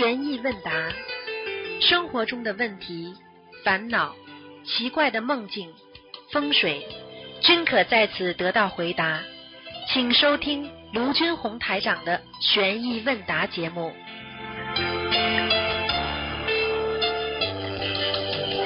[0.00, 0.72] 悬疑问答，
[1.82, 3.14] 生活中的问题、
[3.62, 4.16] 烦恼、
[4.64, 5.70] 奇怪的梦境、
[6.32, 6.86] 风水，
[7.42, 9.20] 均可在此得到回答。
[9.92, 13.92] 请收听卢军红台长的悬疑问答节目。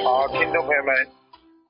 [0.05, 0.95] 好，听众朋友们，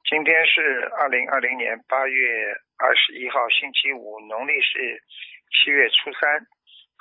[0.07, 0.61] 今天是
[0.99, 5.01] 二零二零年八月二十一号，星期五，农历是
[5.49, 6.54] 七月初三。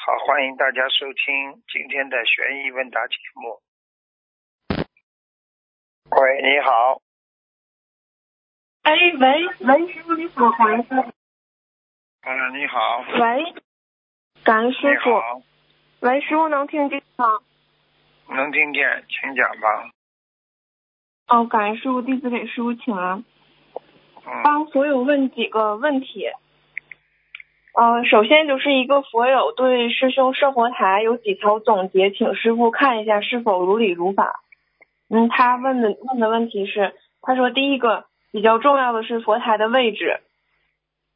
[0.07, 3.63] 好，欢迎大家收听今天的悬疑问答节目。
[6.11, 7.01] 喂，你好，
[8.83, 11.01] 哎，喂喂，师傅你好，感恩师傅。
[12.21, 13.55] 嗯，你好，喂，
[14.45, 15.19] 感恩师你傅。
[15.19, 15.43] 好，
[16.01, 17.25] 喂，师傅能听见吗？
[18.29, 19.91] 能听见，请讲吧。
[21.29, 23.25] 哦，感恩师傅，弟子给师傅请安，
[24.27, 26.29] 嗯，帮所有问几个问题。
[27.75, 34.43] 呃，首先就是一个佛友对师兄设佛台有几条总结，请师傅看一下是否如理如法。
[35.11, 40.21] 嗯，他问的问的问题是，他说第一个比较重要的是佛台的位置，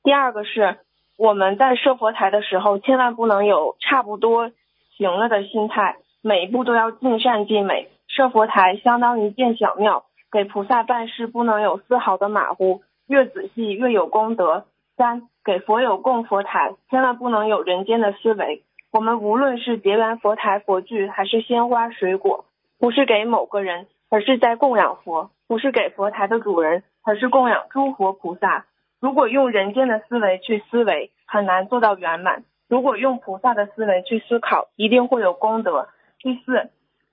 [0.02, 0.78] 第二个是
[1.16, 4.50] 我们在设佛台的时候，千万不能有差不多
[4.96, 7.88] 行了的心态，每一步都要尽善尽美。
[8.08, 14.64] 设佛台相当于建小庙，给菩萨办事不能有丝毫的马虎，越仔细越有功德。
[14.96, 18.64] 三，给佛友供佛台，千万不能有人间的思维。
[18.92, 22.44] 我们无论是结缘佛台佛具，还是鲜花水果，
[22.78, 28.66] 不是给某个人，而是在供养佛；不是给佛台的主人，而是供养诸佛菩萨。
[29.00, 35.88] 如果用人间的思维去思维，很难做到圆满；如果用菩萨的思维去思考，一定会有功德。
[36.18, 36.68] 第四，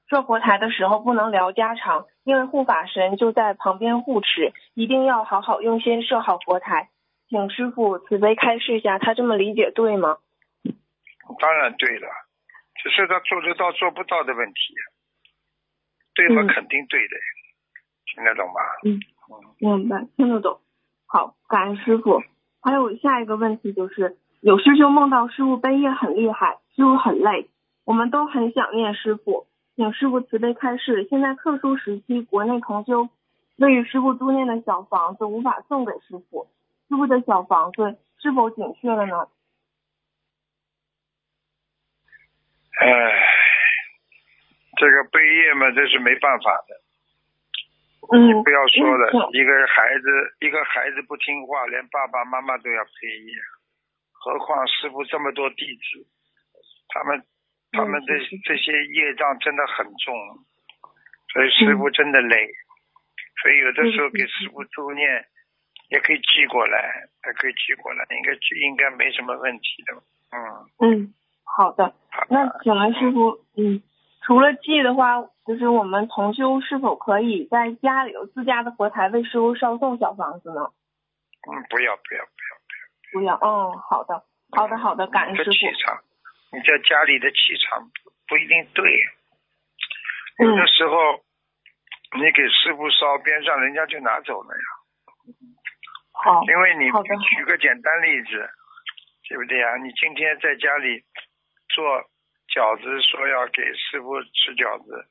[0.10, 6.90] 设佛台的时候不能聊家常，因为护法神就在旁边护持，一定要好好用心设好佛台。
[7.30, 10.18] 请师傅慈悲开示一下，他这么理解对吗？
[11.40, 12.08] 当然对了，
[12.76, 14.74] 只是他做得到做不到的问题。
[16.14, 17.16] 对嘛，嗯肯定对的，
[18.06, 18.62] 听得懂吗？
[18.86, 19.00] 嗯
[19.58, 20.60] 明白，听得懂。
[21.08, 22.22] 好，感恩师傅。
[22.62, 27.50] 还有下一个问题就是，有师兄梦到师傅背业很厉害，师傅很累，
[27.86, 31.08] 我们都很想念师傅，请师傅慈悲开示。
[31.10, 33.10] 现在特殊时期，国内同修
[33.58, 36.48] 为与师傅租念的小房子无法送给师傅，
[36.88, 39.28] 师傅的小房子是否紧缺了呢？
[42.78, 42.88] 哎，
[44.78, 46.82] 这个背业嘛，这是没办法的。
[48.12, 50.06] 嗯，不要说了，嗯一个孩子，
[50.42, 53.34] 一个孩子不听话，连爸爸妈妈都要背业，
[54.12, 56.06] 何况师傅这么多弟子，
[56.90, 57.24] 他们
[57.72, 60.14] 他们这这些业障真的很重，
[61.34, 62.54] 所以师傅真的累，
[63.42, 65.26] 所以有的时候给师傅助念，
[65.90, 68.34] 也可以寄过来，也可以寄过来，应该
[68.68, 69.94] 应该没什么问题的，
[70.32, 70.40] 嗯，
[70.80, 71.14] 嗯，
[71.44, 71.94] 好的。
[72.10, 73.84] 好那请问师傅，嗯，
[74.26, 80.72] 除了寄的话，就是我们同修是否可以在家里有自家的佛台为师傅烧送小房子呢？
[81.48, 82.56] 嗯，不要不要不要。
[83.14, 85.52] 不要，不要嗯，好的，好的，好的，感恩师傅。
[85.52, 86.02] 气场，
[86.52, 88.84] 你在家里的气场不不一定对。
[90.38, 91.24] 嗯有的时候，
[92.20, 94.68] 你给师傅烧，边上人家就拿走了呀。
[96.24, 96.86] 好，因为你
[97.36, 98.50] 举个简单例子，
[99.28, 99.78] 对不对啊？
[99.78, 101.04] 你今天在家里
[101.70, 101.84] 做
[102.50, 105.06] 饺子，说要给师傅吃饺子，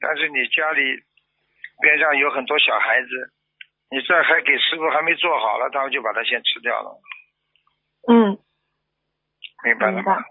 [0.00, 0.82] 但是你家里
[1.80, 3.08] 边上有很多小孩子，
[3.90, 7.00] 你这还给师傅还没做好了，他们就把它先吃掉了，
[8.08, 8.38] 嗯，
[9.64, 10.24] 明白了吗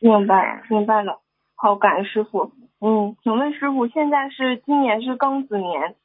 [0.00, 0.18] 明白？
[0.18, 1.22] 明白，明白了。
[1.54, 2.52] 好，感恩师傅。
[2.80, 5.96] 嗯，请问师傅，现在是今年是庚子年，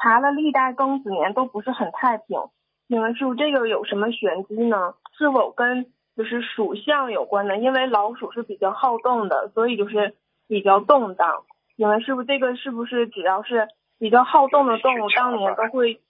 [0.00, 2.38] 查了历代庚子年都不是很太平，
[2.92, 4.92] 请问师傅这个有什么玄机呢？
[5.16, 7.56] 是否跟就是属相有关呢？
[7.56, 10.14] 因为老鼠是比较好动的，所以就是
[10.46, 11.46] 比较动荡。
[11.78, 13.66] 请问师傅，这个是不是只要是
[13.98, 16.02] 比较好动的动物，当年都会？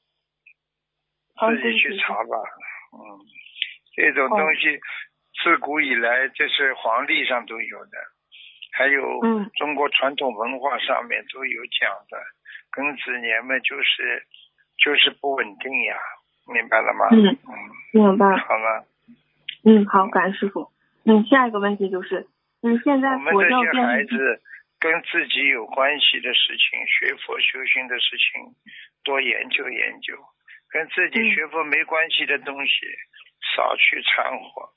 [1.41, 2.37] 嗯自己去查吧。
[2.93, 2.99] 嗯，
[3.95, 4.81] 这种东西
[5.45, 7.93] 自古以来这是皇历上都有的，
[8.73, 12.19] 还有嗯中国传统文化上面都有讲的。
[12.73, 14.27] 庚子年嘛，就是
[14.83, 15.97] 就是不稳定呀，
[16.47, 17.09] 明白了吗？
[17.13, 17.55] 嗯嗯，
[17.93, 18.27] 明白。
[18.37, 18.85] 好了，
[19.65, 20.71] 嗯，好，感恩师傅。
[21.05, 22.27] 嗯，下一个问题就是，
[22.63, 24.43] 嗯，现在我们佛教这些孩电，子
[24.79, 28.55] 跟自己有关系的事情，学佛修心的事情，
[29.05, 30.15] 多研究研究；
[30.71, 32.87] 跟自己嗯学佛没关系的东西，
[33.55, 34.71] 少去掺和。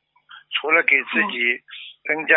[0.57, 1.61] 除了给自己
[2.07, 2.35] 增加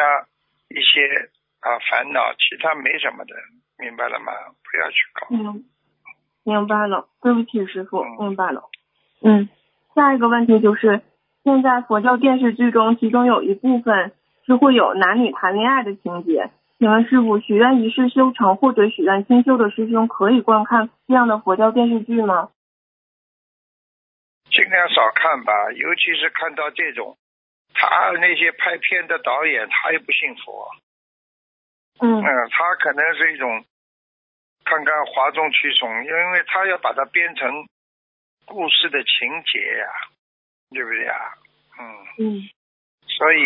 [0.68, 3.34] 一些啊烦恼，其他没什么的，
[3.78, 4.32] 明白了吗？
[4.64, 5.26] 不要去搞。
[5.30, 5.64] 嗯，
[6.44, 8.68] 明白了，对不起师傅，嗯明白了。
[9.20, 9.48] 嗯，
[9.94, 11.02] 下一个问题就是，
[11.44, 14.12] 现在佛教电视剧中，其中有一部分
[14.46, 22.50] 是会有男女谈恋爱的情节，请问师傅，许愿一世修成或者许愿清修的师兄可以观看这样的佛教电视剧吗？
[24.50, 27.18] 尽量少看吧，尤其是看到这种，
[27.74, 30.68] 他那些拍片的导演，他也不信佛，
[32.00, 32.22] 嗯。
[32.22, 33.64] 嗯，他可能是一种
[34.64, 37.66] 看看哗众取宠，因为他要把它编成
[38.48, 39.86] 故事的情节呀、
[40.70, 41.14] 对不对呀？
[41.78, 41.84] 嗯，
[42.18, 42.48] 嗯，
[43.06, 43.44] 所以，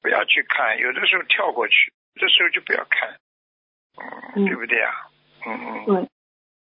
[0.00, 3.16] 不要去看，有的时候跳过去，有的时候就不要看，
[3.98, 4.90] 嗯，嗯对不对呀？
[5.44, 5.84] 嗯嗯。
[5.84, 6.08] 对，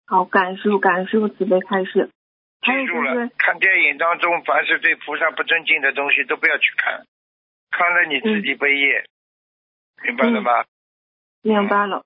[0.06, 2.12] 好，感恩师傅，感恩师傅慈悲开示。
[2.62, 7.06] 记住了就是，，看电影当中，凡是对菩萨不尊敬的东西都不要去看，
[7.72, 9.06] 看了你自己背业，
[10.04, 10.66] 明白了吗？
[11.42, 12.04] 明白了。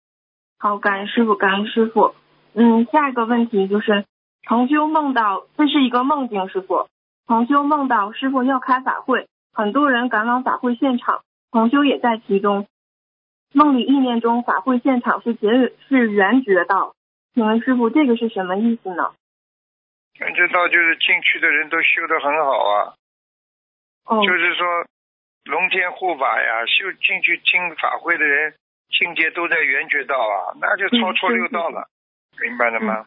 [0.57, 2.13] 好，感恩师傅，感恩师傅。
[2.53, 4.05] 嗯，下一个问题就是，
[4.49, 6.87] 同修梦到，这是一个梦境，师傅。
[7.27, 12.65] 同修梦到师傅要开法会，很多人赶往法会现场，同修也在其中。
[13.53, 16.95] 梦里意念中法会现场是觉是圆觉道，
[17.35, 19.13] 请问师傅这个是什么意思呢？
[20.15, 22.93] 圆觉道，就是进去的人都修得很好啊，
[24.05, 24.65] 哦，就是说
[25.45, 28.55] 龙天护法呀，修进去听法会的人
[28.89, 31.87] 境界都在圆觉道啊，那就超出六道了，
[32.41, 33.05] 明白了吗？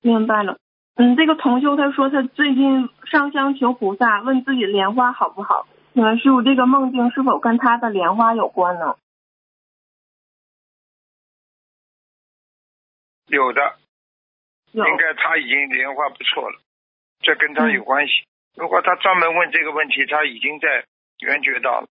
[0.00, 0.56] 明白了。
[1.00, 5.66] 嗯，这个同修他说他最近上香求菩萨，问自己莲花好不好？
[5.94, 8.96] 请问师傅，这个梦境是否跟他的莲花有关呢？
[13.28, 13.76] 有的，
[14.72, 14.86] 有。
[14.86, 16.60] 应该他已经莲花不错了，
[17.20, 18.12] 这跟他有嗯关系。
[18.54, 20.84] 如果他专门问这个问题，他已经在
[21.20, 21.88] 圆觉道了。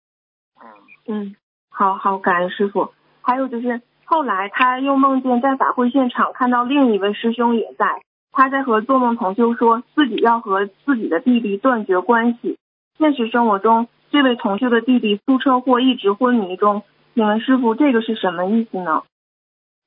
[1.07, 1.31] 嗯。
[1.31, 1.35] 嗯，
[1.71, 2.93] 好好，感恩师傅。
[3.23, 12.57] 还有就是后来他又梦见在法会现场看到另一位师兄也在，他在和做梦同修说自己要和自己的弟弟断绝关系。
[12.97, 16.83] 现实生活中，这位同修的弟弟出车祸一直昏迷中，
[17.15, 19.03] 请问师傅这个是什么意思呢？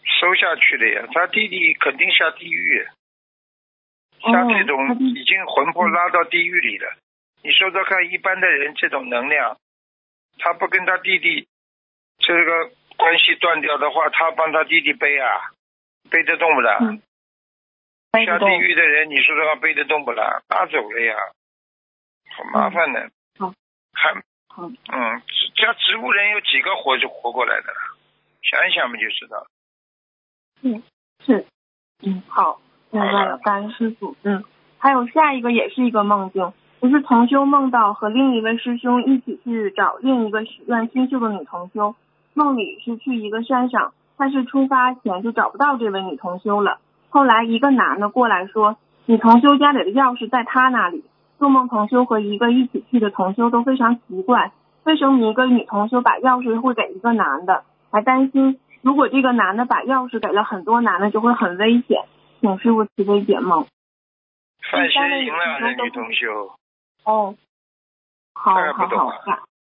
[0.04, 2.86] 收下去了呀，他弟弟肯定下地狱。
[4.20, 6.94] 像这种已经魂魄拉到地狱里了，
[7.42, 9.56] 你说说看，一般的人这种能量，
[10.38, 11.46] 他不跟他弟弟
[12.18, 15.50] 这个关系断掉的话，他帮他弟弟背啊，
[16.08, 16.78] 背得动不啦？
[18.26, 20.42] 下地狱的人，你说的话，背得动不啦？
[20.50, 21.14] 拉走了呀，
[22.36, 23.00] 好麻烦的。
[23.00, 23.54] 嗯好
[23.94, 24.12] 还
[24.48, 25.22] 好嗯，
[25.56, 27.78] 加植物人有几个活就活过来的了？
[28.42, 29.46] 想一想不就知道了。
[30.60, 30.82] 嗯
[31.24, 31.46] 是，
[32.02, 32.60] 嗯，好，
[32.90, 34.14] 明白了，感恩师傅。
[34.24, 34.44] 嗯，
[34.78, 41.96] 还有下一个也是一个梦境，就是同修梦到和另一位师兄一起去找另一个许愿清秀的女同修，
[42.34, 46.78] 梦里是去一个山上，但是出发前就找不到这位女同修了。
[47.12, 51.04] 后来一个男的过来说，你同修家里的钥匙在他那里。
[51.38, 54.52] 做梦同修和一个一起去的同修都非常奇怪，
[54.84, 57.64] 为什么一个女同修把钥匙会给一个男的？
[57.90, 62.04] 还担心如果这个男的把钥匙给了很多男的，就会很危险。
[62.40, 63.66] 请师傅慈悲解梦。
[64.70, 66.52] 范学赢了，那女同修，
[67.04, 67.34] 哦，
[68.34, 69.12] 好好好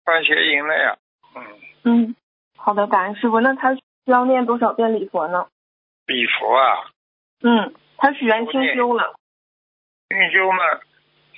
[0.04, 0.96] 范邪淫了呀。
[1.34, 1.42] 嗯，
[1.84, 2.16] 嗯，
[2.58, 3.40] 好的，感恩师傅。
[3.40, 5.46] 那他需要念多少遍礼佛呢？
[6.06, 6.92] 礼佛啊，
[7.42, 9.14] 嗯，他许愿清修了。
[10.08, 10.58] 运修嘛，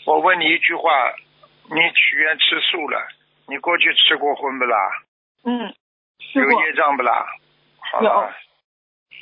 [0.06, 0.90] 我问你一句话，
[1.70, 3.06] 你许愿吃素了，
[3.46, 4.76] 你过去吃过荤不啦？
[5.44, 5.74] 嗯，
[6.18, 6.60] 吃有。
[6.62, 7.26] 业障不啦？
[7.92, 8.32] 好了，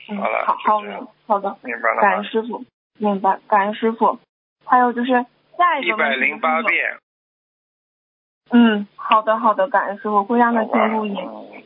[0.08, 0.80] 嗯，好了好好
[1.26, 2.22] 好的，明白感了吗？
[2.22, 2.64] 恩师傅，
[2.98, 4.18] 明白，感恩师傅。
[4.64, 5.10] 还有就是
[5.58, 6.62] 下一一个问题百零八。
[6.62, 6.98] 遍，
[8.50, 11.16] 嗯，好的好的，感恩师傅会让他好吧听录音。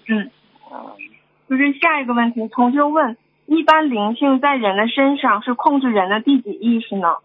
[0.08, 0.30] 嗯
[1.46, 7.18] 就是下一个问题，同修问：一般灵性在人的身上是控制人的第几意识呢？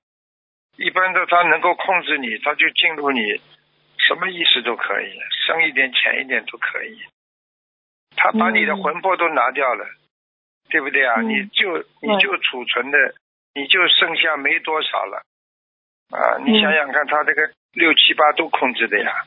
[0.78, 3.22] 一般的他能够控制你，他就进入你，
[3.98, 7.00] 什么意识都可以，深一点浅一点都可以。
[8.16, 9.86] 他把你的嗯魂魄都拿掉了，
[10.70, 11.22] 对不对啊？
[11.22, 13.16] 嗯你就你就储存的，
[13.54, 15.24] 你就剩下没多少了
[16.12, 16.38] 啊！
[16.44, 19.26] 你嗯想想看，他这个六七八都控制的呀，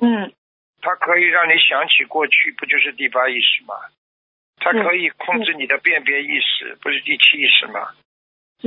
[0.00, 0.32] 嗯
[0.80, 3.74] 它可以让你想起过去，不就是第八意识吗？
[4.60, 7.88] 它可以控制你的辨别意识，不是第七意识吗？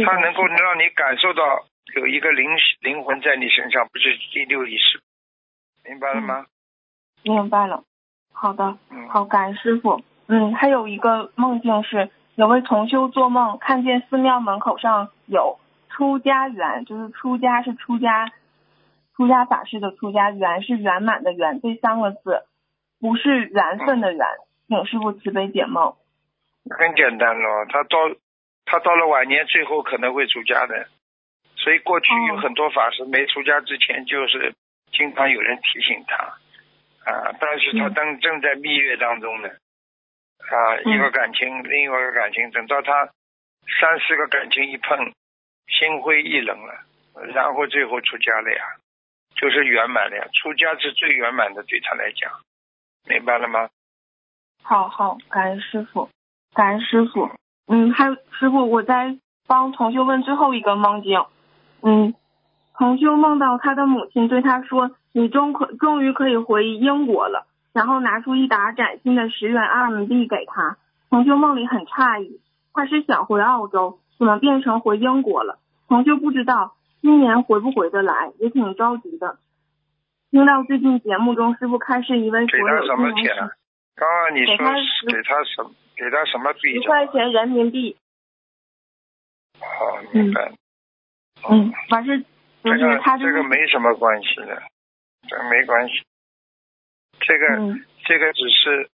[0.05, 2.50] 它能够让你感受到有一个灵
[2.81, 5.01] 灵魂在你身上，不是第六意识，
[5.83, 6.45] 明白了吗？
[7.24, 7.83] 明白了。
[8.31, 10.01] 好的，嗯，好，感恩师傅。
[10.27, 15.60] 嗯，还有一个梦境是，有位同修做梦看见寺庙门口上有
[15.91, 18.31] “出家园”，就是出家是出家，
[19.17, 22.45] 出家法师的出家，圆是圆满的圆，这三个字
[23.01, 24.25] 不是缘分的缘。
[24.72, 25.94] 请师傅慈悲解梦。
[26.70, 27.98] 很简单咯，他到
[28.63, 30.88] 他到了晚年，最后可能会出家的，
[31.58, 34.56] 所以过去有哦很多法师没出家之前，就是
[34.94, 36.16] 经常有人提醒他
[37.04, 43.10] 啊，但是他当正正在蜜月当中呢，啊，嗯一个感情，另外一个感情，等到他
[43.82, 45.12] 三四个感情一碰，
[45.68, 46.86] 心灰意冷了，
[47.34, 48.63] 然后最后出家了呀，
[49.36, 50.25] 就是圆满了呀。
[50.32, 52.32] 出家是最圆满的，对他来讲，
[53.10, 53.68] 明白了吗？
[54.62, 56.10] 好好，感恩师傅，
[56.53, 57.30] 感恩师傅。
[57.68, 61.24] 嗯，还有师傅，我在帮同修问最后一个梦境。
[61.82, 62.13] 嗯，
[62.75, 70.77] 同修梦到他的母亲对他说：“你终可终于可以回英国了。”然后拿出一沓崭新的十元阿门币给他。
[71.10, 72.39] 同修梦里很诧异，
[72.74, 75.58] 他是想回澳洲，怎么变成回英国了？
[75.88, 79.38] 同修不知道今年回不回得来，也挺着急的。
[80.30, 83.51] 听到最近节目中师傅开示一位给所有他什么金融钱啊？
[83.95, 85.63] 刚刚你说给他是十给他什
[85.95, 86.88] 给他什么币十？
[86.88, 87.98] 块钱人民币。
[89.60, 90.51] 好，明白。
[91.50, 92.25] 嗯，反正就
[92.63, 94.63] 这个这个没什么关系的，
[95.27, 96.03] 这个没关系。
[97.19, 98.89] 这个、嗯这个只是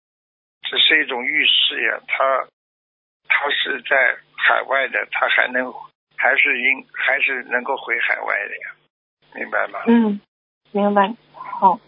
[0.63, 2.47] 只是一种预示呀，他
[3.29, 5.73] 他是在海外的，他还能
[6.17, 8.75] 还是应还是能够回海外的呀，
[9.33, 9.79] 明白吗？
[9.87, 10.19] 嗯，
[10.71, 11.15] 明白。
[11.33, 11.79] 好，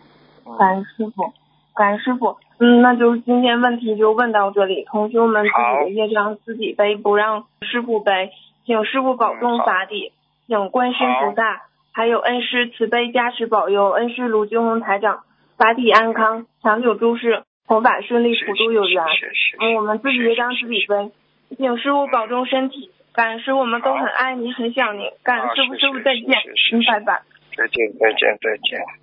[0.46, 1.34] 嗯感恩师傅，
[1.80, 2.36] 感恩师傅。
[2.60, 8.32] 嗯，那就是今天问题就问到这里，同学们自己的业障自己背，不让师傅背，
[8.66, 10.12] 请师傅保重法体，
[10.46, 11.62] 请观世音菩萨
[11.94, 15.22] 还有恩师慈悲加持保佑，恩师卢军红台长
[15.58, 19.06] 法体安康，长久诸事，弘法顺利，谢普渡有缘。
[19.78, 21.12] 我们自己业障自己背，
[21.56, 22.92] 请师傅保重身体。
[23.14, 25.10] 感恩师傅，我们都很爱您，很想您。
[25.24, 26.28] 感恩师傅，师傅再见
[26.86, 27.22] 拜拜。
[27.56, 28.99] 再见再见再见。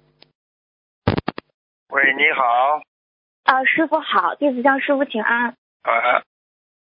[1.89, 2.81] 喂，你好，
[3.45, 5.55] 啊，师傅好，弟子向师傅请安。
[5.83, 6.23] 啊，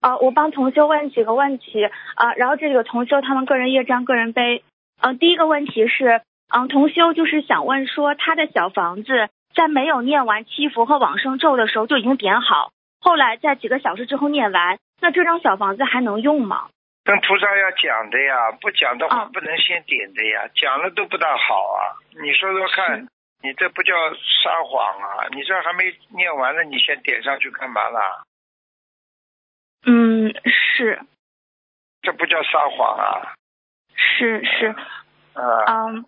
[0.02, 1.84] 呃，我帮同修问几个问题
[2.16, 4.64] 啊、然后这里有同修他们个人业障个人背。
[5.02, 6.22] 嗯、第一个问题是，
[6.54, 16.70] 嗯、同修就是想问说，他的小房子在没有念完七福和往生咒的时候就已经点好，后来在几个小时之后念完，那这张小房子还能用吗？
[17.04, 21.98] 跟菩萨要讲的呀，不讲的话啊不能先点的呀，讲了都不大好啊。
[22.22, 23.08] 你说说看是，
[23.44, 23.94] 你这不叫
[24.42, 25.28] 撒谎啊？
[25.32, 28.24] 你这还没念完呢，你先点上去干嘛啦？
[29.86, 31.02] 嗯，是
[32.02, 33.36] 这不叫撒谎啊！
[33.96, 34.68] 是是，
[35.34, 36.06] 啊，嗯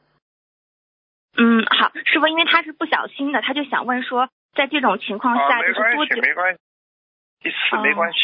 [1.38, 6.60] 嗯，好，师傅，因为他是不小心的，他就想问说，在这种情况啊，下，没关系，就是多久没关系，
[7.44, 8.20] 一次哦没关系。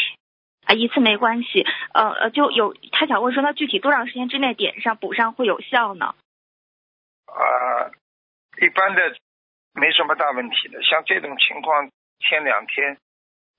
[0.64, 6.14] 啊，一次没关系，呃呃，就有他想问说，那具体多长时间之内点上补上会有效呢？
[7.26, 7.90] 啊，
[8.64, 9.16] 一般的
[9.74, 11.90] 没什么大问题的，像这种情况，
[12.20, 12.96] 天两天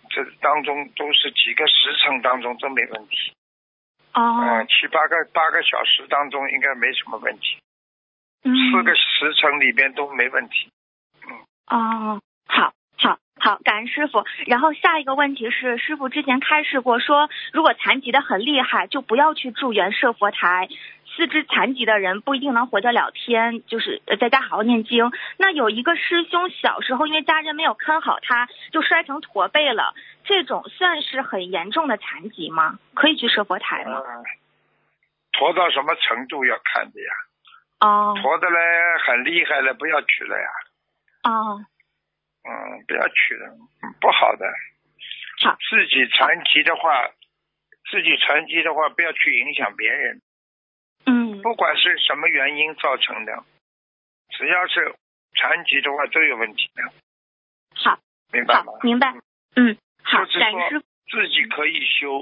[0.09, 3.35] 这当中都是几个时辰当中都没问题，
[4.13, 4.39] 哦。
[4.41, 7.57] 嗯，，七八个八个小时当中应该没什么问题，
[8.43, 10.71] 嗯，四个时辰里边都没问题。
[11.27, 11.35] 嗯。
[11.67, 14.23] 哦，好，好，好，感恩师傅。
[14.47, 20.69] 然后下一个问题是，师傅之前开示过说，如果残疾的很厉害，就不要去助缘设佛台。
[21.15, 25.11] 四肢残疾的人不一定能活得了天，就是呃在家好好念经。
[25.37, 29.93] 那有一个师兄小时候因为家人没有看好他，就摔成驼背了，
[30.23, 32.79] 这种算是很严重的残疾吗？
[32.95, 34.01] 可以去设佛台吗？
[34.03, 34.23] 嗯，
[35.33, 37.13] 驼到什么程度要看的呀？
[37.81, 38.57] 哦驼的嘞
[39.05, 40.47] 很厉害了，不要去了呀。
[41.29, 41.61] 哦，
[42.43, 44.45] 嗯，不要去了，嗯不好的。
[45.41, 47.09] 好，自己残疾的话，
[47.91, 50.21] 自己残疾的话，不要去影响别人。
[51.05, 53.43] 嗯，不管是什么原因造成的，
[54.29, 54.95] 只要是
[55.35, 56.83] 残疾的话都有问题的，
[57.75, 57.99] 好，
[58.31, 58.79] 明白吗好，？
[58.83, 59.13] 明白。
[59.55, 60.83] 嗯，好，就是说。
[61.11, 62.21] 自己可以修，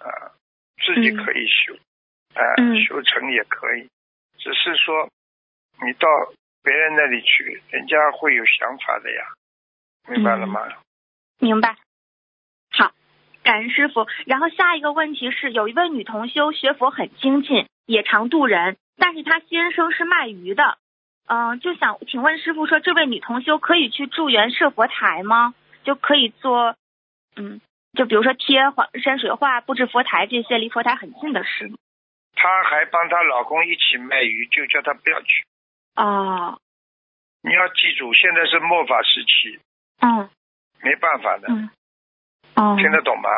[0.00, 0.34] 啊、
[0.84, 1.74] 自己可以修，
[2.34, 3.88] 啊、嗯修成也可以，
[4.36, 5.08] 只是说
[5.80, 6.08] 你到
[6.66, 9.22] 别人那里去，人家会有想法的呀，
[10.08, 10.66] 明白了吗？
[11.38, 11.76] 明白。
[12.72, 12.90] 好，
[13.44, 14.08] 感恩师傅。
[14.26, 20.76] 然后下一个问题是，有一位女同修学佛很精进，也常度人，但是她先生是卖鱼的，
[21.28, 25.54] 嗯、就想请问师傅说，这位女同修可以去助缘设佛台吗？
[25.84, 26.74] 就可以做，
[27.36, 27.60] 嗯，
[27.92, 31.76] 就比如说贴画山水画、布置佛台这些离佛台很近的事吗？
[32.34, 35.46] 她还帮她老公一起卖鱼，就叫她不要去。
[35.96, 36.58] 哦，
[37.42, 39.58] 你要记住，现在是末法时期，
[40.00, 40.28] 嗯
[40.82, 41.70] 没办法的，嗯，
[42.54, 43.28] 哦，听得懂吗？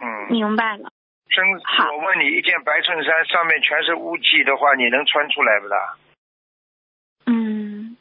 [0.00, 0.90] 嗯，明白了。
[1.28, 5.96] 真，好我问你，一件白衬衫上面全是污迹的话，你能穿出来不啦？
[7.26, 7.96] 嗯，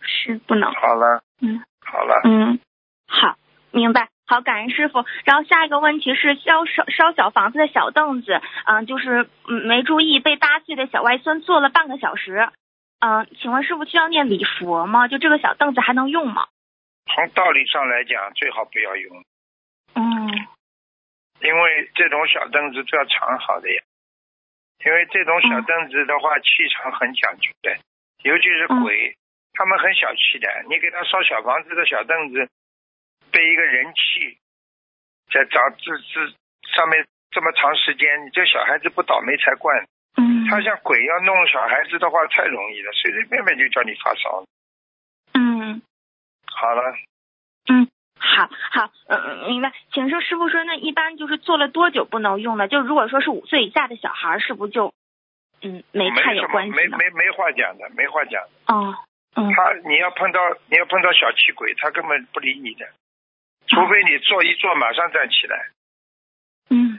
[0.00, 0.72] 是不能。
[0.72, 1.62] 好了，嗯。
[1.84, 2.58] 好了，嗯，
[3.06, 3.36] 好，
[3.70, 4.08] 明白。
[4.26, 5.04] 好，感恩师傅。
[5.24, 12.50] 然后下一个问题是烧烧烧小房子的小凳子，嗯、就是嗯没注意被八岁的小外孙坐了半个小时。
[13.00, 15.06] 嗯、请问师傅需要念礼佛吗？
[15.08, 16.48] 就这个小凳子还能用吗？
[17.06, 19.24] 从道理上来讲，最好不要用。
[19.94, 20.48] 嗯
[21.40, 23.80] 因为这种小凳子都要藏好的呀。
[24.84, 27.78] 因为这种小凳子的话，气场很讲究的，
[28.22, 29.16] 尤其是鬼，
[29.52, 30.48] 他们很小气的。
[30.68, 32.48] 你给他烧小房子的小凳子，
[33.30, 34.38] 被一个人气
[35.32, 36.26] 在长这这
[36.74, 39.86] 上面这么长时间，你这小孩子不倒霉才怪。
[40.48, 40.50] 嗯。
[40.50, 44.44] 他像鬼要弄小孩子的话，太容易了，随随便便就叫你发烧。
[45.34, 45.82] 嗯。
[46.46, 46.94] 好了。
[47.68, 47.88] 嗯。
[48.20, 49.72] 好好，嗯，明白。
[49.92, 52.66] 请说，师傅说，那一般就是做了多久不能用呢？
[52.66, 54.92] 就如果说是五岁以下的小孩，是不是就，
[55.62, 58.42] 嗯，没太有关系没没没话讲的，没话讲。
[58.66, 58.94] 哦，
[59.36, 59.52] 嗯。
[59.52, 62.88] 他你要碰到你要碰到小气鬼，他根本不理你的，
[63.68, 65.68] 除非你坐一坐马上站起来。
[66.70, 66.98] 嗯。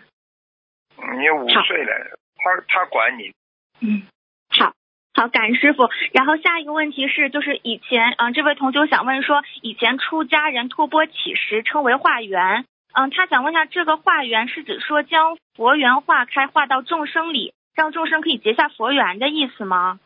[1.17, 3.33] 你五岁了，他他管你。
[3.81, 4.03] 嗯。
[4.49, 4.73] 好，
[5.13, 5.89] 好感恩师傅。
[6.13, 19.99] 然后下一个问题是，就是以前，嗯，这位同学想问说，以前出家人托钵乞食称为化缘，嗯，他想问一下，这个化缘是指说将佛缘化开，化到众生里，让众生可以结下佛缘的意思吗？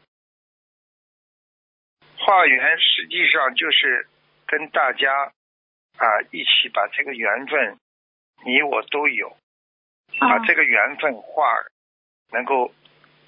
[2.17, 4.07] 化缘实际上就是
[4.47, 5.11] 跟大家
[5.97, 7.77] 啊一起把这个缘分，
[8.45, 9.35] 你我都有，
[10.19, 11.43] 把这个缘分化，
[12.31, 12.71] 能够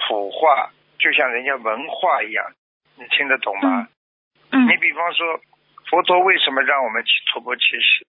[0.08, 0.72] 普化。
[0.98, 2.52] 就像人家文化一样，
[2.96, 3.88] 你听得懂吗？
[4.52, 4.68] 嗯。
[4.68, 5.40] 你比方说，
[5.90, 8.08] 佛陀为什么让我们去托钵乞食？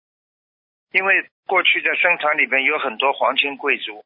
[0.93, 4.03] 因为过去在僧堂里面有很多皇亲贵族，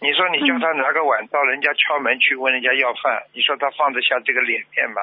[0.00, 5.02] 你说你叫他拿个碗到人家敲门去问人家要饭，你说他放得下这个脸面吗？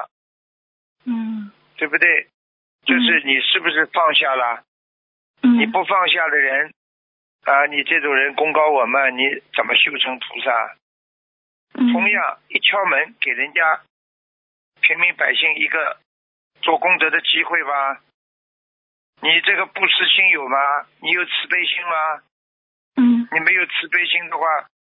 [1.06, 1.50] 嗯。
[1.76, 2.28] 对不对？
[2.84, 4.62] 就是你是不是放下了？
[5.42, 5.58] 嗯。
[5.58, 6.72] 你不放下的人
[7.44, 9.22] 啊，你这种人功高我慢，你
[9.56, 10.76] 怎么修成菩萨？
[11.76, 13.80] 同样，一敲门给人家
[14.80, 15.98] 平民百姓一个
[16.62, 18.00] 做功德的机会吧。
[19.20, 20.58] 你这个布施心有吗？
[21.00, 22.22] 你有慈悲心吗？
[22.96, 23.28] 嗯。
[23.30, 24.44] 你没有慈悲心的话，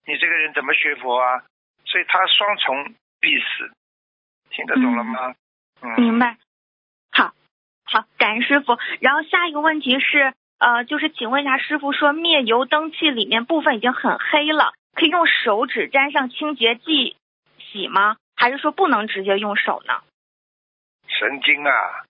[0.06, 1.42] 你这个人怎么学佛啊？
[1.84, 3.72] 所以他双重必死，
[4.50, 5.34] 听得懂了吗？
[5.82, 6.00] 嗯。
[6.00, 6.36] 明白。
[7.12, 7.34] 好，
[7.84, 8.78] 好，感恩师傅。
[9.00, 14.72] 然后下一个问题是，呃，就是请问一下师傅，说灭油灯器里面部分已经很黑了。
[14.94, 17.16] 可以用手指沾上清洁剂
[17.58, 18.16] 洗吗？
[18.36, 20.00] 还是说不能直接用手呢？
[21.06, 22.04] 神经啊！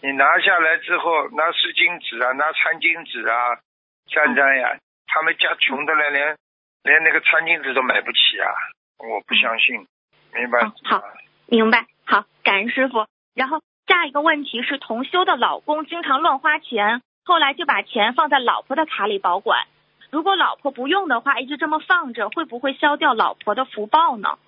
[0.00, 3.60] 你拿下来之后，拿湿巾纸啊，拿餐巾纸啊，
[4.08, 4.76] 沾沾呀。
[5.06, 6.36] 他们家穷的嘞，连
[6.82, 8.50] 连那个餐巾纸都买不起啊！
[8.98, 9.86] 我不相信，
[10.34, 10.60] 明白？
[10.84, 11.02] 好，
[11.46, 11.86] 明白。
[12.04, 13.06] 好，感恩师傅。
[13.34, 19.66] 然后下一个问题是，同修的老公经常乱花钱，后来就把钱放在老婆的卡里保管。
[20.14, 24.38] 如果老婆不用的话，一直这么放着，会不会消掉老婆的福报呢？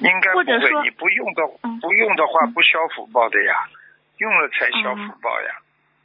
[0.00, 0.44] 应该不会。
[0.82, 1.46] 你不用的，
[1.80, 3.54] 不用的话不消福报的呀，
[4.18, 5.54] 用了才消福报呀。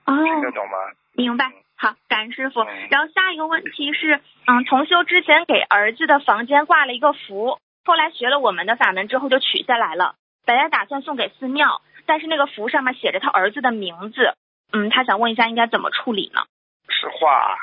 [0.05, 0.23] 哦。
[0.23, 0.77] 听得懂吗？
[1.13, 1.51] 明白。
[1.75, 2.63] 好，感恩师傅。
[2.91, 10.13] 然后下一个问题是，嗯，同修之前给儿子的房间挂了一个符，后来学了我们的法门之后就取下来了，
[10.45, 14.35] 本来打算送给寺庙，但是那个符上面写着他儿子的名字，
[14.71, 16.41] 嗯，他想问一下应该怎么处理呢？
[16.89, 17.57] 是画。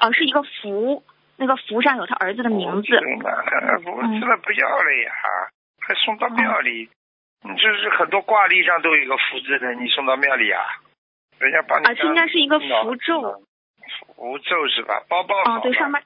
[0.00, 1.02] 哦，是一个符，
[1.36, 2.94] 那个符上有他儿子的名字。
[2.94, 5.12] 我吃了不要了呀，
[5.80, 6.88] 还送到庙里。
[7.42, 10.62] 你这是很多挂历上都有一个福字的，你送到庙里啊？
[11.38, 11.86] 人家帮你。
[11.86, 13.42] 啊，这应该是一个符咒。
[14.16, 15.02] 符咒是吧？
[15.08, 15.58] 包包好。
[15.58, 16.02] 哦，对，上面。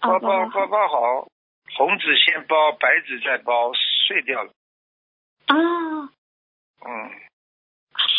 [0.00, 1.28] 包包包包好，
[1.76, 3.72] 红纸先包，白纸再包，
[4.06, 4.50] 碎掉了。
[5.46, 5.56] 啊。
[5.56, 7.10] 嗯。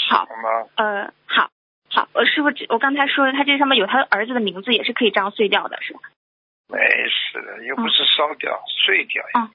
[0.10, 0.26] 好。
[0.26, 0.68] 好吗？
[0.76, 1.50] 呃，好。
[1.96, 6.02] 好，我师傅，我刚才说他这上面有他儿子的名字，也是可以这样碎掉的，是吧？
[6.68, 6.78] 没
[7.08, 9.50] 事的，又不是烧掉，碎掉呀。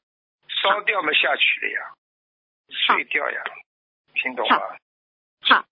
[0.49, 1.81] 烧掉嘛下去了呀，
[2.71, 3.43] 碎掉呀，
[4.15, 4.57] 听懂吗？
[5.43, 5.65] 好，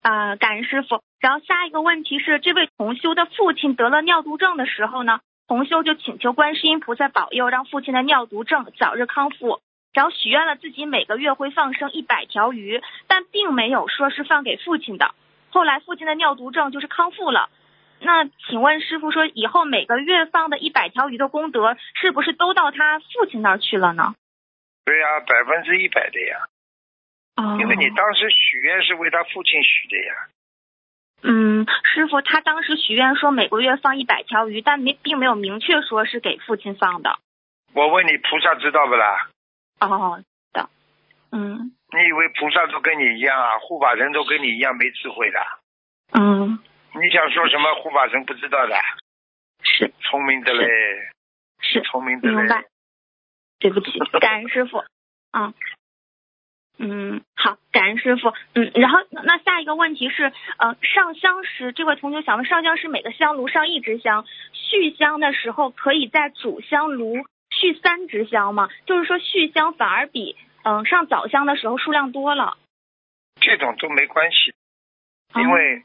[0.00, 1.02] 啊，感恩师傅。
[1.20, 9.60] 然后下一个问题是，这位同修的父亲得了尿毒症的时候呢，同修就请求观世音菩萨保佑，让父亲的尿毒症早日康复。
[9.92, 15.14] 然后许愿了自己每个月会放生一百条鱼，但并没有说是放给父亲的。
[15.50, 17.48] 后来父亲的尿毒症就是康复了，
[18.00, 24.14] 那请问师傅说以后每个月放的一百条鱼的功德是不是都到他父亲那儿去了呢？
[24.84, 26.46] 对呀，百分之一百的呀。
[27.36, 27.58] 哦。
[27.60, 30.14] 因为你当时许愿是为他父亲许的呀。
[31.22, 37.18] 嗯，师傅他当时许愿说每个月放一百条鱼，但没并没有明确说是给父亲放的。
[37.72, 39.28] 我问你，菩萨知道不啦？
[39.80, 40.68] 哦，的，
[41.32, 41.75] 嗯。
[41.92, 43.58] 你以为菩萨都跟你一样啊？
[43.58, 45.40] 护法神都跟你一样没智慧的？
[46.12, 46.58] 嗯。
[46.94, 47.74] 你想说什么？
[47.76, 48.74] 护法神不知道的？
[49.62, 49.92] 是。
[50.00, 50.66] 聪明的嘞。
[51.60, 51.80] 是。
[51.82, 52.36] 聪明的嘞。
[52.36, 52.64] 明白。
[53.58, 54.84] 对不起，感恩师傅。
[55.32, 55.54] 嗯。
[56.78, 58.34] 嗯，好，感恩师傅。
[58.54, 67.14] 嗯，然后那那下一个问题是，呃，上香时这位同学想问，上香时每个香炉上一支香，续香的时候可以在主香炉
[67.50, 68.68] 续三支香吗？
[68.84, 70.36] 就是说续香反而比
[70.68, 72.58] 嗯、上早香的时候数量多了。
[73.40, 74.50] 这种都没关系，
[75.32, 75.84] 哦因为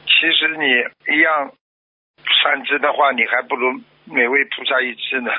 [0.00, 1.52] 其实你一样
[2.42, 5.30] 三支的话，你还不如每位菩萨一支呢。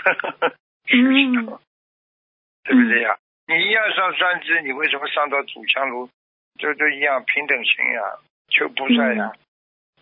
[0.96, 1.46] 嗯
[2.64, 3.18] 对不对呀？
[3.48, 6.10] 你一样上三支，你为什么上到主香炉？
[6.58, 8.02] 就都一样平等心呀，
[8.50, 9.34] 求菩萨呀，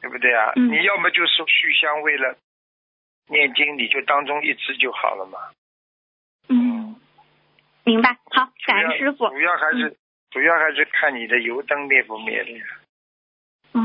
[0.01, 0.51] 对不对呀？
[0.55, 2.37] 嗯你要么就是续香，为了
[3.27, 5.39] 念经，你就当中一支就好了嘛。
[7.87, 8.17] 嗯，明白。
[8.31, 9.29] 好，感恩师傅。
[9.29, 9.95] 主要还是、
[10.29, 12.65] 主要还是看你的油灯灭不灭的呀。
[13.71, 13.79] 哦，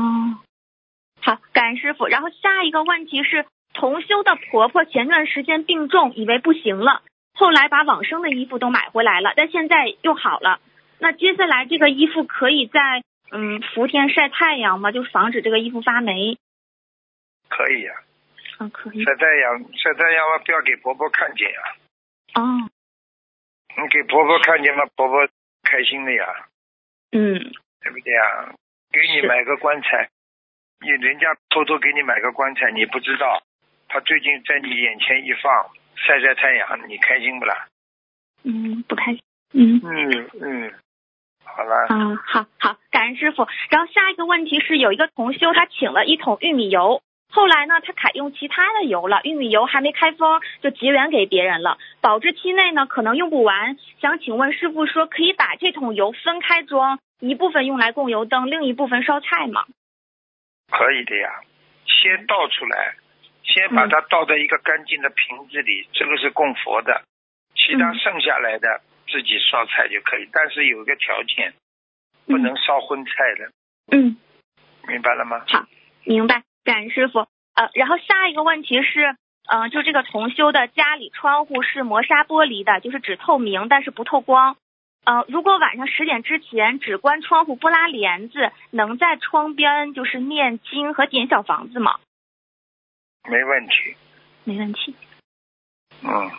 [1.21, 2.07] 好，感恩师傅。
[2.07, 7.01] 然后下一个问题是，同修的婆婆前段时间病重，以为不行了，
[7.33, 10.59] 后来把往生的衣服都买回来了，但现在又好了。
[10.99, 14.91] 那接下来这个衣服可以在嗯伏天晒太阳吗？
[14.91, 16.37] 就防止这个衣服发霉。
[17.49, 17.93] 可以呀、
[18.59, 19.03] 嗯，可以。
[19.03, 21.59] 晒太阳，晒太阳嘛，不要给婆婆看见呀。
[22.35, 22.69] 哦，
[23.75, 25.27] 你给婆婆看见了，婆婆
[25.63, 26.25] 开心的呀，
[27.11, 27.39] 嗯
[27.81, 28.53] 对不对呀？
[28.91, 30.09] 给你买个棺材，
[30.81, 33.41] 你人家偷偷给你买个棺材，你不知道，
[33.89, 37.67] 他最近在你眼前一放，晒晒太阳，你开心不啦？
[38.43, 39.21] 嗯，不开心。
[39.53, 39.81] 嗯。
[39.83, 40.73] 嗯嗯，
[41.43, 43.47] 好了，啊，好好，感恩师傅。
[43.69, 47.01] 然后下一个问题是，有一个同修他请了一桶玉米油，
[47.33, 53.75] 后来呢，他采用其他的油了，玉米油还没开封就结缘给别人了，保质期内呢可能用不完。
[53.99, 59.65] 想请问师傅说，可以把这桶油分开装，一部分用来供油灯，另一部分烧菜吗？
[60.69, 61.41] 可以的呀。
[61.85, 62.95] 先倒出来，
[63.43, 67.03] 先把它倒在一个干净的瓶子里，这个是供佛的，
[67.55, 71.53] 其他嗯剩下来的自己烧菜就可以，但是有一个条件，
[72.27, 73.51] 不能烧荤菜的，
[73.91, 74.17] 嗯，
[74.87, 75.43] 明白了吗？
[75.47, 75.65] 好
[76.03, 77.27] 明白，感恩师傅。
[77.55, 79.15] 呃，然后下一个问题是，
[79.47, 84.57] 嗯、就这个同修的家里窗户是磨砂玻璃的，就是只透明，但是不透光。
[85.05, 91.99] 呃，如果晚上十点之前只关窗户不拉帘子，能在窗边就是念经和点小房子吗？
[93.29, 93.73] 没问题。
[94.45, 94.95] 没问题。
[96.01, 96.31] 嗯，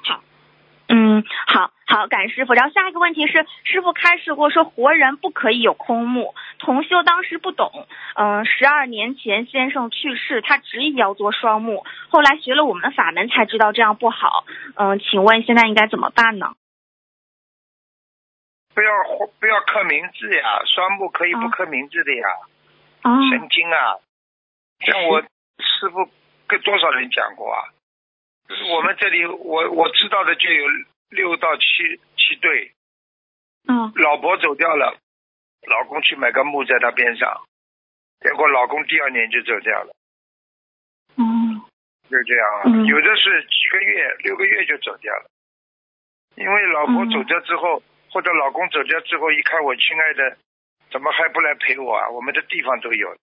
[0.95, 2.55] 嗯，好好，感恩师傅。
[2.55, 7.89] 然后下一个问题是，师傅开示过说活人不可以有空墓，同修当时不懂。
[8.15, 14.45] 嗯、十二年前先生去世，他执意要做双目，后来学了我们的法门才知道这样不好。
[14.77, 16.55] 嗯、请问现在应该怎么办呢？
[18.73, 18.93] 不要
[19.41, 22.27] 不要刻名字呀，双目可以不哦刻名字的呀，
[23.03, 23.99] 哦，神经啊！
[24.81, 26.09] 像我师傅
[26.47, 27.74] 跟多少人讲过啊？
[28.71, 30.67] 我们这里我我知道的就有
[31.11, 31.65] 六到七
[32.17, 32.73] 七对，
[33.69, 33.93] 嗯。
[33.97, 34.99] 老婆走掉了，
[35.67, 37.43] 老公去买个墓在他边上，
[38.21, 39.95] 结果老公第二年就走掉了，
[41.17, 41.61] 嗯。
[42.11, 42.63] 就这样啊。
[42.67, 42.85] 嗯。
[42.87, 45.31] 有的是几个月、六个月就走掉了，
[46.37, 47.11] 因为老婆嗯。
[47.11, 50.37] 走掉之后，或者老公走掉之后，一看我亲爱的，
[50.91, 52.11] 怎么还不来陪我啊？
[52.11, 53.17] 我们的地方都有，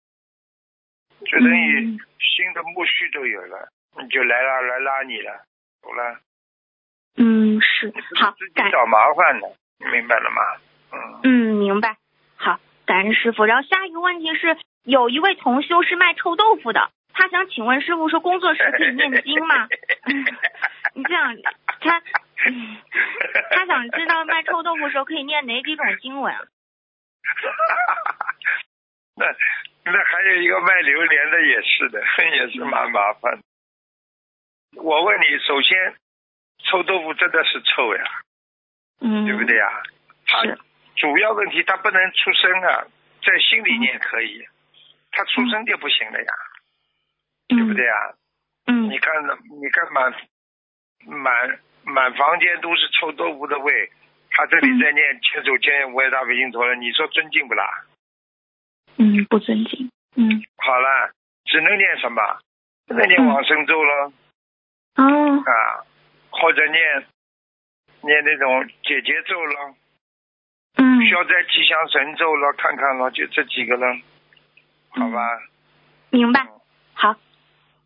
[1.25, 1.99] 就等于嗯。
[2.19, 3.69] 新的墓穴都有了，
[4.01, 5.43] 你就来了，来拉你了，
[5.81, 6.19] 懂了？
[7.17, 9.47] 嗯，是好自己找麻烦的，
[9.79, 10.41] 你明白了吗？
[10.91, 11.97] 嗯，嗯，明白。
[12.37, 13.45] 好，感恩师傅。
[13.45, 19.67] 然后下一个问题是，有一位同修是卖臭豆腐的，他想请问师傅说，工作时可以念经吗？
[20.95, 21.35] 你这样，
[21.81, 22.01] 他，
[22.47, 22.77] 嗯
[23.51, 26.41] 他想知道卖臭豆腐时候可以念哪几种经文啊？
[29.15, 29.25] 那
[29.83, 33.43] 那还有一个卖榴莲的也是的，也是蛮麻烦的。
[34.75, 35.95] 我问你，首先
[36.59, 38.03] 臭豆腐真的是臭呀，
[39.01, 39.57] 嗯，对不对？
[39.57, 39.83] 呀？
[40.25, 40.57] 它是，
[40.95, 42.85] 主要问题它不能出声啊，
[43.23, 44.45] 在心里念可以，
[45.11, 46.33] 它出声就不行了呀，
[47.47, 48.13] 对不对呀？
[48.67, 50.13] 嗯你看，你看满
[51.07, 53.91] 满满房间都是臭豆腐的味，
[54.29, 57.65] 他这里在念千手千眼无碍大悲心陀了，你说尊敬不啦？
[58.97, 59.89] 嗯，不尊敬。
[60.15, 61.11] 嗯好了，
[61.45, 62.21] 只能念什么？
[62.87, 64.11] 只能念往生咒了、
[64.99, 65.85] 哦啊，
[66.29, 67.05] 或者念
[68.01, 69.75] 念那种解结咒了，
[70.75, 73.87] 嗯消灾吉祥神咒了，看看了，就这几个了，
[74.89, 75.39] 好吧？
[76.09, 76.45] 明白。
[76.93, 77.15] 好，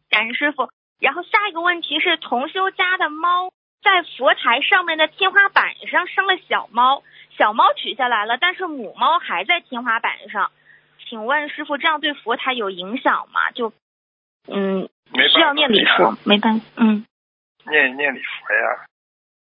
[0.10, 0.69] 感恩师傅。
[0.99, 3.52] 然后下一个问题是，同修家的猫
[3.84, 7.04] 在佛台上面的天花板上生了小猫，
[7.38, 10.52] 小猫取下来了，但是母猫还在天花板上。
[11.10, 13.52] 请问师傅，这样对佛台有影响吗？
[13.52, 13.73] 就
[14.47, 14.89] 嗯，
[15.34, 15.97] 需要念礼呀。
[15.97, 17.06] 佛，没办嗯。
[17.65, 18.86] 念念礼佛呀，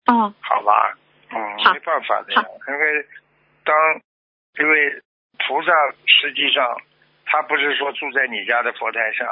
[0.08, 0.34] 哦。
[0.42, 0.98] 好吧？
[1.32, 1.74] 嗯，好。
[1.74, 3.06] 没办法的呀，因为
[3.64, 3.76] 当
[4.60, 5.02] 因为
[5.38, 5.72] 菩萨
[6.06, 6.82] 实际上
[7.26, 9.28] 他不是说住在你家的佛台上，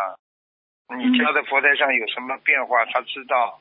[0.97, 3.60] 你家的佛台上有什么变化他知道，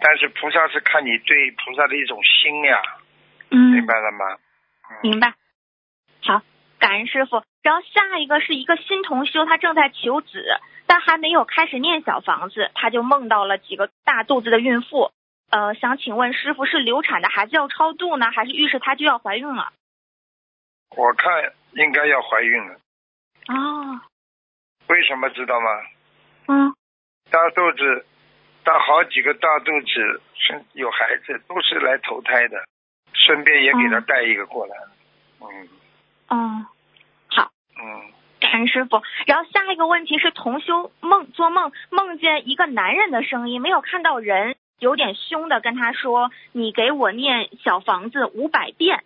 [0.00, 2.82] 但是菩萨是看你对菩萨的一种心呀，
[3.50, 4.38] 嗯，明白了吗？
[4.90, 4.96] 嗯。
[5.02, 5.34] 明白。
[6.22, 6.42] 好，
[6.80, 7.44] 感恩师傅。
[7.62, 10.42] 然后下一个是一个新同修，他正在求子，
[10.88, 15.12] 但还没有开始念小房子，他就梦到了几个大肚子的孕妇。
[15.50, 19.72] 呃，想请问师傅，是流产的孩子要超度呢，还是预示她就要怀孕了？
[20.96, 22.74] 我看应该要怀孕了，
[23.48, 24.00] 哦，
[24.88, 25.66] 为什么知道吗？
[26.48, 26.74] 嗯，
[27.30, 28.06] 大肚子，
[28.64, 32.64] 大好几个大肚子是有孩子，都是来投胎的，
[33.12, 34.76] 顺便也给他嗯带一个过来。
[35.40, 35.68] 嗯
[36.28, 36.66] 哦，
[37.28, 38.12] 好，嗯，
[38.50, 39.02] 感恩师傅。
[39.26, 49.04] 然后下一个问题是，同修梦做梦梦见一个男人的声音，没有看到人，有点凶的跟他说：“你给我念小房子五百遍。”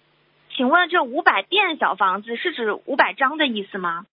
[0.54, 4.04] 请问这五百遍小房子是指五百张的意思吗？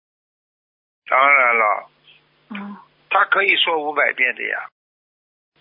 [1.06, 1.90] 当然了，
[2.50, 2.76] 嗯，
[3.10, 4.68] 他可以说五百遍的呀。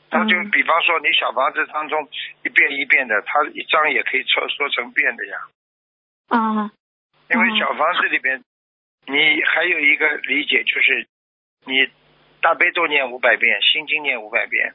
[0.09, 2.07] 他就嗯比方说，你小房子当中
[2.43, 5.37] 一遍一遍的，他一张也可以说说成遍的呀。
[6.29, 6.71] 嗯
[7.29, 8.43] 因为嗯小房子里边，
[9.09, 11.07] 你还有一个理解就是，
[11.65, 11.89] 你
[12.41, 14.73] 大悲咒念五百遍，心经念五百遍，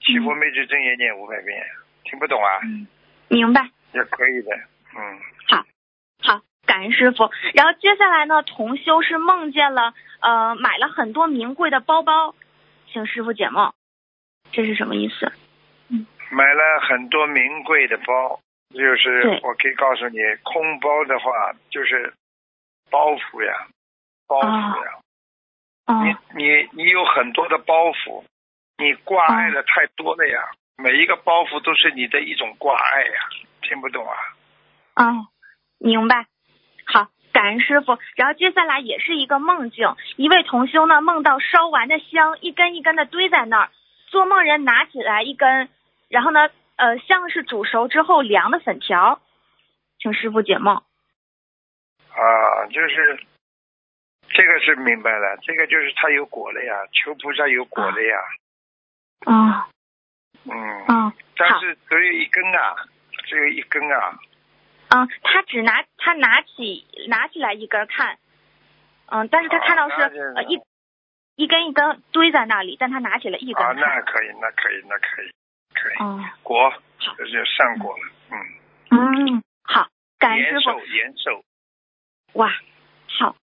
[0.00, 1.62] 七佛灭罪真言念五百遍，
[2.04, 2.48] 听不懂啊？
[2.64, 2.86] 嗯，
[3.28, 3.68] 明白。
[3.92, 4.54] 也可以的，
[4.96, 5.18] 嗯。
[5.46, 5.64] 好，
[6.22, 7.30] 好感恩师傅。
[7.54, 12.34] 然后接下来呢，同修是梦见了呃买了很多名贵的包包，
[12.90, 13.72] 请师傅解梦，
[14.52, 15.32] 这是什么意思？
[15.90, 18.40] 嗯买了很多名贵的包，
[18.74, 22.12] 就是我可以告诉你，空包的话就是
[22.90, 23.66] 包袱呀，
[24.26, 24.92] 包袱呀。
[25.86, 28.22] 哦你你你有很多的包袱，
[28.76, 30.50] 你挂碍的太多了呀。
[30.76, 33.12] 每一个包袱都是你的一种挂碍呀，
[33.62, 34.14] 听不懂啊？
[34.96, 35.26] 哦，
[35.78, 36.26] 明白。
[36.84, 37.98] 好，感恩师傅。
[38.16, 43.70] 然后接下来也是一个梦境，一位同修呢梦到烧完的香一根一根的堆在那儿，
[44.08, 45.70] 做梦人拿起来一根，
[46.10, 49.20] 然后呢，呃，像是煮熟之后凉的粉条，
[49.98, 50.82] 请师傅解梦。
[52.14, 53.24] 啊，就是
[54.28, 58.18] 这个是明白了，这个就是他有果了呀，求菩萨有果了呀，
[59.26, 59.68] 啊。
[60.44, 60.54] 嗯，
[60.88, 62.74] 嗯，但是只有一根啊，
[63.26, 64.18] 只有一根啊，
[64.88, 68.18] 嗯，他只拿他拿起拿起来一根看，
[69.06, 69.94] 嗯，但是他看到是、
[70.36, 70.60] 呃一
[71.36, 75.30] 一根一根堆在那里，但他拿起了一根啊，那可以，那可以，那可以，
[75.74, 78.38] 可以，哦，果好这就善果了，嗯，
[78.90, 79.86] 嗯，好，
[80.18, 80.70] 感恩师傅。
[80.70, 81.44] 延寿延寿，
[82.34, 82.52] 哇，
[83.18, 83.36] 好，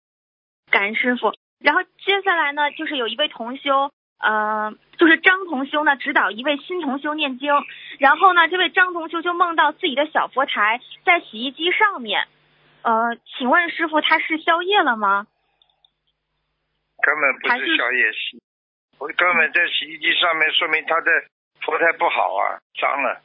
[0.71, 1.33] 感恩师傅。
[1.59, 7.53] 然后接下来呢，就是有一位同修，呃，就是张同修呢指导一位新同修念经，
[7.99, 12.29] 然后呢，这位张同修就梦到自己的小佛台在洗衣机上面，
[12.83, 15.27] 呃，请问师傅他是宵夜了吗？
[17.03, 18.43] 根本不是是宵夜洗，
[18.99, 21.11] 我根本在洗衣机上面，说明他的
[21.61, 23.21] 佛台不好啊，脏了。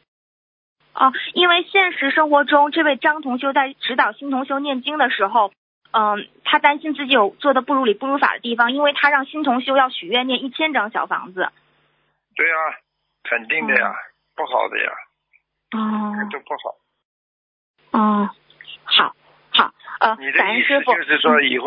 [0.93, 5.51] 哦，因为现实生活中，这位张同修在指导新同修念经的时候，
[5.91, 11.49] 嗯，他担心自己有做的不如理不如法的地方，因为他让新同修要许愿念一千张小房子。
[12.35, 12.55] 对呀、
[13.23, 13.93] 肯定的呀，
[14.35, 14.91] 不好的呀，
[15.77, 16.75] 哦这都不好。
[17.91, 18.29] 哦，
[18.83, 19.15] 好，
[19.51, 20.63] 好，呃，你的意。
[20.63, 21.65] 思就是说，嗯以后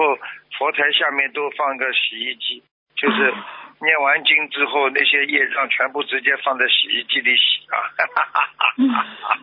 [0.59, 2.63] 佛台下面都放个洗衣机，
[3.03, 3.35] 就是哦
[3.83, 7.75] 念完经之后，那些业障全部直接放在洗衣机里洗啊。
[7.99, 8.73] 哈哈哈哈
[9.27, 9.37] 哈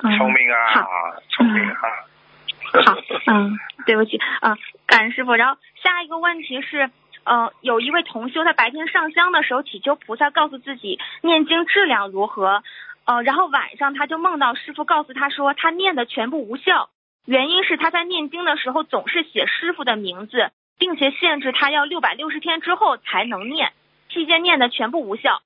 [0.00, 0.88] 聪明啊好，
[1.28, 1.76] 聪明啊。
[1.76, 5.34] 好，嗯， 对不起，嗯，感恩师傅。
[5.34, 6.90] 然后下一个问题是，
[7.24, 12.62] 呃，有一位同修在白天上香的时候祈求菩萨告诉自己念经质量如何，
[13.04, 16.88] 呃，然后晚上他就梦到师傅告诉他说他念的全部无效，
[17.26, 23.72] 原因是他在念经的时候总是写师傅的名字，并且限制他要六百六十天之后才能念，
[24.08, 25.42] 期间念的全部无效。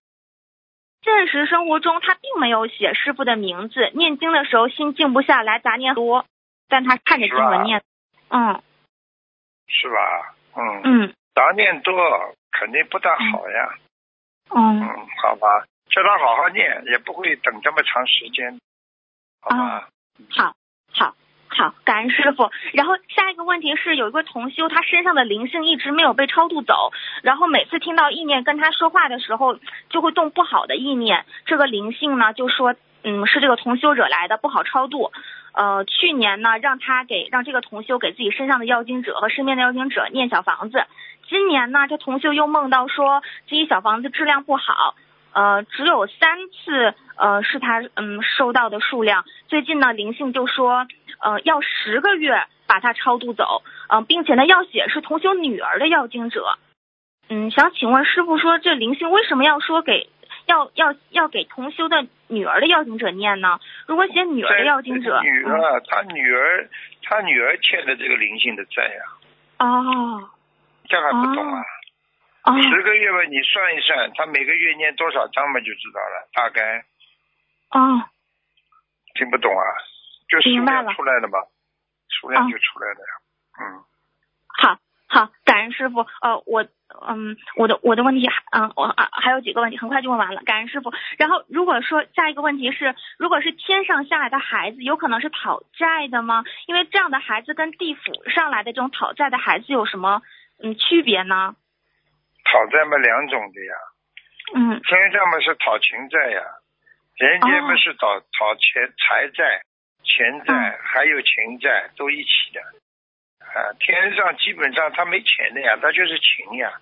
[1.02, 6.26] 现实生活中，他并没有写师傅的名字，念经的时候心静不下来，杂念多，
[6.68, 7.82] 但他看着经文念，
[8.28, 8.62] 嗯
[9.66, 10.34] 是吧？
[10.56, 11.94] 嗯，嗯杂念多
[12.50, 13.74] 肯定不大好呀。
[14.50, 14.82] 嗯嗯，
[15.22, 18.60] 好吧，叫他好好念，也不会等这么长时间，
[19.40, 19.88] 好吧？
[20.28, 20.52] 好，
[20.92, 21.14] 好，
[21.52, 22.50] 好，感恩师傅。
[22.72, 29.58] 然后下一个问题是，有一个同修，他身上的灵性一直没有被超度走，然后每次听到意念跟他说话的时候，
[29.88, 31.26] 就会动不好的意念。
[31.46, 35.10] 这个灵性呢，就说，嗯，是这个同修惹来的，不好超度。
[35.52, 40.86] 呃，去年呢，让他给让这个同修给自己身上的妖精者和身边的妖精者念小房子。
[41.28, 44.94] 今年呢，这同修又梦到说自己小房子质量不好，
[45.32, 49.24] 呃，只有三次，呃，是他嗯收到的数量。
[49.48, 50.86] 最近呢，灵性就说，
[51.20, 56.58] 呃，要十个月把他超度走，嗯、并且呢，要写是同修女儿的要经者。
[57.28, 60.10] 嗯，想请问师傅说，这灵性为什么要说给
[60.46, 63.60] 要要要给同修的女儿的要经者念呢？
[63.86, 66.68] 如果写女儿的要经者，女儿啊，他女儿，
[67.04, 69.02] 他女儿欠的这个灵性的债呀、
[69.58, 70.30] 嗯、哦
[70.88, 71.60] 这还不懂啊？
[71.60, 71.64] 哦
[72.58, 76.84] 十个月吧，你算一算，他每个月念多少章嘛，就知道了，大概
[77.70, 78.02] 哦，
[79.14, 79.64] 听不懂啊？
[80.28, 81.38] 就数量明白了出来了嘛，
[82.08, 83.12] 数量哦就出来了呀。
[83.60, 83.84] 嗯，
[84.46, 86.06] 好好，感恩师傅。
[86.22, 86.64] 呃，我
[87.08, 90.40] 嗯，我的我的问题还嗯，我啊还有几个问题，很快就问完了。
[90.42, 90.92] 感恩师傅。
[91.18, 96.44] 然后如果说下一个问题是，如果是天上下来的孩子，有可能是讨债的吗？
[96.66, 100.22] 因为这样的孩子跟地府上来的这种讨债的孩子有什么
[100.62, 101.56] 嗯区别呢？
[102.50, 103.74] 讨债嘛两种的呀，
[104.54, 106.42] 嗯天上嘛是讨情债呀，
[107.16, 109.62] 人间嘛是讨讨钱财债、
[110.02, 112.60] 钱债、还有情债都一起的。
[113.50, 116.72] 啊，天上基本上他没钱的呀，他就是情呀，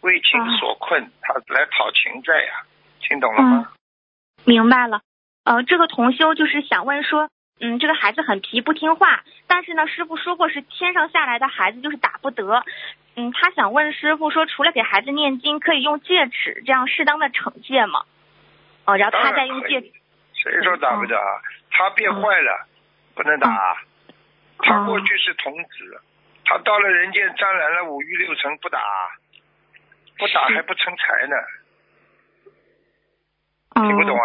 [0.00, 2.64] 为情所困，他来讨情债呀，
[3.00, 3.72] 听懂了吗？
[4.44, 5.00] 明白了。
[5.44, 12.64] 呃，这个同修就是想问说，嗯，这个孩子很皮不听话，但是呢，师傅说过是天上下来的孩子就是打不得。
[13.16, 18.04] 嗯，他想问师傅说，除了给孩子念经，可以用戒尺这样适当的惩戒吗？
[18.86, 19.80] 哦，然后他再用戒
[20.34, 21.40] 谁说打不得啊？
[21.70, 22.66] 他变坏了，
[23.14, 23.50] 不能打。
[23.50, 23.76] 啊
[24.58, 26.00] 他过去是童子，
[26.44, 28.80] 他到了人间沾染了五欲六尘，不打，
[30.16, 31.36] 不打还不成才呢，
[33.74, 34.24] 嗯听不懂啊？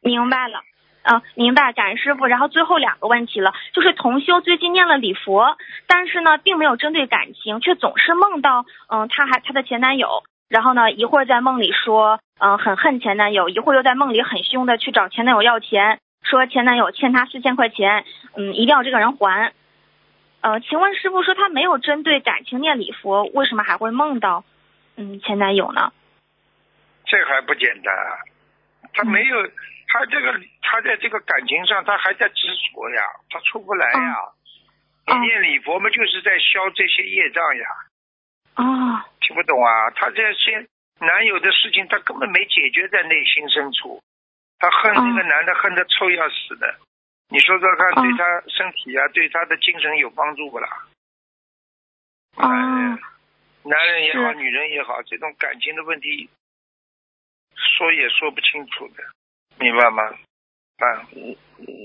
[0.00, 0.62] 明白了。
[1.02, 2.26] 嗯，明白，感恩师傅。
[2.26, 5.56] 然后最后两个问题了，就是同修最近念了礼佛，
[5.86, 18.04] 但是呢，并没有针对感情，却总是梦到，嗯，她还她的前男友，然后呢，一会儿在梦里说，嗯，很恨前男友，一会儿又在梦里很凶的去找前男友要钱，说前男友欠她四千块钱，
[18.36, 19.52] 嗯，一定要这个人还。
[20.40, 24.44] 呃，请问师傅说他没有针对感情念礼佛，为什么还会梦到，
[24.96, 25.92] 嗯，前男友呢？
[27.04, 28.22] 这还不简单啊？
[28.94, 29.36] 他没有，
[29.88, 34.16] 他这个他在这个感情上，他还在执着呀，他出不来呀。
[35.06, 37.66] 你嗯念礼佛嘛，就是在消这些业障呀，
[38.56, 39.90] 哦，听不懂啊？
[39.92, 40.68] 他这些
[41.00, 44.02] 男友的事情，他根本没解决在内心深处，
[44.58, 46.78] 他恨嗯那个男的恨得臭要死的。
[47.30, 50.68] 你说说看，嗯对他身体啊，对他的精神有帮助不啦？
[53.64, 56.30] 男人也好，女人也好，这种感情的问题，
[57.54, 59.02] 说也说不清楚的，
[59.58, 60.02] 明白吗？
[60.78, 61.08] 啊，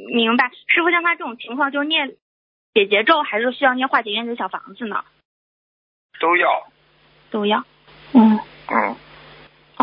[0.07, 0.51] 明白。
[0.67, 2.15] 师傅，像他这种情况，就是念
[2.73, 5.03] 解结咒，还是需要念化解冤结小房子呢？
[6.19, 6.67] 都要，
[7.31, 7.65] 都要。
[8.13, 8.39] 嗯。
[8.69, 8.95] 嗯，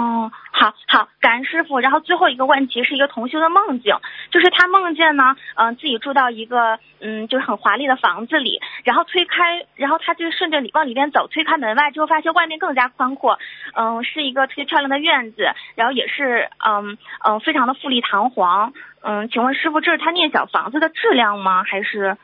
[0.00, 1.78] 哦，好好，感恩师傅。
[1.80, 3.94] 然后最后一个问题是一个同修的梦境，
[4.30, 13.38] 就是他梦见呢，嗯、自己住到一个嗯，就是很华丽的房子里，然后推开，然后他就顺着里往里边走，推开门外之后，发现外面更加宽阔，
[13.74, 18.72] 嗯、是一个特别漂亮的院子，然后也是嗯嗯、非常的富丽堂皇。
[19.02, 21.62] 嗯，请问师傅，这是他念小房子的质量吗？
[21.64, 22.16] 还是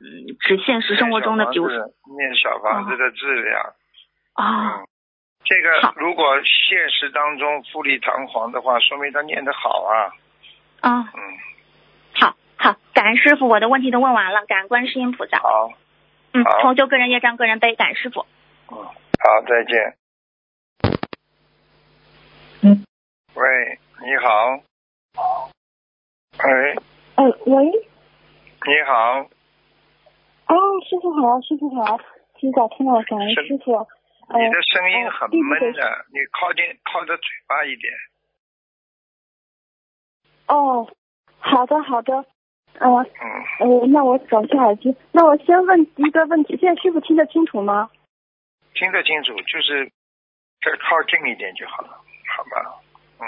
[0.00, 1.76] 嗯，指现实生活中的，比如说
[2.16, 3.60] 念小房子的质量，
[4.34, 4.86] 啊、嗯，
[5.44, 10.14] 这个如果现实当中富丽堂皇的话，说明他念得好啊，
[10.80, 11.20] 啊，嗯，
[12.14, 15.38] 好好，感恩师傅，我的问题都问完了，感恩观世音菩萨。
[15.40, 15.72] 好，
[16.32, 16.60] 嗯，好。
[16.62, 18.24] 同修个人业障个人背，感恩师傅。
[18.70, 19.96] 嗯，好，再见。
[22.62, 22.84] 嗯，
[23.34, 24.62] 喂，你好。
[26.44, 26.76] 喂，
[27.16, 29.20] 哎，喂，你好，
[30.46, 30.56] 哦，
[30.88, 31.98] 师傅好，师傅好，
[32.36, 33.46] 提早听到，感恩是。
[33.48, 33.86] 师傅。
[34.32, 37.92] 呃你的声音很闷的，你靠近靠着嘴巴一点。
[40.48, 40.88] 哦，
[41.38, 42.24] 好的好的，
[42.78, 44.96] 呃嗯，呃，那我找下耳机。
[45.12, 47.90] 那我先问一个问题，现在师傅听得清楚吗？
[48.74, 49.86] 听得清楚，就是
[50.64, 51.88] 再靠近一点就好了，
[52.36, 52.80] 好吧？
[53.20, 53.26] 嗯，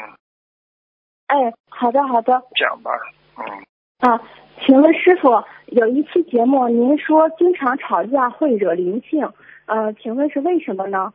[1.26, 2.42] 哎，好的好的。
[2.56, 2.90] 讲吧。
[3.36, 4.20] 嗯，啊，
[4.64, 9.30] 请问师傅，有一期节目您说经常吵架会惹灵性，
[9.66, 11.12] 呃，请问是为什么呢？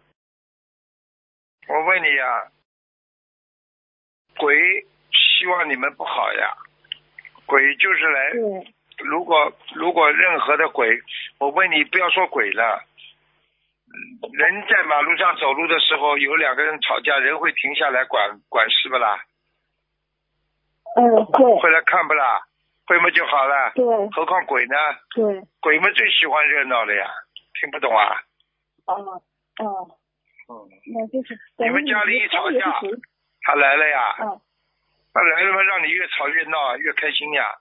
[1.67, 2.47] 我问你呀、
[4.37, 4.55] 鬼
[5.11, 6.57] 希望你们不好呀，
[7.45, 8.73] 鬼就是来对，
[9.05, 10.99] 如果如果任何的鬼，
[11.37, 12.83] 我问你，不要说鬼了，
[13.85, 19.23] 嗯人在马路上走路的时候，有两个人吵架，人会停下来管管事不啦？
[20.95, 22.47] 嗯，会，会来看不啦？
[22.87, 23.71] 会嘛就好了。
[23.75, 24.75] 对何况鬼呢？
[25.13, 27.05] 对，鬼们最喜欢热闹了呀，
[27.59, 28.23] 听不懂啊？
[28.93, 29.21] 哦
[29.59, 29.87] 哦，
[30.49, 32.81] 嗯，那就是你们家里一吵架
[33.41, 34.41] 他来了呀，嗯
[35.13, 37.55] 他来了嘛，让你越吵越闹，越开心呀。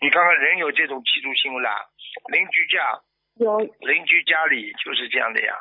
[0.00, 1.86] 你看看人有这种嫉妒心不啦？
[2.32, 3.00] 邻居家
[3.36, 5.54] 有邻居家里就是这样的呀。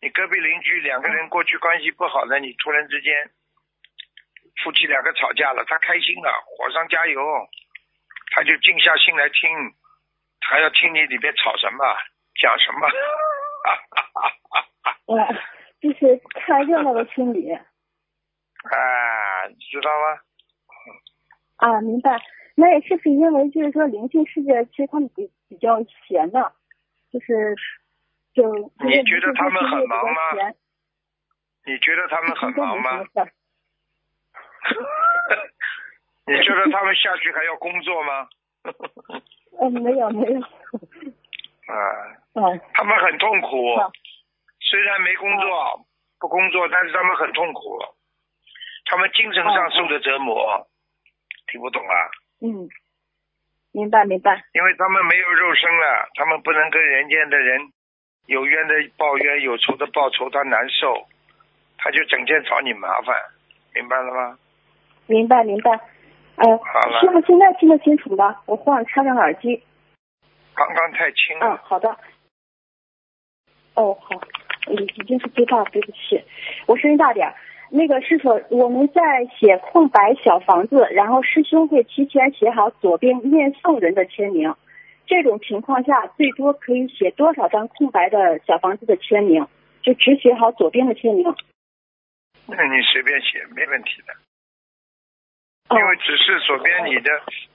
[0.00, 3.30] 你隔壁邻居两个人过去关系不好的，你突然之间
[4.62, 7.22] 夫妻两个吵架了，他开心了，火上加油，
[8.32, 9.48] 他就静下心来听，
[10.46, 11.96] 还要听你里边吵什么，
[12.40, 12.88] 讲什么。
[15.06, 15.16] 呃，
[15.80, 17.60] 就是看热闹的心理啊，
[19.70, 20.18] 知道吗？
[21.56, 22.18] 啊，明白。
[22.56, 26.52] 那也是不是因为就是说灵性世界其实他们比比较闲的，
[27.10, 27.54] 就是
[28.32, 30.54] 就就是你觉得他们很忙吗闲
[31.66, 33.04] 你觉得他们很忙吗？
[36.26, 38.28] 你觉得他们下去还要工作吗？
[39.60, 40.46] 呃，没有没有，啊，
[42.34, 43.90] 嗯他们很痛苦好，
[44.74, 45.86] 虽然没工作，
[46.18, 47.78] 不工作，但是他们很痛苦，
[48.86, 50.66] 他们精神上受的折磨，
[51.46, 51.94] 听不懂啊？
[52.42, 52.66] 嗯，
[53.70, 57.70] 明白明白，因为他们没有肉身了，他们不能跟人间的人
[58.26, 61.06] 有冤的报冤，有仇的报仇，他难受，
[61.78, 63.14] 他就整天找你麻烦，
[63.76, 64.36] 明白了吗？
[65.06, 65.70] 明白明白。
[65.70, 68.42] 呃好了，师傅现在听得清楚吗？
[68.46, 69.62] 我换插上耳机。
[70.52, 71.96] 刚刚太轻了嗯，了，好的。
[73.76, 74.20] 哦，好，
[74.70, 76.22] 已已经是最大，对不起，
[76.66, 77.34] 我声音大点儿。
[77.70, 84.54] 那个师傅，我们在写空白小房子，然后师兄会提前写好左边念诵人的签名。
[85.06, 89.46] 这种情况下，最多可以写多少张空白的小房子的签名？
[89.82, 91.24] 就只写好左边的签名。
[92.46, 94.12] 那你随便写没问题的，
[95.68, 97.10] 哦因为只是左边你的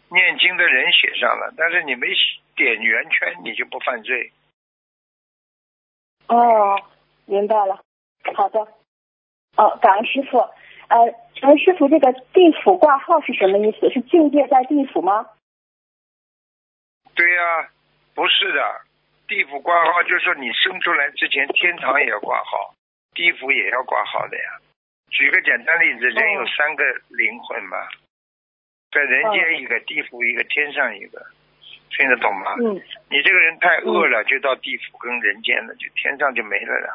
[0.10, 2.08] 念经的人写上了，但是你没
[2.56, 4.32] 点圆圈，你就不犯罪。
[6.28, 6.80] 哦，
[7.30, 7.80] 明白了。
[8.36, 8.60] 好的。
[9.56, 10.38] 哦，感恩师傅。
[10.90, 10.98] 呃，
[11.36, 13.90] 请问师傅，这个地府挂号是什么意思？
[13.92, 15.30] 是境界在地府吗？
[17.14, 17.70] 对呀、
[18.16, 18.82] 不是的，
[19.28, 22.74] 地府挂号就是说你生出来之前，天堂也要挂号，
[23.14, 24.58] 地府也要挂号的呀。
[25.12, 27.78] 举个简单例子，人有三个灵魂嘛，
[28.92, 31.24] 在人间一个，地府一个，天上一个，
[31.92, 32.56] 听得懂吗？
[32.62, 32.82] 嗯。
[33.10, 36.88] 你这个人太恶了，就到地府跟人间了，就天上就没了呀，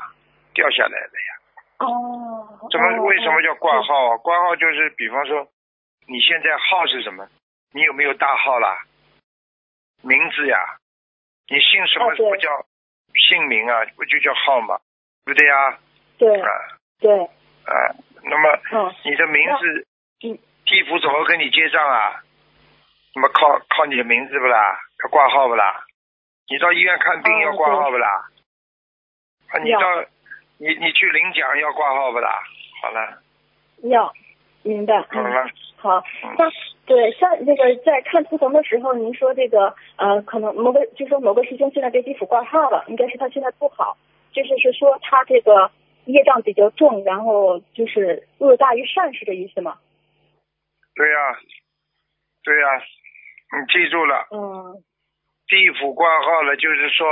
[0.55, 1.31] 掉下来了呀。
[1.79, 2.69] 哦。
[2.71, 3.77] 怎么哦为什么叫挂？
[3.77, 4.17] 哦号啊？
[4.19, 5.47] 挂号就是，比方说，
[6.07, 7.27] 你现在号是什么？
[7.73, 8.79] 你有没有大号啦？
[10.03, 10.59] 名字呀？
[11.49, 12.49] 你姓什么不叫
[13.29, 13.85] 姓名啊？
[13.97, 14.79] 不就叫号吗？
[15.25, 15.79] 对不对呀？
[16.17, 16.49] 对啊
[17.01, 17.73] 对，啊，
[18.23, 19.87] 那么嗯你的名字，
[20.21, 22.23] 地地府怎么跟你结账啊？
[23.15, 24.79] 那么靠靠你的名字不啦？
[25.03, 25.85] 要挂号不啦？
[26.49, 28.09] 你到医院看病哦要挂号不啦？
[29.51, 30.05] 啊，你到
[30.59, 32.31] 你你去领奖要挂号不啦？
[32.83, 33.23] 好了，
[33.83, 34.13] 要
[34.63, 34.95] 明白。
[35.11, 35.99] 嗯，好了，好。
[36.23, 36.51] 嗯那
[36.87, 43.97] 对，像那个在看图腾的时候，您说这个呃，可能某个就说某个师兄现在被地府挂号了，应该是他现在不好，
[44.33, 45.71] 就是是说他这个
[46.05, 49.79] 业障比较重，然后就是恶大于善，是这意思吗？
[50.95, 51.39] 对呀、
[52.45, 52.67] 对呀、
[53.59, 54.85] 你记住了，嗯
[55.49, 57.07] 地府挂号了，就是说，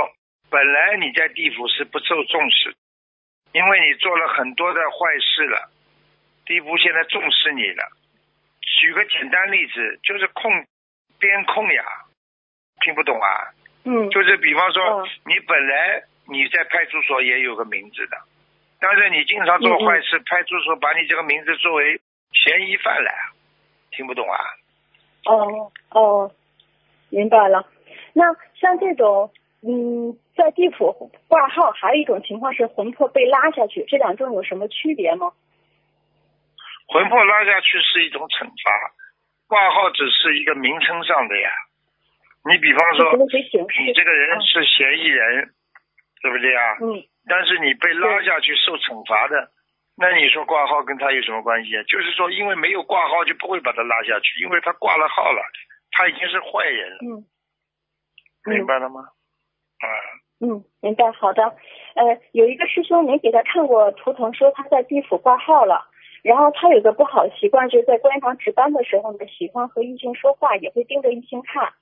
[0.51, 2.75] 本来你在地府是不受重视，
[3.53, 5.69] 因为你做了很多的坏事了，
[6.45, 7.89] 地府现在重视你了。
[8.61, 10.51] 举个简单例子，就是控
[11.19, 11.83] 边控呀，
[12.81, 13.53] 听不懂啊？
[13.85, 18.17] 嗯就是比方说嗯，你本来你在派出所也有个名字的，
[18.79, 21.99] 但是你经常做坏事，派出所把你这个名字作为
[22.31, 23.13] 嫌疑犯来，
[23.91, 24.39] 听不懂啊？
[25.25, 26.31] 哦哦，
[27.09, 27.67] 明白了。
[28.13, 29.31] 那像这种
[29.61, 35.31] 嗯，在地府挂号，还有一种情况是魂魄被拉下去，这两种有什么区别吗？
[36.87, 38.91] 魂魄拉下去是一种惩罚，
[39.47, 41.49] 挂号只是一个名称上的呀。
[42.45, 43.13] 你比方说？
[43.15, 45.53] 你这个人是嫌疑人，
[46.21, 46.77] 对不对啊？
[46.81, 49.49] 嗯但是你被拉下去受惩罚的，
[49.95, 51.83] 那你说挂号跟他有什么关系啊？
[51.83, 55.41] 就是说，因为没有挂号，就不会把他拉下去，因为他挂了号了，
[55.91, 57.25] 他已经是坏人了，嗯
[58.43, 58.99] 明白了吗？
[58.99, 61.11] 啊，嗯，嗯明白。
[61.11, 61.43] 好的。
[61.95, 65.89] 呃，有一个师兄，您给他看过图腾，说他在地府挂号了。
[66.23, 71.73] 然后他有个不好的习惯，就是在观音堂值班的时候呢，喜欢和异性说话，也会盯着异性看。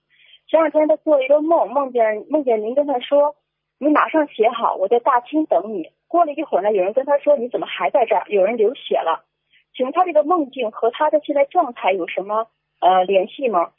[0.48, 3.36] 前两天他做了一个梦，梦见梦见您跟他说
[3.80, 9.26] ：“你马上写好，我在大厅等你。”过了一会儿呢，有人跟他说：“你怎么还在这儿？”有人流血了。
[9.74, 12.48] 请问他这个梦境和他的现在状态有什么
[12.82, 13.72] 呃联系吗？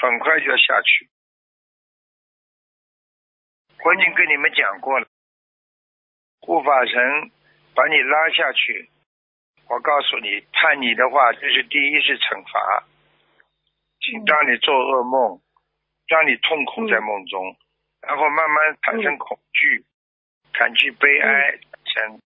[0.00, 1.08] 很快就要下去。
[3.84, 5.06] 我已经跟你们讲过了，
[6.40, 7.30] 护法神
[7.74, 8.90] 把你拉下去，
[9.68, 12.84] 我告诉你，判你的话，就是第一是惩罚，
[14.00, 15.40] 请让你做噩梦，
[16.06, 17.56] 让你痛苦在梦中，
[18.02, 19.84] 然后慢慢产生恐惧，
[20.52, 22.20] 感觉悲哀，产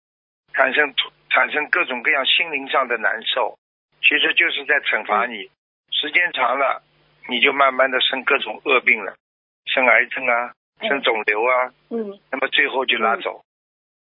[0.54, 0.94] 产生
[1.30, 3.58] 产生各种各样心灵上的难受，
[4.02, 5.50] 其实就是在惩罚你。
[5.90, 6.82] 时间长了，
[7.28, 9.16] 你就慢慢的生各种恶病了，
[9.66, 13.44] 生癌症啊，生肿瘤啊，嗯，那么最后就拉走，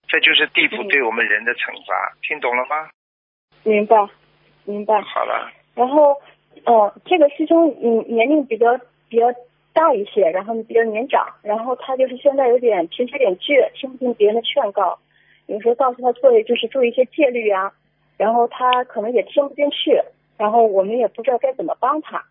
[0.09, 2.89] 这就是地府对我们人的惩罚，听懂了吗？
[3.65, 3.97] 明白，
[4.65, 5.01] 明白。
[5.03, 6.17] 好了，然后，
[6.65, 9.27] 呃，这个师兄嗯年龄比较比较
[9.73, 14.99] 大一些，然后比较年长，然后他就是现在有点脾气有点倔，听不进别人的劝告，
[15.47, 17.73] 有时候告诉他做就是做一些戒律啊，
[18.17, 20.01] 然后他可能也听不进去，
[20.39, 22.25] 然后我们也不知道该怎么帮他。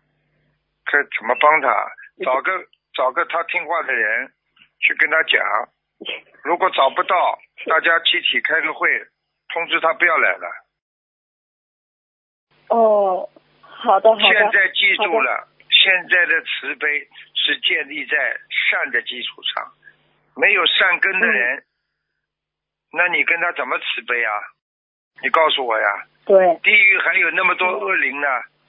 [0.84, 1.68] 该怎么帮他？
[2.24, 2.50] 找个
[3.00, 4.30] 找个他听话的人
[4.78, 5.40] 去跟他讲，
[6.44, 8.86] 如果找不到，大家集体开个会，
[9.48, 10.66] 通知他不要来了。
[12.68, 13.30] 哦，
[13.62, 14.22] 好的好的。
[14.22, 18.36] 现在记住了，现在的慈悲是建立在
[18.68, 19.72] 善的基础上，
[20.36, 21.64] 没有善根的人，
[22.92, 24.32] 那你跟他怎么慈悲啊？
[25.22, 26.04] 你告诉我呀。
[26.26, 26.36] 对。
[26.62, 28.28] 地狱还有那么多恶灵呢。
[28.28, 28.59] 嗯。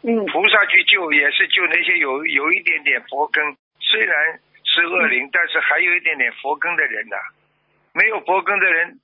[0.00, 7.16] 菩萨去救也是救那些有有一点点佛根，虽然是恶灵，但是还有一点点佛根的人呢。
[7.92, 9.00] 没有佛根的人，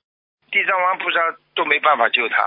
[0.51, 1.19] 地藏王菩萨
[1.53, 2.37] 都没办法救他。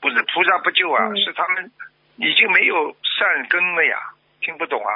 [0.00, 1.72] 不是菩萨不救啊，是他们
[2.16, 3.98] 已经没有善根了呀，
[4.40, 4.92] 听不懂啊？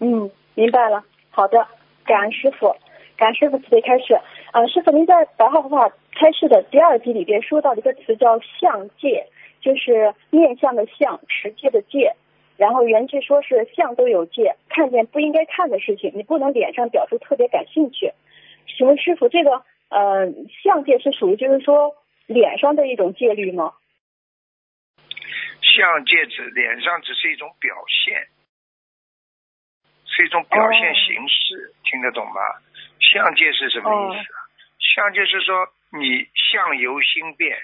[0.00, 1.04] 嗯，明白了。
[1.30, 1.68] 好的，
[2.06, 2.74] 感恩师傅，
[3.16, 4.18] 感恩师傅慈悲开示。
[4.52, 9.26] 呃，师傅您在白话佛法开示的第二集里边说到的一个词叫相戒，
[9.66, 12.14] 就是面相的相，持戒的戒。
[12.56, 18.12] 然后原句说是相都有戒，看见不应该看的事情，你不能脸上表示特别感兴趣。
[18.78, 21.94] 请问师傅，这个呃相戒是属于就是说？
[22.28, 23.74] 脸上的一种戒律吗？
[25.62, 28.26] 相戒指脸上只是一种表现，
[30.06, 32.40] 是一种表现形式，听得懂吗？
[32.98, 34.26] 相戒是什么意思？
[34.96, 37.56] 相戒是说你相由心变，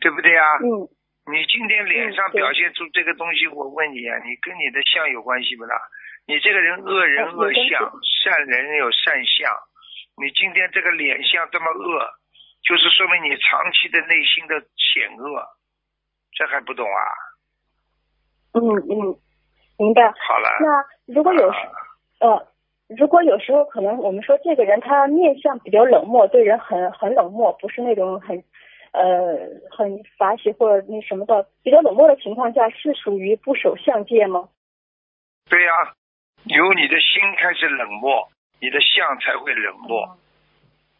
[0.00, 0.44] 对不对啊？
[0.64, 0.88] 嗯。
[1.30, 5.76] 你今天脸上表现出这个东西，我问你啊，你跟你的相有关系不啦？
[6.26, 9.50] 你这个人恶人恶相，善人有善相，
[10.20, 12.06] 你今天这个脸相这么恶。
[12.62, 15.42] 就是说明你长期的内心的险恶，
[16.36, 17.02] 这还不懂啊？
[18.52, 19.16] 嗯嗯，
[19.78, 20.02] 明白。
[20.28, 20.50] 好了。
[20.60, 21.58] 那如果有时，
[22.20, 22.46] 呃，
[22.98, 28.44] 如果有时候可能我们说这个人他面相比较冷漠，对人很很冷漠，不是那种很
[28.92, 29.36] 呃
[29.70, 34.48] 很法喜或者那什么的，比较冷漠的情况下，是属于不守相戒吗？
[35.48, 35.72] 对呀，
[36.44, 38.28] 由你的心开始冷漠，
[38.60, 40.16] 你的相才会冷漠。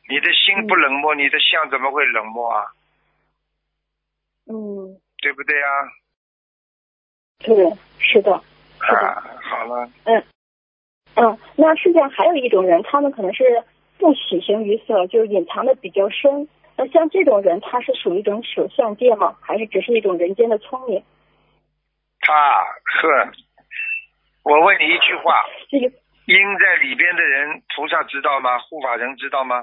[0.08, 2.66] 你的心不冷漠，你的相怎么会冷漠啊？
[4.46, 5.70] 嗯，对不对啊？
[7.38, 7.54] 对，
[7.98, 8.42] 是的，
[8.82, 9.22] 是的。
[9.40, 9.88] 好了。
[10.04, 10.22] 嗯
[11.14, 13.62] 嗯，那世界上还有一种人，他们可能是
[13.98, 16.48] 不喜形于色，就是隐藏的比较深。
[16.80, 19.36] 那像这种人，他是属于一种守相界吗？
[19.42, 21.04] 还是只是一种人间的聪明？
[22.20, 22.32] 他
[22.88, 23.06] 是，
[24.44, 25.44] 我问你一句话：
[26.24, 28.58] 阴在里边的人，菩萨知道吗？
[28.60, 29.62] 护法人知道吗？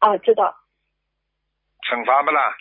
[0.00, 0.54] 啊，知道。
[1.88, 2.54] 惩罚不啦？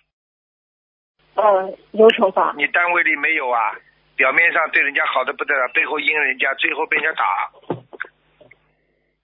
[1.35, 2.53] 嗯，有惩罚。
[2.55, 3.75] 你单位里没有啊？
[4.15, 7.51] 表面上对人家好的不得了，背后阴人家，最后被人家打。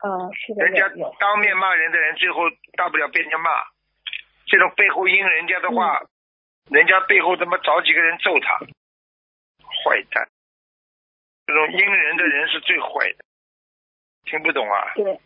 [0.03, 0.66] 嗯，是的。
[0.66, 2.41] 人家当面骂人的人，最后
[2.76, 3.49] 大不了被人家骂。
[4.52, 6.04] 这种背后阴人家的话，
[6.70, 8.60] 人家背后怎么找几个人揍他。
[8.60, 10.28] 坏蛋。
[11.47, 13.24] 这种阴人的人是最坏的。
[14.26, 14.91] 听不懂啊？
[14.95, 15.18] 对。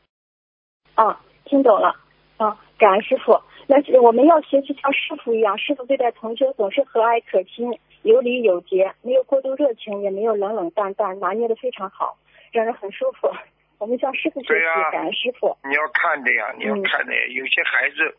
[0.94, 2.00] 啊，听懂了。
[2.38, 3.42] 啊，感恩师傅。
[3.66, 12.16] 那我们要学习像师傅一样，师傅对待同修总是和蔼可亲、有礼有节，没有过度热情，也没有冷冷淡淡，拿捏的非常好，
[12.52, 13.34] 让人很舒服。
[13.80, 15.58] 我们向师傅学习，感恩师傅。
[15.64, 17.22] 你要看的呀，你要看的呀。
[17.30, 18.16] 有些孩子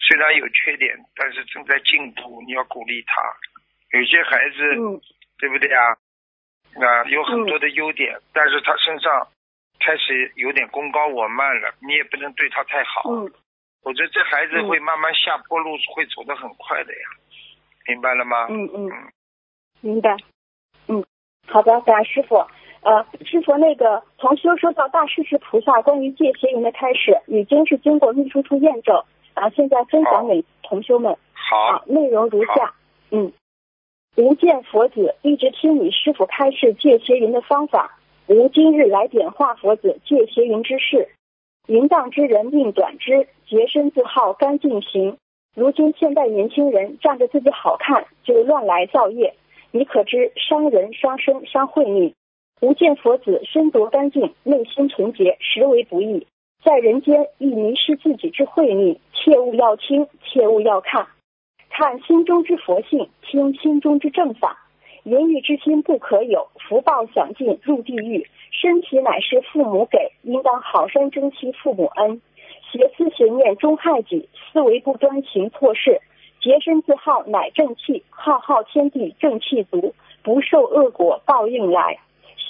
[0.00, 3.22] 虽然有缺点，但是正在进步，你要鼓励他。
[3.98, 5.00] 有些孩子，嗯
[5.38, 5.92] 对不对啊？
[6.74, 9.28] 啊，有很多的优点，但是他身上。
[9.82, 13.08] 开始有点功高我慢了，你也不能对他太好，
[13.82, 17.08] 我觉得这孩子会慢慢下坡路，会走得很快的呀，
[17.88, 18.46] 明白了吗？
[18.50, 18.90] 嗯嗯，
[19.80, 20.14] 明白。
[20.86, 21.02] 嗯，
[21.48, 22.36] 好的，感恩师傅。
[22.82, 29.02] 呃，师傅，那个从修说到大势至菩萨关于戒邪淫的开始，已经是经过秘书处验证，
[29.40, 31.16] 啊，现在分享给同修们。
[31.32, 31.82] 好。
[31.86, 32.74] 内容如下。
[33.10, 33.32] 嗯。
[34.16, 37.98] 无见佛子一直听你师傅开示戒邪淫的方法。
[38.26, 41.08] 吾今日来点化佛子戒邪淫之事，
[41.66, 45.16] 淫荡之人命短之，洁身自好干净行。
[45.56, 49.34] 如今现代年轻人仗着自己好看就乱来造业，
[49.70, 52.14] 你可知伤人伤身伤慧命？
[52.60, 56.26] 无见佛子身夺干净，内心纯洁，实为不易。
[56.62, 61.06] 在人间亦迷失自己之慧命，切勿要听，切勿要看，
[61.70, 64.58] 看心中之佛性，听心中之正法。
[65.04, 68.28] 淫欲之心不可有，福报享尽入地狱。
[68.50, 72.20] 身体乃是父母给，应当好生珍惜父母恩。
[72.70, 76.02] 邪思邪念终害己，思维不端行错事，
[76.42, 81.98] 洁身自好乃正气，浩浩天地正气足，不受恶果报应来。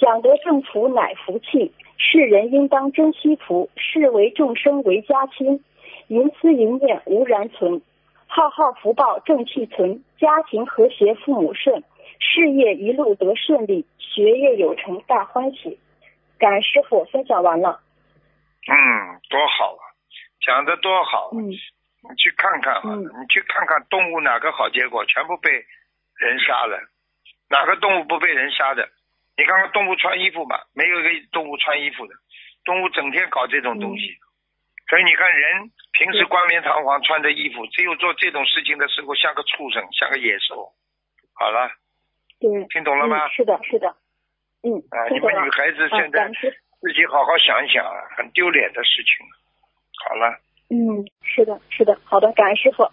[0.01, 5.63] 想得正福乃福气，世人应当珍惜福，视为众生为家亲。
[6.07, 7.83] 淫思淫念无然存，
[8.25, 11.83] 浩浩福报正气存，家庭和谐父母顺，
[12.17, 15.79] 事业一路得顺利，学业有成大欢喜。
[16.39, 17.79] 感恩师傅分享完了。
[18.67, 18.73] 嗯，
[19.29, 19.83] 多好啊！
[20.43, 26.79] 讲的多好，嗯你去看看啊，嗯你去看看动物哪个好结果，全部被人杀了，
[27.51, 28.89] 哪个动物不被人杀的？
[29.41, 32.13] 你看看动物穿衣服嘛，没有一个动物穿衣服的，
[32.63, 34.13] 动物整天搞这种东西，
[34.87, 40.69] 所以你看人平时冠冕堂皇穿着衣服，只有做这种事情的时候像个畜生，像个野兽。
[41.33, 41.71] 好了，
[42.39, 43.25] 对，听懂了吗？
[43.25, 43.87] 嗯，是的，是的，
[44.61, 45.49] 嗯，啊，你们女。
[45.49, 49.25] 孩子啊现在自己好好想一想啊，很丢脸的事情。
[50.05, 50.37] 好了。
[50.69, 52.83] 嗯，是的，是的，好的，感恩师傅。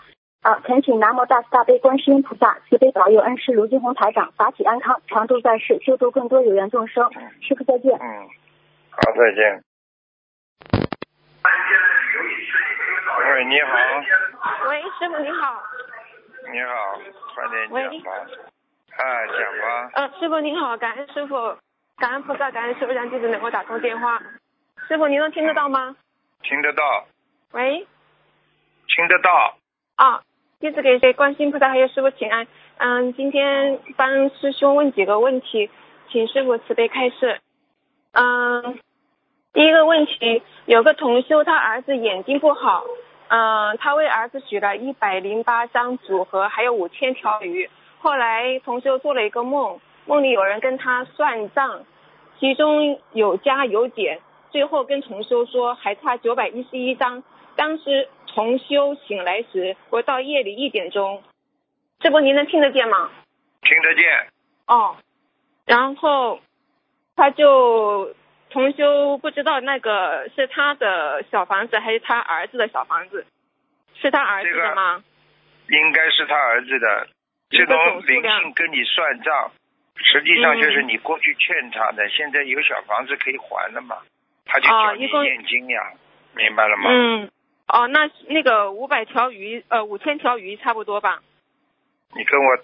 [0.43, 7.11] 啊，恳请南无大慈大悲观世音菩萨慈悲保佑恩师卢金红台长法体安康，常住在世，救度更多有缘众生。
[7.43, 7.93] 师傅再见。
[7.93, 8.29] 嗯，
[8.91, 9.65] 好，再见。
[13.19, 15.63] 喂，你好，喂，师傅你好。
[16.53, 16.99] 你好，
[17.35, 18.13] 快点喂讲吧。
[18.97, 19.91] 哎，讲吧。
[19.95, 21.35] 呃，师傅您好，感恩师傅，
[21.99, 24.23] 感恩菩萨，感恩师傅让弟子能够打通电话。
[24.87, 25.97] 师傅您能听得到吗？
[26.43, 27.07] 听得到，
[27.51, 27.87] 喂，
[28.87, 29.57] 听得到。
[29.97, 30.23] 啊，
[30.61, 32.49] 弟子给给观世音菩萨还有师傅请安。
[32.79, 35.71] 嗯，今天帮师兄问几个问题，
[36.11, 37.39] 请师傅慈悲开示。
[38.11, 38.77] 嗯，
[39.53, 42.83] 第一个问题，有个同修他儿子眼睛不好，
[43.29, 47.71] 嗯，他为儿子许了一百零八张组合，还有五千条鱼。
[48.01, 51.85] 后来同修做了一个梦，梦里有人跟他算账，
[52.41, 54.19] 其中有加有减，
[54.51, 57.23] 最后跟同修说还差九百一十一张。
[57.55, 61.23] 当时重修醒来时，我到夜里一点钟，
[62.01, 63.11] 这不您能听得见吗？
[63.63, 64.29] 听得见。
[64.67, 64.97] 哦，
[65.67, 66.41] 然后
[67.17, 68.15] 他就
[68.51, 73.27] 重修不知道那个是他的小房子还是他儿子的小房子，
[73.95, 75.03] 是他儿子的吗？
[75.69, 77.09] 应该是他儿子的。
[77.51, 77.77] 这种
[78.07, 79.51] 灵性跟你算账，
[79.97, 83.97] 实际上就是嗯你过去欠他的，现在有小房子可以还了嘛，
[84.45, 85.93] 他就叫你念经呀，
[86.37, 86.91] 明白了吗？
[86.91, 87.31] 嗯，
[87.69, 91.21] 哦，那那个五百条鱼，呃，五千条鱼差不多吧？
[92.17, 92.57] 你跟我，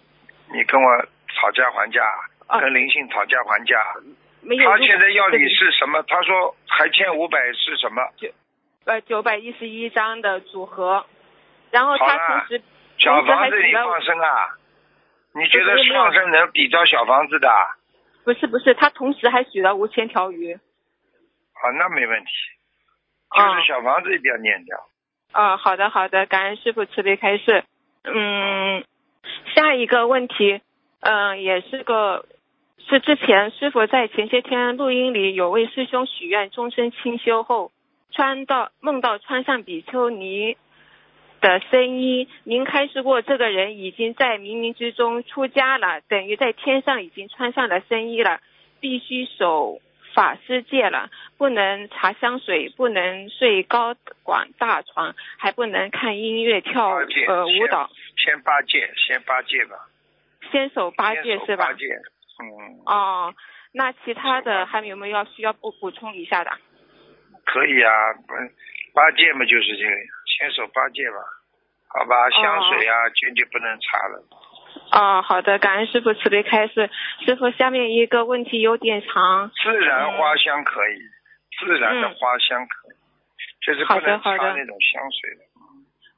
[0.53, 2.03] 你跟我讨价还价，
[2.47, 3.77] 啊跟灵性讨价还价。
[4.41, 4.71] 没有。
[4.71, 6.03] 他现在要你是什么？
[6.05, 8.03] 他说还欠五百是什么？
[8.17, 8.29] 九
[8.87, 11.05] 呃九百一十一张的组合，
[11.71, 12.63] 然后他同时
[12.97, 14.57] 小房子你放生啊？
[15.35, 17.51] 你觉得放生能比照小房子的？
[17.51, 17.77] 啊，
[18.25, 20.59] 不是不是，他同时还许了五千条鱼。
[21.77, 22.31] 那没问题。
[23.29, 24.79] 啊就是小房子一定要念掉。
[25.35, 27.65] 哦，好的好的，感恩师傅慈悲开示。
[28.05, 28.85] 嗯，
[29.55, 30.61] 下一个问题，
[31.01, 32.25] 嗯、也是个
[32.87, 37.73] 是之前师傅在前些天录音里有位师兄许愿终身清修后，
[38.13, 40.57] 穿到梦到穿上比丘尼
[41.41, 48.41] 的僧衣，您开示过这个人已经在冥冥之中出家了，等于在天上已经穿上了僧衣了，
[48.79, 49.81] 必须守
[50.15, 59.77] 法师戒了，不能茶香水，不能睡高广大床，还不能看音乐、跳八戒呃舞蹈，先八戒，先八戒吧。
[60.53, 61.73] 先守八戒是吧八？
[61.73, 61.87] 戒，
[62.39, 62.47] 嗯，
[62.87, 63.35] 哦，
[63.73, 66.51] 那其他的还有没有要需要补补充一下的？
[67.45, 67.91] 可以啊，
[68.95, 69.91] 八戒嘛就是这个，
[70.39, 71.19] 先守八戒吧，
[71.89, 74.23] 好吧，香水啊坚决不能擦了。
[74.95, 76.89] 哦，好的，感恩师傅慈悲开示。
[77.27, 79.51] 师傅，下面一个问题有点长。
[79.61, 80.99] 自然花香可以，
[81.59, 82.97] 自然的嗯花香可以，
[83.67, 85.45] 就是好不能擦的好的那种香水的。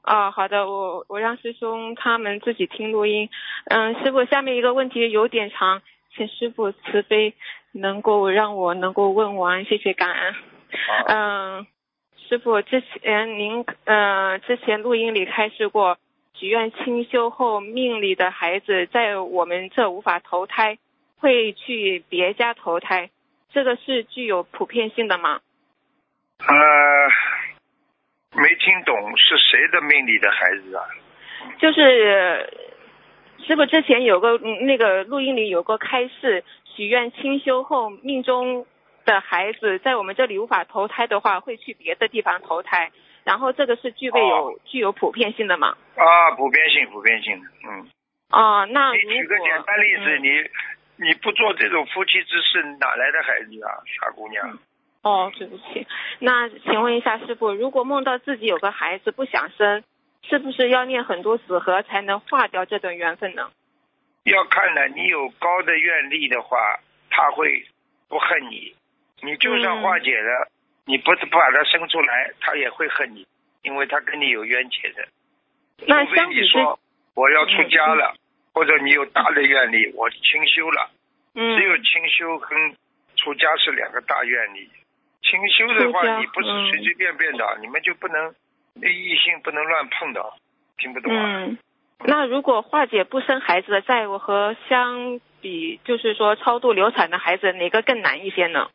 [0.03, 3.31] 哦，好的，我我让师兄他们自己听录音。
[3.65, 5.81] 嗯，师傅，下面一个问题有点长，
[6.15, 7.33] 请师傅慈悲，
[7.73, 10.35] 能够让我能够问完，谢谢感恩。
[10.35, 11.67] 好，嗯，
[12.29, 15.97] 师傅，之前您呃之前录音里开示过，
[16.39, 20.77] 许愿清修后命里的孩子在我们这无法投胎，
[21.19, 23.11] 会去别家投胎，
[23.51, 25.41] 这个是具有普遍性的吗？
[26.39, 26.47] 呃，
[28.39, 30.85] 没听懂是谁的命里的孩子啊？
[31.59, 32.53] 就是
[33.47, 38.67] 师傅之前有个嗯那个录音里有个开示，许愿清修后命中
[39.07, 42.93] 的孩子在我们这里无法投胎的话，会去别的地方投胎。
[43.27, 45.77] 然后这个是具备有、具有普遍性的嘛？
[45.97, 47.91] 啊，普遍性，普遍性的，嗯。
[48.31, 54.59] 哦，那如你举个简单例子，嗯你你不做这种夫妻之事，哪来的孩子啊，傻姑娘？
[55.03, 55.87] 哦，对不起，
[56.21, 59.83] 那请问一下师傅，如果梦到自己有个孩子不想生，
[60.23, 63.51] 是不是要念很多纸盒才能化掉这段缘分呢？
[64.23, 66.79] 要看呢，你有高的愿力的话，
[67.11, 67.67] 他会
[68.09, 68.75] 不恨你；
[69.23, 70.49] 你就算嗯化解了，
[70.87, 73.27] 你不不把他生出来，他也会恨你，
[73.63, 75.07] 因为他跟你有冤结的。
[75.87, 76.79] 那相比说
[77.15, 78.15] 我要出家了，
[78.55, 80.91] 或者你有大的愿力，我清修了。
[81.35, 82.75] 嗯，只有清修跟
[83.17, 84.71] 出家是两个大愿力。
[85.23, 88.33] 清修的话，你不是嗯随随便便的，你们就不能
[88.81, 90.25] 异性不能乱碰的，
[90.79, 91.45] 听不懂啊？
[91.45, 91.59] 嗯，
[92.05, 98.71] 那如果化解不生孩子的债务和相比，就是说超度流产的孩子，哪个更难一些呢？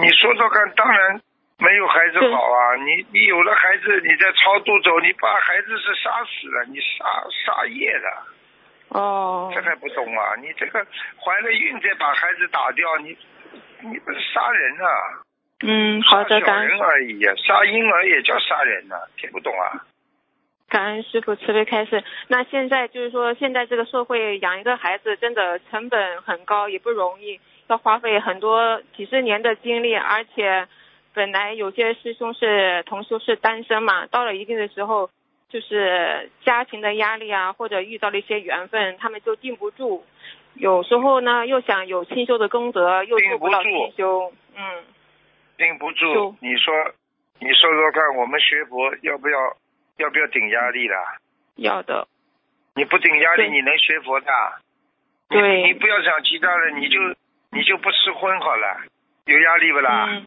[0.00, 1.20] 你说说看，当然
[1.58, 2.76] 没有孩子好啊！
[2.76, 7.04] 你你有了孩子，你再超度走，你把孩子是杀死了，你杀
[7.44, 8.26] 杀业了，
[8.88, 10.34] 哦这，还不懂啊？
[10.40, 10.84] 你这个
[11.20, 13.16] 怀了孕再把孩子打掉，你
[13.80, 14.88] 你不是杀人啊？
[15.64, 19.84] 嗯，好的，感恩人而已啊，杀婴儿也叫杀人呐、听不懂啊？
[20.68, 22.02] 感恩师傅慈悲开示。
[22.28, 27.38] 那现在就是说，现在这个社会养一个孩子真的成本很高，也不容易，
[27.72, 30.68] 要花费很多几十年的精力，而且
[31.14, 35.08] 本来有些师兄是同修是单身嘛，到了一定的时候，
[35.48, 40.04] 就是家庭的压力啊，或者遇到了一些缘分，他们就定不住。
[40.54, 44.84] 有时候呢，又想有清修的功德，又做不到定不住清修，嗯，
[45.56, 46.36] 顶不住。
[46.40, 46.74] 你说，
[47.38, 49.38] 你说说看，我们学佛要不要
[49.96, 50.98] 要不要顶压力啦？
[51.56, 52.06] 要的，
[52.74, 54.30] 你不顶压力，你能学佛的？
[55.30, 56.98] 你对你不要想其他的，你就
[57.52, 58.80] 你就不吃荤好了，
[59.26, 60.06] 有压力不啦？
[60.08, 60.26] 嗯，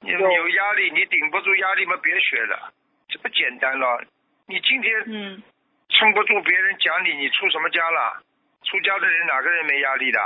[0.00, 2.72] 你有有压力，你顶不住压力嘛，别学了，
[3.08, 4.02] 这不简单了。
[4.48, 5.42] 你今天嗯，
[5.90, 8.22] 撑不住别人讲你，你出什么家了？
[8.64, 10.20] 出家的人哪个人没压力的？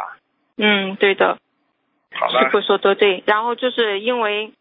[0.56, 1.38] 嗯，对的。
[2.12, 4.52] 好吧，师傅说的对，然后就是因为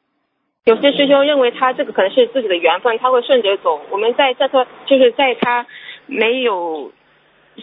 [0.66, 3.86] 有些师兄认为他这个可能是自己的缘分，他会顺着走。
[3.90, 5.66] 我们在这个就是在他
[6.06, 6.94] 没有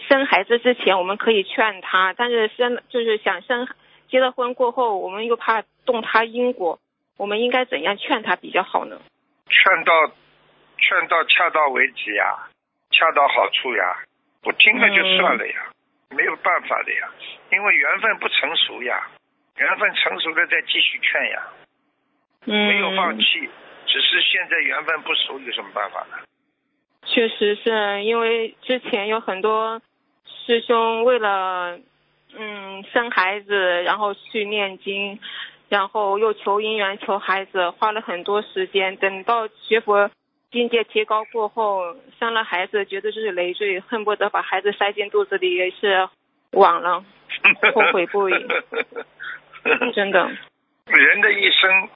[0.07, 3.67] 生孩子之前，我们可以劝他，但是生就是想生
[4.09, 6.79] 结了婚过后，我们又怕动他因果，
[7.17, 8.99] 我们应该怎样劝他比较好呢？
[9.49, 9.91] 劝到
[10.77, 12.47] 劝到恰到为止呀，
[12.91, 14.03] 恰到好处呀，
[14.41, 15.71] 不听了就算了呀，
[16.09, 17.09] 没有办法的呀，
[17.51, 19.07] 因为缘分不成熟呀，
[19.57, 21.47] 缘分成熟了再继续劝呀，
[22.45, 23.49] 嗯，没有放弃，
[23.85, 26.17] 只是现在缘分不熟，有什么办法呢？
[27.05, 29.81] 确实是因为之前有很多
[30.25, 31.79] 师兄为了
[32.37, 35.19] 嗯生孩子，然后去念经，
[35.69, 38.95] 然后又求姻缘、求孩子，花了很多时间。
[38.97, 40.09] 等到学佛
[40.51, 46.07] 境界提高过后，生了孩子，觉得这是累赘，恨不得把孩子塞进肚子里，也是
[46.51, 47.03] 晚了，
[47.73, 48.33] 后悔不已。
[49.93, 50.29] 真的，
[50.85, 51.89] 人的一生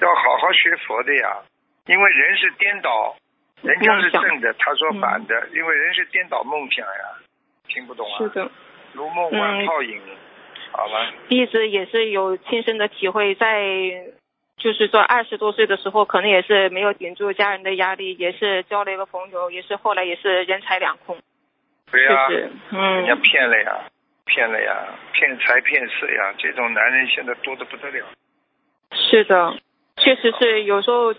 [0.00, 1.42] 要好好学佛的呀，
[1.86, 3.14] 因为人是颠倒，
[3.62, 7.04] 人家是正的，他说反的，因为人是颠倒梦想呀，
[7.68, 8.18] 听不懂啊？
[8.18, 8.50] 是的。
[8.96, 10.00] 如梦幻泡影，
[10.72, 14.06] 好吧，弟子也是有亲身的体会，在
[14.56, 21.18] 就是说二十多岁的时候，可能也是没有顶住家人的压力，也是交了一个朋友，也是后来也是人财两空，
[21.92, 22.40] 对呀、就是
[22.72, 23.84] 人家嗯，骗了呀，
[24.24, 28.06] 骗了呀，骗财骗色呀，这种男人现在多的不得了。
[28.92, 29.58] 是的，
[29.98, 31.14] 确实是有时候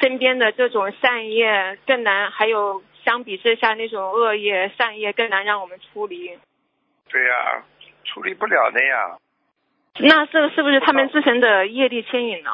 [0.00, 6.38] 身边的这种善业更难，还有相比之下那种恶业善业更难让我们处理。
[7.10, 7.62] 对呀、
[8.04, 9.18] 处理不了的呀，
[9.98, 12.50] 那这个是不是他们自身的业力牵引呢？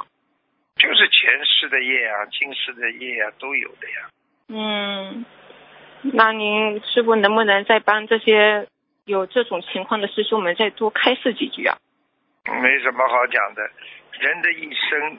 [0.76, 4.08] 就是前世的业啊，今世的业啊，都有的呀。
[4.48, 5.24] 嗯，
[6.02, 8.66] 那您师傅能不能再帮这些
[9.04, 11.76] 有这种情况的师兄们再多开示几句啊？
[12.62, 13.62] 没什么好讲的，
[14.20, 15.18] 人的一生，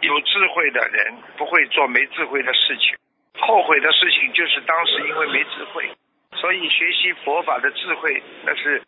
[0.00, 2.96] 有智慧的人不会做没智慧的事情，
[3.38, 5.90] 后悔的事情就是当时因为没智慧，
[6.34, 8.82] 所以学习佛法的智慧那是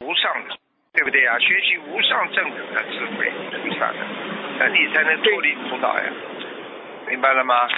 [0.00, 0.56] 无上的，
[0.92, 1.38] 对不对呀？
[1.38, 3.30] 学习无上正等的智慧
[3.62, 3.98] 菩萨的，
[4.58, 6.04] 那你才能脱离苦恼呀，
[7.08, 7.68] 明白了吗？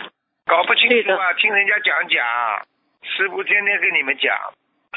[0.47, 2.25] 搞不清楚啊，听人家讲讲，
[3.03, 4.35] 师傅天天跟你们讲，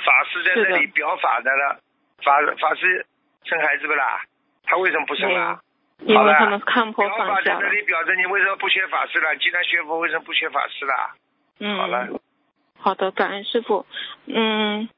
[0.05, 1.79] 法师在那里表法的了，
[2.23, 3.05] 法法师
[3.43, 4.21] 生孩子不啦？
[4.63, 5.59] 他为什么不生啊？
[6.05, 7.71] 因为他们看破表法放下了在那。
[7.73, 9.35] 里表着你为什么不学法师了？
[9.37, 11.13] 既然学佛，为什么不学法师啦？
[11.59, 12.07] 嗯，好了，
[12.81, 13.85] 好的，感恩师傅。
[14.25, 14.89] 嗯，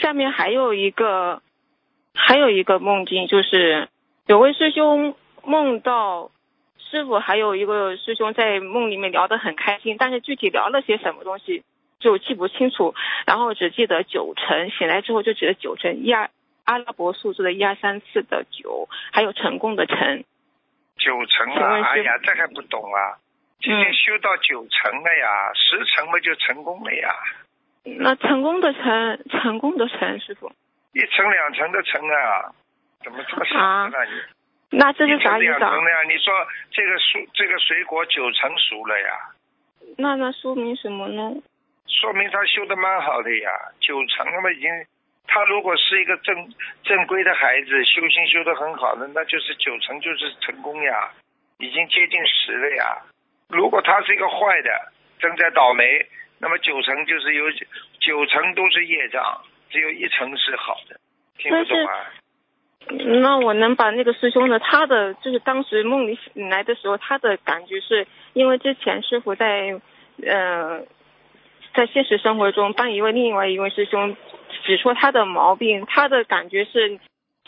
[0.00, 1.42] 下面还有一个，
[2.14, 3.88] 还有一个梦境，就是
[4.26, 6.30] 有位师兄梦到
[6.78, 11.62] 师傅，还有一个师兄在梦里面聊得很开心，但是具体聊了些什么东西
[12.00, 12.94] 就记不清楚，
[13.26, 16.30] 然后只记得九成，醒来之后就记得九成，一二
[16.64, 20.24] 阿拉伯数字的一二三四的九，还有成功的成。
[20.96, 23.18] 九成啊，哎呀，这还不懂啊？
[23.62, 27.14] 已经嗯修到九成了呀，十成嘛就成功了呀，
[27.84, 30.50] 那成功的成，成功的成，师傅，
[30.92, 32.50] 一层两层的成啊，
[33.04, 33.56] 怎么这么傻
[33.86, 34.78] 呢你？
[34.78, 35.84] 那这是啥意思啊两层？
[35.84, 36.02] 的呀？
[36.08, 36.34] 你说
[36.72, 39.30] 这个蔬这个水果九成熟了呀，
[39.96, 41.30] 那那说明什么呢？
[41.86, 43.50] 说明他修的蛮好的呀，
[43.80, 44.68] 九成那么已经。
[45.28, 46.52] 他如果是一个正
[46.82, 51.10] 正规的孩子，修心修的很好的，那就是九成就是成功呀，
[51.58, 52.98] 已经接近十了呀。
[53.52, 54.70] 如果他是一个坏的，
[55.20, 55.84] 正在倒霉，
[56.38, 57.44] 那么九成就是有
[58.00, 59.22] 九成都是业障，
[59.70, 60.98] 只有一成是好的，
[61.38, 62.10] 听不懂啊？
[63.20, 69.80] 那我能把那个师兄的他的就是当时梦里醒来的时候，他的感觉是因为之前师傅在
[70.26, 70.80] 呃
[71.74, 74.16] 在现实生活中帮一位另外一位师兄
[74.64, 76.98] 指出他的毛病，他的感觉是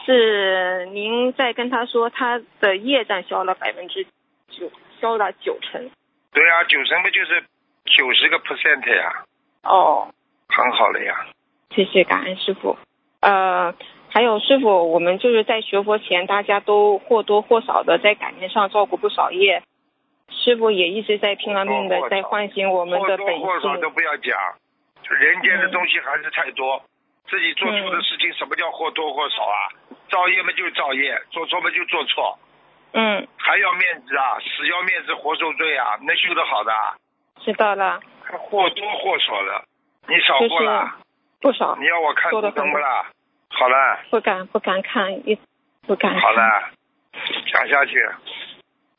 [0.05, 4.05] 是您在跟他说他的业障消了百分之
[4.51, 4.71] 九，
[5.05, 5.91] 消了九成。
[6.33, 7.45] 对啊，九成不就是
[7.85, 9.25] 九十个 percent 呀，
[9.63, 10.09] 哦，
[10.49, 11.27] 很好了呀。
[11.75, 12.79] 谢谢感恩师傅。
[13.21, 13.75] 呃，
[14.11, 19.63] 还有师傅，我们就是在学佛前，大家都或多或少的在感情上造过不少业。
[20.31, 23.91] 师傅也一直在拼了命的在唤醒我们的本或多或少都。
[23.91, 24.39] 不要讲，
[25.21, 26.83] 人间的东西还是太多。
[27.29, 29.69] 自己做错的事情，什么叫或多或少啊？
[30.09, 32.39] 造业嘛就造业，做错嘛就做错，
[32.95, 36.95] 嗯，还要面子啊，死要面子活受罪啊，能修得好的啊？
[37.41, 39.65] 知道了，还或多或少的，
[40.07, 40.95] 你少就是过了，
[41.41, 43.11] 不少你，要我看图说得很腾不啦？
[43.51, 45.37] 好了，不敢不敢看，一
[45.87, 46.21] 不敢看。
[46.21, 46.71] 好了，
[47.53, 47.99] 讲下去。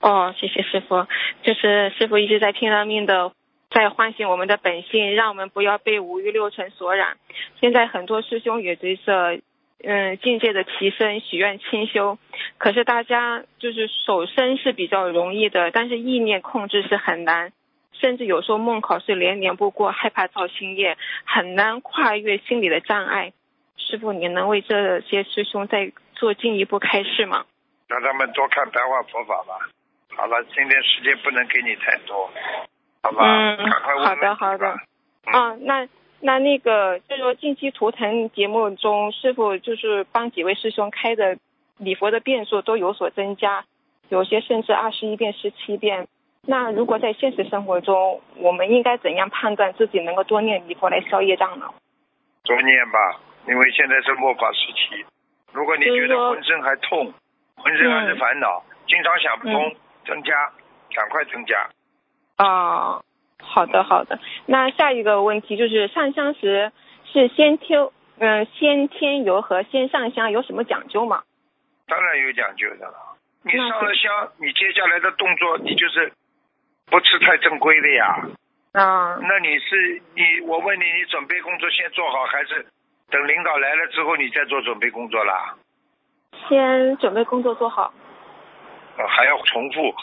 [0.02, 1.08] 哦，谢谢师傅，
[1.42, 3.32] 就是师傅一直在拼了命的
[3.72, 7.18] 在唤醒我们的本性，让我们不要被五欲六尘所染。
[7.62, 9.40] 现在很多师兄也随着
[9.86, 12.18] 嗯境界的提升，许愿清修，
[12.58, 17.52] 可是大家就是手身是比较容易的，但是意念控制是很难。
[17.94, 23.32] 甚至有时候梦考是连连不过，害怕造新业，很难跨越心理的障碍。
[23.78, 27.46] 师傅，你能为这些师兄再做进一步开示吗？
[27.88, 29.70] 让他们多看白话佛法吧。
[30.18, 32.30] 好了，今天时间不能给你太多，
[33.04, 33.56] 好吧？
[33.56, 34.76] 嗯好的好的。
[35.26, 35.88] 嗯啊，那
[36.20, 41.38] 那那个，就是说近期图腾节目中，师傅就是帮几位师兄开的
[41.78, 43.66] 礼佛的遍数都有所增加，
[44.10, 46.08] 有些甚至二十一遍、十七遍。
[46.48, 51.68] 那如果在现实生活中，我们应该怎样判断自己能够多念礼佛来消业障呢？
[52.44, 55.06] 多念吧，因为现在是末法时期。
[55.52, 57.12] 如果你觉得浑身还痛，
[57.56, 60.34] 浑身还是嗯烦恼，经常想不通，增加，
[60.94, 61.68] 赶快增加。
[62.38, 63.02] 啊，
[63.46, 64.20] 好的好的。
[64.46, 66.72] 那下一个问题就是上香时
[67.06, 71.24] 是先添嗯、先添油和先上香有什么讲究吗？
[71.86, 72.94] 当然有讲究的了。
[73.44, 76.14] 你上了香，你接下来的动作，你就是
[76.88, 78.24] 不吃太正规的呀。
[78.72, 82.66] 啊，那你是你，我问你，你准备工作先做好，还是
[83.12, 85.54] 等领导来了之后你再做准备工作啦？
[86.48, 87.94] 先准备工作做好。
[88.98, 89.94] 啊还要重复。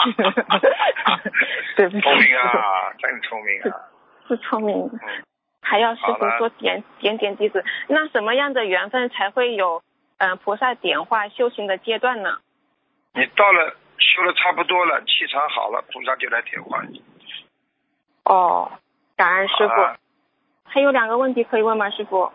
[1.76, 3.80] 对不起聪明啊，真聪明啊。
[4.28, 5.24] 是聪明的，嗯，
[5.62, 7.64] 还要师傅说点点点滴子。
[7.88, 9.82] 那什么样的缘分才会有
[10.18, 12.38] 嗯、呃菩萨点化修行的阶段呢？
[13.14, 17.02] 你到了修的差不多了，气场好了，菩萨就来点化你。
[18.24, 18.70] 哦，
[19.16, 19.74] 感恩师傅。
[19.74, 19.96] 啊
[20.72, 22.32] 还有两个问题可以问吗，师傅？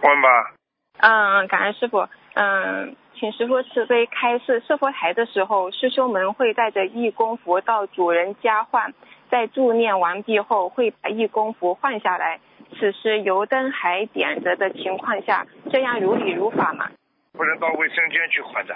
[0.00, 0.54] 问吧，
[1.00, 2.08] 嗯，感恩师傅。
[2.32, 8.92] 嗯，请师傅慈悲开示，设佛台的时候，师兄们会带着义工符到主人家换，
[9.30, 12.40] 在助念完毕后，会把义工符换下来。
[12.78, 16.90] 此时油灯还点着的情况下，这样如理如法吗？
[17.32, 18.74] 不能到卫生间去换的。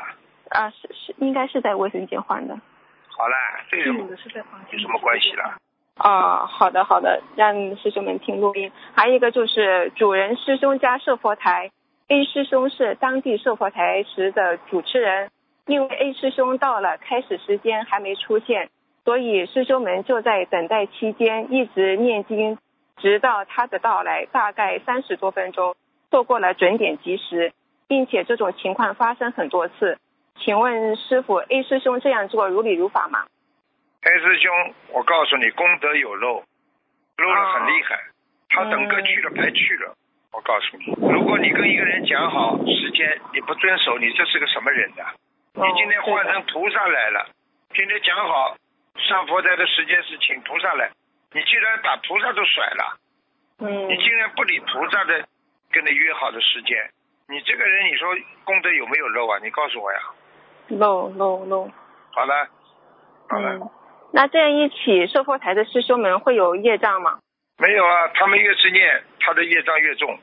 [0.48, 2.54] 啊，是是，应该是在卫生间换的。
[3.08, 3.36] 好了，
[3.70, 5.58] 这有嗯，是在房有什么关系了？
[5.98, 8.72] 啊，好的好的，让师兄们听录音。
[8.96, 11.70] 还有一个就是主人师兄家设佛台
[12.10, 15.30] ，A 师兄是当地设佛台时的主持人，
[15.66, 18.68] 因为 A 师兄到了开始时间还没出现，
[19.04, 22.58] 所以师兄们就在等待期间一直念经，
[22.96, 25.76] 直到他的到来，大概三十多分钟，
[26.10, 27.52] 错过了准点及时，
[27.86, 29.96] 并且这种情况发生很多次。
[30.40, 33.24] 请问师傅，A 师兄这样做如理如法吗
[34.02, 36.42] ？？A 师兄，我告诉你，功德有漏，
[37.18, 37.96] 漏了很厉害，
[38.48, 39.94] 他等个去了白去了。
[40.32, 45.04] 我告诉你，如果你跟一个人讲好时间，你不遵守，你这是个什么人呐、
[45.54, 47.26] 你今天换成菩萨来了，
[47.74, 48.56] 今天讲好
[48.96, 50.90] 上佛台的时间是请菩萨来，
[51.32, 52.98] 你居然把菩萨都甩了，
[53.58, 55.24] 嗯你竟然不理菩萨的
[55.72, 56.78] 跟你约好的时间，
[57.28, 58.08] 你这个人你说
[58.44, 59.38] 功德有没有漏啊？
[59.42, 59.98] 你告诉我呀。
[60.68, 61.68] 漏漏漏。
[62.12, 62.46] 好了，
[63.28, 63.70] 好了，嗯，
[64.12, 67.18] 那这样一起设佛台的师兄们会有业障吗？
[67.58, 70.18] 没有啊，他们越是念，他的业障越重。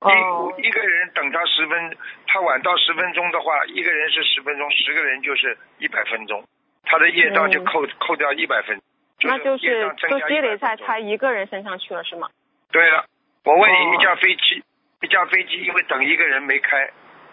[0.00, 1.96] 哦一一个人等他十分，
[2.28, 6.44] 他晚到十分钟的话，一个人是十分钟，十个人就是一百分钟，
[6.84, 8.80] 他的业障就嗯扣、扣掉一百分，
[9.22, 12.28] 那就业是障增加都积累100分钟在他一个人身上去了是吗？
[12.70, 13.06] 对了，
[13.44, 14.62] 我问你，哦一架飞机，
[15.02, 16.90] 一架飞机因为等一个人没开，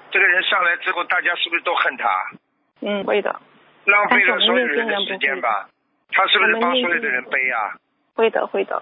[0.10, 2.10] 这个人上来之后，大家是不是都恨他？
[2.82, 3.40] 嗯，会的，
[3.86, 5.70] 浪费了所有人的时间吧？
[6.12, 7.76] 他是不是帮所有的人背啊？
[8.16, 8.82] 会的，会的。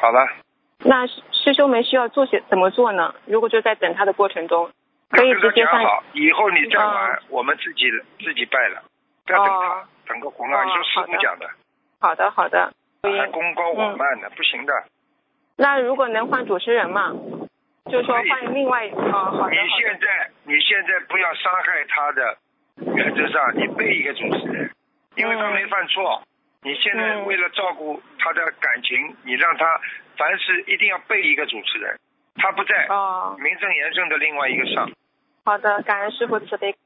[0.00, 0.26] 好了，
[0.82, 3.14] 那师师兄们需要做些怎么做呢？
[3.26, 4.70] 如果就在等他的过程中，
[5.10, 7.90] 可以直接上以后你再玩，嗯我们自己
[8.24, 8.82] 自己拜了，
[9.26, 10.62] 不要等他，哦等个红啊！
[10.62, 11.50] 哦你说师傅讲的，
[12.00, 12.72] 好的，好的。
[13.02, 14.72] 还功高我慢的，不行的。
[15.56, 17.10] 那如果能换主持人嘛，
[17.90, 19.82] 就是说换另外哦，好的，你好的。
[19.82, 22.38] 现在你现在不要伤害他的，
[22.94, 24.70] 原则上你背一个主持人，
[25.16, 26.22] 因为他嗯没犯错。
[26.62, 29.80] 你现在嗯为了照顾他的感情，你让他
[30.20, 31.98] 凡事一定要备一个主持人，
[32.34, 34.90] 他不在，哦，名正言顺的另外一个上，
[35.46, 36.76] 好的，感恩师傅慈悲。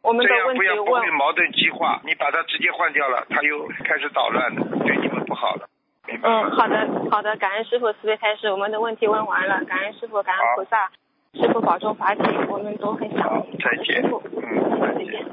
[0.00, 2.00] 我们这的问题样不要不会矛盾激化。
[2.06, 5.68] 你把它直接换掉了，他又开始捣乱了，对你们不好了。
[6.08, 10.90] 嗯，好的，好的，感恩师傅慈悲开始，我们的问题问完了，感恩师傅，感恩菩萨，
[11.34, 15.28] 师傅保重法体，我们都很想好你，再见师傅，嗯，再见再见。，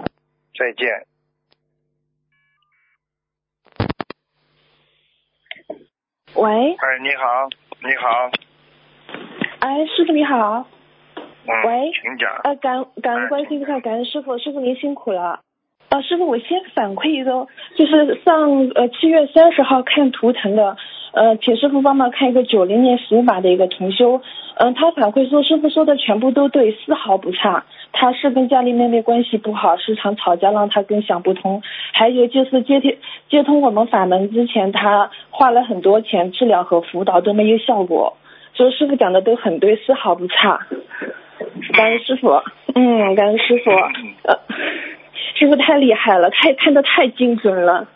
[0.60, 1.08] 再见。
[6.38, 7.50] 喂，哎，你好，
[7.82, 8.30] 你好，
[9.60, 10.68] 哎，师傅你好，
[11.16, 11.92] 嗯，喂。
[12.00, 12.30] 请讲。
[12.44, 15.40] 呃，感感哎恩关心一下，感恩师傅，师傅您辛苦了。
[15.90, 20.76] 啊，师傅，我先反馈一个，就是上呃七月三十号看图腾的，
[21.14, 24.22] 呃，请师傅帮忙看一个九零年属马的一个同修，
[24.56, 27.64] 嗯、他反馈说师傅说的全部都对，丝毫不差。
[27.94, 31.62] 他是跟家里妹妹关系不好，时常吵架，让他更想不通。
[31.94, 32.98] 还有就是接听
[33.30, 38.18] 接通我们法门之前，他花了很多钱治疗和辅导都没有效果。
[38.54, 40.68] 所以师傅讲的都很对，丝毫不差。
[41.74, 42.42] 感恩师傅，
[42.76, 44.40] 嗯，感恩师傅，呃，
[45.38, 47.88] 师傅太厉害了，太看得太精准了。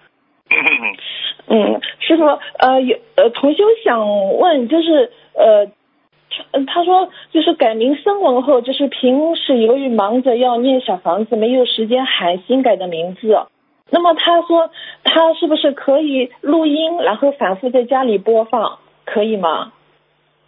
[1.47, 2.25] 嗯，师傅，
[2.59, 13.47] 呃，有呃，同修想问，就是呃，他，他说就是改名声文后，就是平时由于忙着要念小房子，没有时间喊新改的名字。
[13.89, 14.71] 那么他说
[15.03, 19.73] 他是不是可以录音，然后反复在家里播放，可以吗？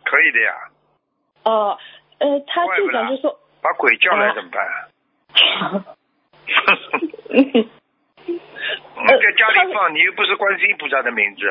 [0.06, 0.54] 可以的呀，
[1.44, 1.78] 哦、
[2.20, 5.86] 呃，他就怪不啦讲就说，把鬼叫来啊怎么办？
[7.34, 7.68] 嗯
[9.06, 11.42] 你在家里放，你又不是观世音菩萨的名字，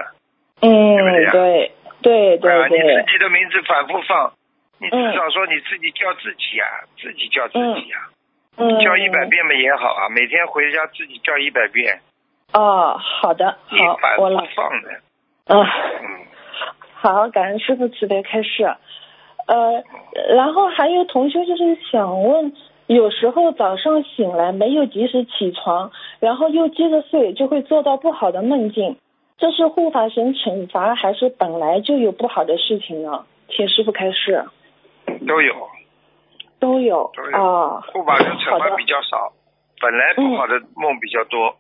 [0.61, 1.33] 嗯对不对，啊？
[1.33, 1.73] 对
[2.03, 4.33] 对对啊，你自，己的名字反复放，
[4.79, 6.67] 你至嗯少说你自己叫自己啊，
[6.99, 8.09] 自己叫自己啊，
[8.57, 12.01] 嗯，叫一百遍嘛也好啊，每天回家自己叫一百遍，
[12.55, 14.91] 哦，好的，你好我了，放的，
[15.49, 15.61] 嗯。
[15.61, 15.67] 嗯，
[16.95, 18.65] 好，感恩师傅慈悲开示。
[19.45, 19.83] 呃，
[20.37, 22.53] 然后还有同学就是想问，
[22.93, 25.91] 有时候早上醒来没有及时起床，
[26.21, 28.97] 然后又接着睡，就会做到不好的梦境，
[29.39, 33.25] 这是护法神惩罚，还是本来就有不好的事情呢？
[33.49, 34.45] 请师傅开示。
[35.27, 35.55] 都有，
[36.59, 39.33] 都有都有啊，护法神惩罚的比较少，
[39.81, 41.57] 本来不好的梦比较多，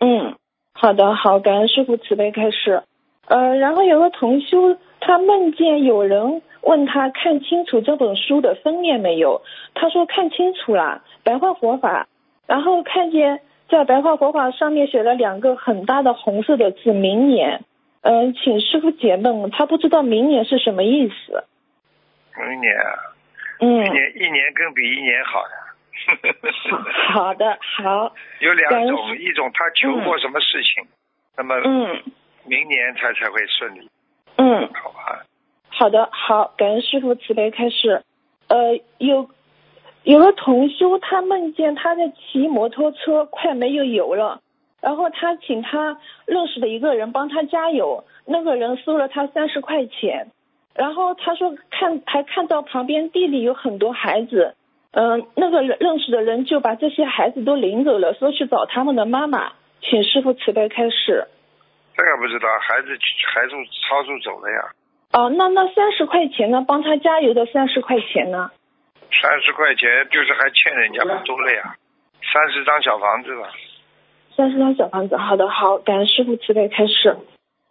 [0.00, 0.34] 嗯，嗯，
[0.72, 2.82] 好的，好，感恩师傅慈悲开示。
[3.28, 9.42] 呃，然后有个同修，他梦见有人问他看清楚这本书的封面没有，
[9.74, 12.08] 他说看清楚了，白话佛法，
[12.46, 17.64] 然后看见在白话佛法上面写了两个很大的红色的字“明年”，
[18.02, 21.44] 嗯、请师傅解梦，他不知道明年是什么意思。
[22.38, 22.92] 明年啊，
[23.60, 23.84] 嗯。
[23.86, 25.62] 一，年一年更比一年好呀。
[26.70, 26.78] 好
[27.24, 30.86] 好的，好，有两种，一种他求过什么事情，
[31.36, 32.02] 那么嗯。
[32.44, 33.90] 明年他才会顺利，
[34.36, 34.68] 嗯。
[34.74, 35.24] 好吧？
[35.78, 38.02] 好的，好，感恩师傅慈悲开示。
[38.48, 39.28] 呃，有
[40.04, 44.40] 有个同修，他梦见他在骑摩托车，快没有油了，
[44.80, 50.28] 然后他请他认识的一个人帮他加油，那个人收了他三十块钱，
[50.74, 54.54] 然后他说看还看到旁边地里有很多孩子，
[54.92, 59.52] 嗯、那个认识的人就把这些孩子都领走了，说去找他们的妈妈，
[59.82, 61.26] 请师傅慈悲开示。
[61.94, 62.88] 这个不知道，孩子
[63.34, 63.52] 孩子
[63.86, 64.72] 超速走了呀，
[65.12, 66.64] 哦，那那三十块钱呢？
[66.66, 68.50] 帮他加油的三十块钱呢？
[69.22, 71.76] 三十块钱就是还欠人家不多了呀，
[72.32, 73.48] 三十张小房子吧。
[74.36, 77.16] 三十张小房子，好的，好，感恩师傅慈悲开示。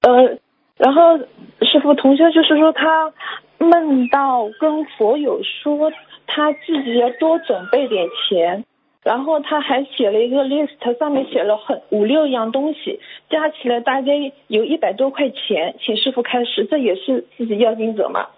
[0.02, 0.40] 呃，
[0.78, 1.18] 然后
[1.62, 3.14] 师傅同学就是说他
[3.60, 5.92] 梦到跟佛友说
[6.26, 8.66] 他自己要多准备点钱，
[9.06, 12.99] 然后他还写了一个 list，上面写了很五六样东西，
[13.30, 14.14] 加起来大概
[14.47, 18.30] 有一百多块钱，请师傅开始，这也是自己要经者吗？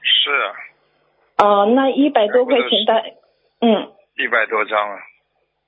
[0.00, 0.30] 是
[1.44, 3.02] 哦、那一百多块钱大，
[3.60, 4.98] 嗯，一百多张啊，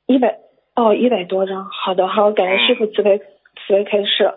[0.07, 0.39] 一百
[0.77, 1.65] 哦，一百多张。
[1.65, 4.35] 好的，好，感谢师傅慈悲慈悲开示。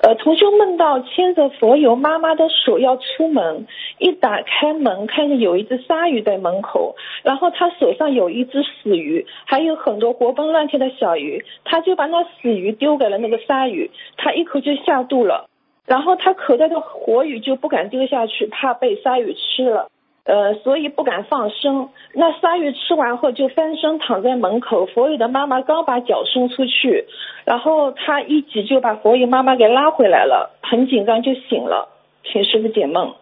[0.00, 3.66] 呃，同修梦到牵着佛友妈妈的手要出门，
[3.98, 6.94] 一打开门，看见有一只鲨鱼在门口，
[7.24, 15.48] 然后他手上有一只死鱼，还有很多活蹦乱跳的小鱼，他就把那死鱼丢给了那个鲨鱼，他一口就下肚了，
[15.84, 19.88] 然后他口袋的活鱼就不敢丢下去，怕被鲨鱼吃了。
[20.28, 21.88] 呃，所以不敢放生。
[22.12, 27.06] 那鲨鱼吃完后就翻身躺在门口，佛友的妈妈刚把脚伸出去，
[27.46, 31.88] 然后他一挤就把佛友妈妈给拉回来了，很紧张就醒了，
[32.24, 33.16] 请师傅解梦。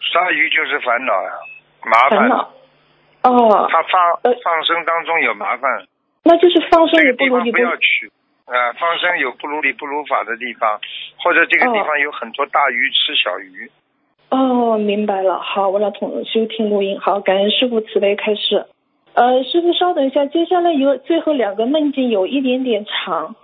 [0.00, 1.30] 鲨鱼就是烦恼呀，
[1.86, 2.18] 麻烦。
[2.20, 2.50] 烦恼。
[3.22, 5.86] 哦，他放呃放生当中有麻烦，
[6.24, 8.12] 那就是放生这也不如你个地方不要去。
[8.44, 10.78] 啊、放生有不如理不如法的地方，
[11.22, 13.64] 或者这个地哦方有很多大鱼吃小鱼。
[13.66, 13.79] 哦，
[14.30, 15.40] 哦明白了。
[15.40, 16.98] 好，我让同修听录音。
[17.00, 18.66] 好，感恩师傅慈悲开示。
[19.12, 23.34] 呃，师傅稍等一下，接下来有最后两个梦境有一点点长。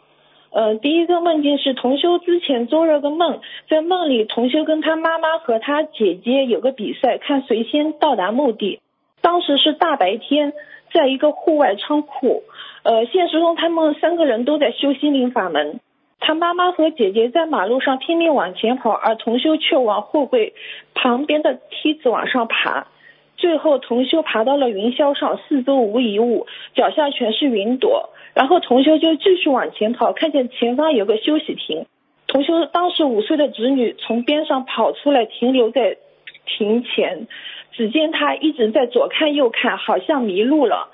[0.53, 8.80] 呃，第一个梦境是同修之前做了个梦，在梦里同修跟他妈妈和他姐姐有个比赛，看谁先到达目的。
[9.20, 10.53] 当时是大白天，
[10.95, 12.45] 在一个户外仓库。
[12.84, 15.80] 呃，现实中他们三个人都在修心灵法门。
[16.26, 20.54] 他妈妈和姐姐在马路上拼命往前跑，而同修却往货柜
[20.92, 22.88] 旁边的梯子往上爬。
[23.36, 28.10] 最后，同修爬到了云霄上，四周无一物，脚下全是云朵。
[28.34, 31.86] 然后同修就继续往前跑，看见前方有个休息亭。
[32.26, 35.96] 同修当时五岁的侄女从边上跑出来，停留在
[36.44, 37.28] 亭前。
[37.70, 40.88] 只见他一直在左看右看，好像迷路了。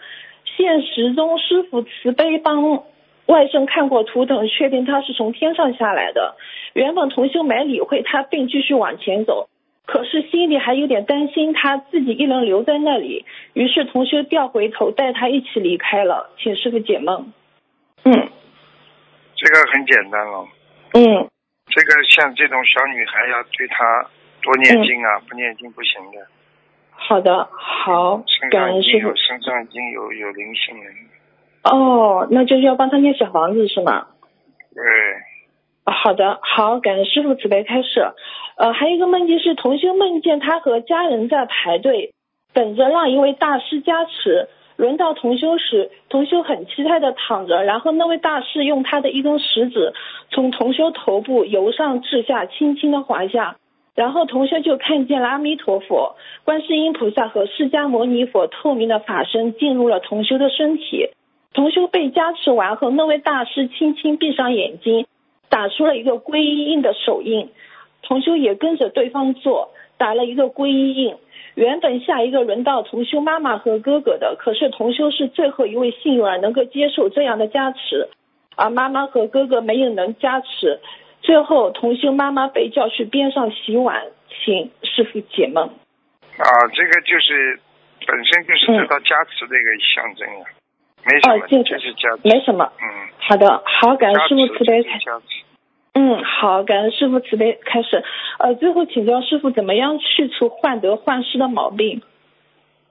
[0.58, 2.82] 现实中，师傅慈悲帮
[3.26, 6.36] 外甥看过图腾，确定他是从天上下来的。
[6.72, 9.48] 原本同修没理会他，并继续往前走，
[9.86, 13.24] 可是心里还有点担心他自己一人留在那里。
[13.52, 17.32] 于是同修调回头带他一起离开了，请师傅解梦。
[18.04, 18.28] 嗯
[19.36, 20.48] 这个很简单了，
[20.94, 21.28] 嗯，
[21.66, 24.08] 这个像这种小女孩要对她
[24.40, 26.26] 多念经啊，不念经不行的。
[26.90, 29.16] 好的，好，身感恩师傅上已经有。
[29.16, 30.84] 身上已经有有灵性了。
[31.64, 34.06] 哦，那就是要帮他念小房子是吗？
[34.74, 34.82] 对，
[35.84, 38.12] 啊好的，好，感恩师傅慈悲开示。
[38.56, 42.12] 呃，还有一个梦境是同修梦见他和家人在排队，
[42.52, 44.48] 等着让一位大师加持。
[44.76, 49.92] 轮到同修时，同修很期待的躺着，然后那位大师用他的一根食指
[50.30, 53.56] 从同修头部由上至下轻轻的划下，
[53.94, 61.10] 然后同修就看见了阿弥陀佛、观世音菩萨和释迦牟尼佛透明的法身进入了同修的身体。
[61.54, 65.06] 同修被加持完后，那位大师轻轻闭上眼睛，
[65.48, 67.50] 打出了一个皈依印的手印。
[68.02, 71.14] 同修也跟着对方做，打了一个皈依印。
[71.54, 78.08] 原本下一个轮到同修妈妈和哥哥的，可是同修是最后一位幸运儿，能够接受这样的加持，
[78.56, 80.80] 而妈妈和哥哥没有能加持。
[81.20, 85.68] 最后，同修妈妈被叫去边上洗碗，请师傅解梦。
[85.68, 87.60] 啊，这个就是
[88.06, 90.44] 本身就是得到加持的一个象征啊，
[91.04, 91.94] 没什么，就是。
[92.22, 92.72] 没什么。
[92.80, 92.86] 嗯，
[93.18, 94.98] 好的，好，感恩师傅慈悲开。
[95.94, 98.02] 嗯，好，感恩师傅慈悲开始。
[98.38, 102.02] 呃，最后请教师傅怎么样去除患得患失的毛病？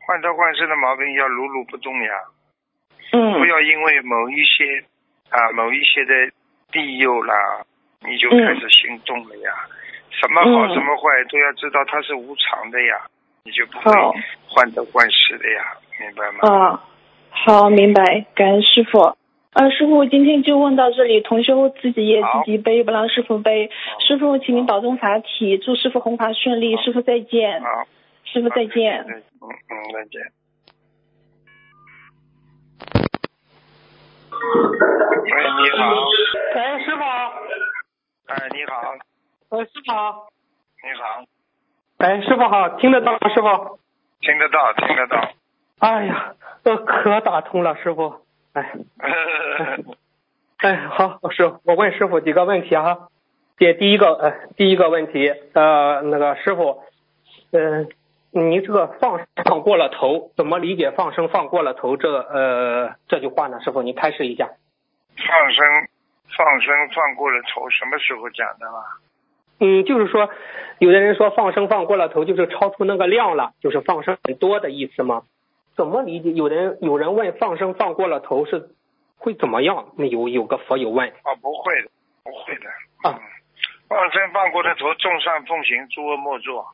[0.06, 2.12] 患得患失的毛病要如如不动呀，
[3.14, 4.84] 嗯不要因为某一些
[5.30, 6.14] 啊某一些的
[6.74, 7.64] 利诱啦，
[8.02, 9.52] 你就嗯开始心动了呀。
[10.12, 13.00] 什么好嗯什么坏都要知道它是无常的呀，
[13.46, 13.92] 你就不会
[14.48, 15.64] 患得患失的呀，
[16.00, 16.40] 明白吗？
[16.50, 16.84] 啊，
[17.44, 19.16] 好，明白，感恩师傅。
[19.54, 23.72] 呃，师傅，今天就问到这里，同修自己也自己背，不让师傅背。
[24.08, 26.78] 师傅，请您保重法体，祝师傅弘法顺利。
[26.78, 27.68] 师傅再见，好，
[28.26, 29.04] 师傅再见。
[29.08, 30.22] 嗯嗯，再见。
[35.24, 35.96] 喂，你好。
[36.56, 37.02] 喂，师傅，
[38.28, 38.94] 哎，你好，
[39.50, 40.28] 喂，师傅好，
[40.84, 41.26] 你好，
[41.98, 43.18] 哎，师傅好，听得到吗？
[43.34, 43.80] 师傅，
[44.22, 45.41] 听得到，听得到。
[45.82, 48.22] 哎呀，呃，可打通了，师傅，
[48.54, 48.72] 哎，
[50.62, 53.08] 哎，好，师傅，我问师傅几个问题啊，
[53.58, 56.84] 这第一个呃第一个问题呃那个师傅，
[57.52, 57.90] 嗯、
[58.30, 63.60] 你这个放放过了头，怎么理解放生放过了头这呃这句话呢？
[63.62, 64.52] 师傅，您开示一下。
[65.18, 65.66] 放生
[66.38, 68.84] 放生放过了头，什么时候讲的啦？
[69.60, 70.30] 嗯，就是说，
[70.78, 75.24] 有的人说放生放过了头，就是超出那个量了，就是放生很多的意思吗？
[75.82, 76.32] 怎么理解？
[76.34, 78.70] 有人有人问放生放过了头是
[79.18, 79.88] 会怎么样？
[79.98, 81.90] 那有有个佛友问啊，不会的，
[82.24, 82.70] 不会的。
[83.02, 83.20] 啊嗯，
[83.90, 86.68] 放生放过了头，众善奉行，诸恶莫作，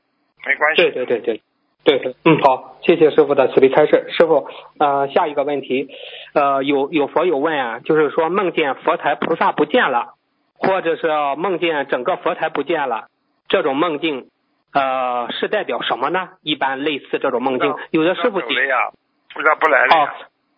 [0.45, 0.81] 没关系。
[0.81, 1.41] 对对对对
[1.85, 4.07] 对对，嗯，好，谢谢师傅的慈悲开示。
[4.09, 5.87] 师傅，呃，下一个问题，
[6.33, 10.15] 呃，有有佛友问啊，就是说梦见佛台菩萨不见了，
[10.55, 11.07] 或者是
[11.37, 13.07] 梦见整个佛台不见了，
[13.47, 14.27] 这种梦境，
[14.73, 16.29] 呃，是代表什么呢？
[16.41, 18.91] 一般类似这种梦境，有的师傅解了呀，
[19.33, 20.09] 菩萨不来了哦。，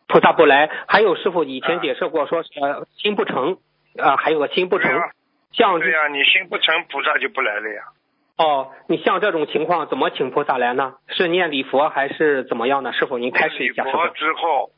[0.07, 3.57] 菩萨不来，还有师傅以前解释过说，呃，心不成，
[3.98, 5.11] 呃，还有个心不成对呀，
[5.52, 7.84] 像对呀，你心不诚，菩萨就不来了呀。
[8.38, 10.95] 哦，你像这种情况怎么请菩萨来呢？
[11.10, 12.91] 是念礼佛还是怎么样呢？
[12.94, 14.07] 师傅您开始一下，佛。
[14.10, 14.72] 之后，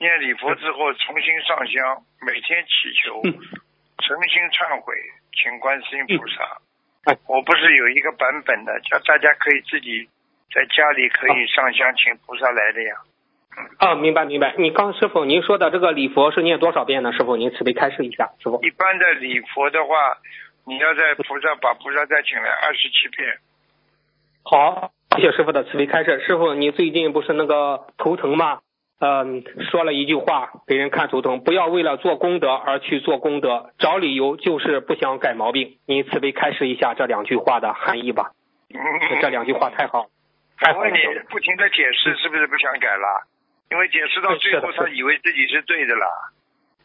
[0.00, 3.32] 念礼佛之后重新上香，每天祈求，嗯
[4.04, 4.94] 诚心忏悔，
[5.32, 6.42] 请观世音菩萨。
[6.44, 6.73] 哎
[7.28, 10.08] 我不是有一个版本的，叫大家可以自己
[10.52, 12.96] 在家里可以上香，请菩萨来的呀。
[13.78, 14.54] 啊，明白明白。
[14.58, 17.12] 你刚师傅您说的这个礼佛是念多少遍呢？
[17.12, 18.58] 师傅您慈悲开示一下，师傅。
[18.64, 20.18] 一般的礼佛的话，
[20.66, 23.36] 你要在菩萨把菩萨再请来二十七遍。
[24.42, 26.24] 好，谢谢师傅的慈悲开示。
[26.26, 28.60] 师傅，你最近不是那个头疼吗？
[29.04, 35.76] 嗯，说了一句话给人看头疼，不要为了做功德而去做功德，找理由就是不想改毛病。
[35.84, 38.32] 您慈悲开示一下这两句话的含义吧。
[38.72, 38.80] 嗯
[39.20, 40.06] 这两句话太好，
[40.56, 40.94] 太好了我问。
[40.94, 43.28] 你，不停的解释，是不是不想改了？
[43.70, 46.06] 因为解释到最后，他以为自己是对的了，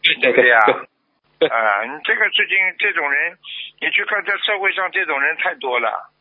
[0.04, 0.60] 对对不对呀？
[0.60, 3.38] 啊，你这个事情，这种人，
[3.80, 6.12] 你去看，在社会上这种人太多了。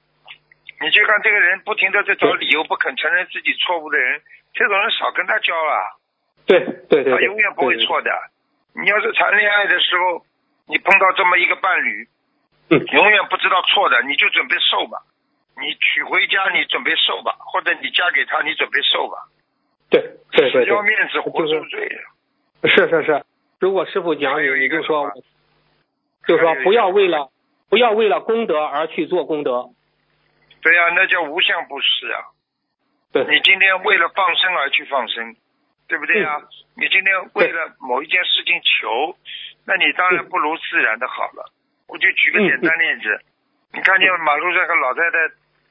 [0.80, 4.20] 你去看这个人，不停的在找理由，不肯承认自己错误的人，
[4.59, 6.01] 这种人少跟他交了，
[6.44, 8.10] 对对对对，他永远不会错的。
[8.74, 10.26] 你要是谈恋爱的时候，
[10.66, 12.09] 你碰到这么一个伴侣，
[12.70, 14.98] 嗯永远不知道错的，你就准备受吧。
[15.60, 19.28] 你娶回家，你准备受吧，或者你嫁给他，你准备受吧。
[19.90, 20.01] 对
[20.32, 21.89] 对对要，面子活受罪。
[22.64, 23.24] 是是是。
[23.60, 25.12] 如果师傅讲有一个说
[26.26, 27.30] 就说不要为了
[27.68, 29.70] 不要为了功德而去做功德。
[30.60, 32.18] 对呀、那叫无相布施啊！
[33.12, 35.35] 对，你今天为了放生而去放生，
[35.89, 36.48] 对不对呀、嗯。
[36.76, 39.16] 你今天为了某一件事情求，
[39.66, 41.51] 那你当然不如自然的好了。
[41.89, 43.20] 我就举个嗯简单例子，
[43.72, 45.16] 你看见马路上个老太太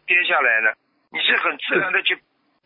[0.06, 0.74] 跌下来了，
[1.12, 2.18] 你是很自然的去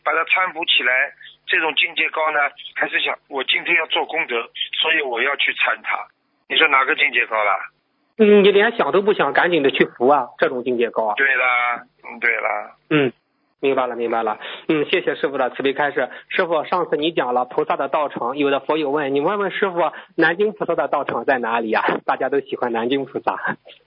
[0.04, 1.12] 把她搀扶起来，
[1.48, 2.40] 这种境界高呢，
[2.76, 4.50] 还是想我今天要做功德，
[4.82, 6.08] 所以我要去搀她？
[6.48, 7.52] 你说哪个境界高了？
[8.18, 11.16] 嗯，你连想都不想，赶紧的去扶啊，这种境界高啊。
[11.18, 13.12] 对啦，嗯，对啦，嗯，
[13.62, 14.40] 明白了，明白了。
[14.68, 16.10] 嗯，谢谢师傅的慈悲开示。
[16.30, 23.38] 师傅，上次你讲了菩萨的道场，有的佛友问你问问师傅，南京菩萨的道场在哪里呀、大家都喜欢南京菩萨，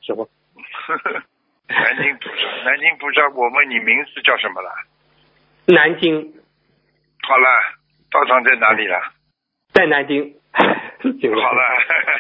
[0.00, 0.28] 师傅。
[1.66, 4.70] 南京菩萨，南京菩萨，我问你名字叫什么了？
[5.66, 6.34] 南京
[7.26, 7.46] 好了，
[8.10, 8.96] 道场在哪里了？
[9.72, 10.36] 在南京。
[11.20, 11.62] 行好了，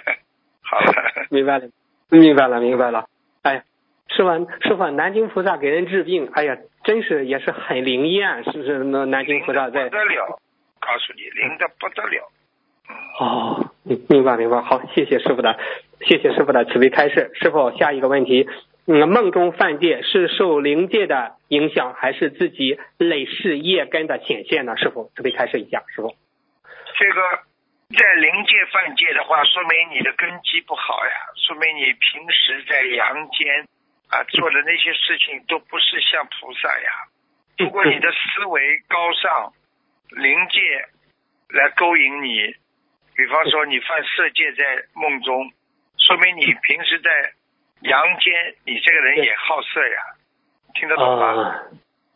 [0.60, 1.68] 好了，明白了，
[2.10, 3.06] 明白了，明白了。
[3.42, 3.62] 哎呀，
[4.08, 8.78] 师傅，师傅，南京菩萨给人治病，哎呀，真是也是很灵验，啊是不是？
[8.84, 10.38] 那南京菩萨在不得了，
[10.80, 12.30] 告诉你，灵的不得了。
[13.18, 15.58] 哦，明明白明白，好，谢谢师傅的，
[16.06, 17.30] 谢谢师傅的慈悲开示。
[17.34, 18.46] 师傅，下一个问题，
[18.86, 24.76] 嗯，梦中犯戒是受灵界的影响，还是自己累世业根的显现呢？
[24.76, 26.14] 师傅，慈悲开示一下，师傅。
[26.98, 27.20] 这个
[27.96, 33.66] 在灵界犯戒的话，说明你的根基不好呀，说明你平时在阳间
[34.08, 36.90] 啊做的那些事情都不是像菩萨呀。
[37.58, 39.52] 如果你的思维高尚，
[40.10, 40.60] 灵界
[41.50, 42.54] 来勾引你，
[43.16, 44.64] 比方说你犯色戒在
[44.94, 45.52] 梦中，
[45.98, 47.10] 说明你平时在
[47.82, 50.00] 阳间，你这个人也好色呀，
[50.74, 51.26] 听得懂吗？
[51.26, 51.62] 啊，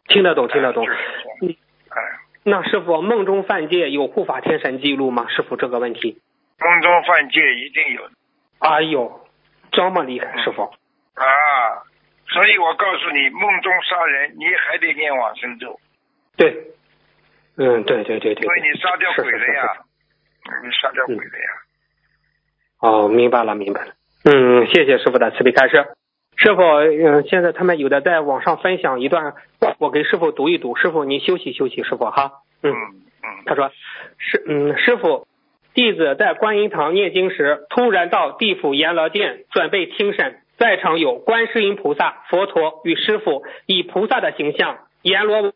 [0.09, 0.87] 听得懂，听得懂。
[0.87, 5.27] 哎，那师傅，梦中犯戒有护法天神记录吗？
[5.29, 6.21] 师傅这个问题。
[6.59, 8.11] 梦中犯戒一定有
[8.59, 9.29] 哎呦，
[9.71, 10.75] 这么厉害，师傅。
[11.19, 11.83] 啊，
[12.29, 15.79] 所以我告诉你，梦中杀人，你还得念往生咒，
[16.37, 16.55] 对，
[17.57, 18.45] 嗯，对对对对。
[18.45, 19.73] 因为你杀掉鬼了呀，
[20.63, 21.51] 你杀掉鬼了呀。
[22.81, 23.93] 哦，明白了，明白了。
[24.25, 25.85] 嗯，谢谢师傅的慈悲开示。
[26.37, 29.35] 师傅，嗯，现在他们有的在网上分享一段，
[29.79, 30.77] 我给师傅读一读。
[30.77, 32.31] 师傅，您休息休息，师傅哈。
[32.63, 33.73] 嗯，嗯他说，
[34.19, 35.27] 师嗯，师傅，
[35.75, 45.53] 弟子在观音堂念经时，突然到地府阎罗殿准备听审，在场有观世音菩萨、佛陀与师傅以菩萨的形象，阎罗王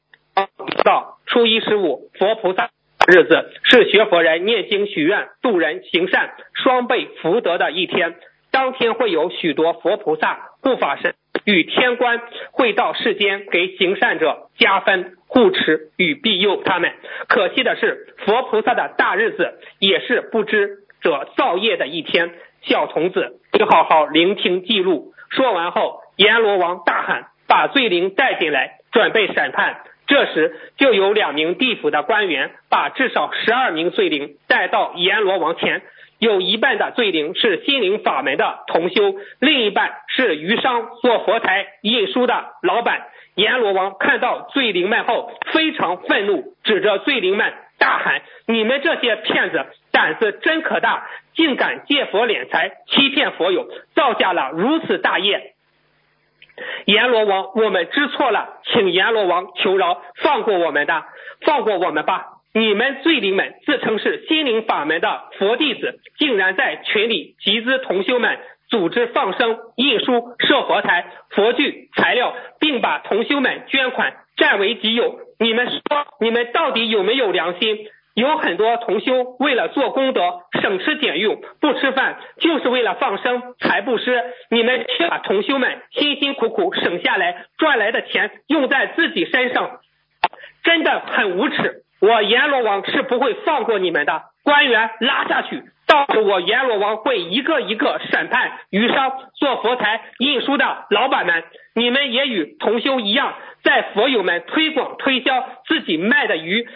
[0.84, 2.70] 到初一十五佛菩萨
[3.08, 8.14] 日子是学佛人念经许愿、度人行善双倍福德的一天。
[8.52, 11.14] 当天会有许多佛菩萨、护法神
[11.44, 12.20] 与天官
[12.52, 16.92] 会到世间给行善者加分、护持与庇佑他们。
[17.28, 22.30] 可惜的是，佛菩萨的大日子也是不知者造业的一天。
[22.64, 25.12] 小童子，你好好聆听记录。
[25.28, 35.82] 说完后，阎罗王大喊：“把罪灵带进来，准备审判。”这时，就有两名地府的官员把至少十二名罪灵带到阎罗王前。
[36.18, 43.08] 有一半的罪灵是心灵法门的同修，另一半是余商做佛台印书的老板。
[43.34, 55.54] 阎罗王看到罪灵们后非常愤怒，指着罪灵们大喊：“你们这些骗子，胆子真可大，竟敢借佛敛财，欺骗佛友，造下了如此大业！”
[56.84, 61.04] 阎罗王，我们知错了，请阎罗王求饶，放过我们的，
[61.40, 62.26] 放过我们吧。
[62.54, 68.38] 你们罪灵们自称是心灵法门的佛弟子，竟然在群里集资同修们
[68.68, 75.18] 组织放生、印书、设佛台、佛具、材料，并把同修们捐款占为己有。
[75.38, 77.86] 你们说，你们到底有没有良心？
[78.14, 80.20] 有很多同修为了做功德，
[80.60, 84.22] 省吃俭用，不吃饭，就是为了放生财布施。
[84.50, 89.80] 你们却把同修们辛辛苦苦省下来赚来的钱用在自己身上，
[90.62, 91.84] 真的很无耻。
[92.00, 101.44] 我阎罗王是不会放过你们的，官员拉下去，到时我阎罗王会一个一个审判鱼商做佛台印书的老板们。
[101.74, 106.66] 你们也与同修一样，在佛友们推广推销自己卖的鱼、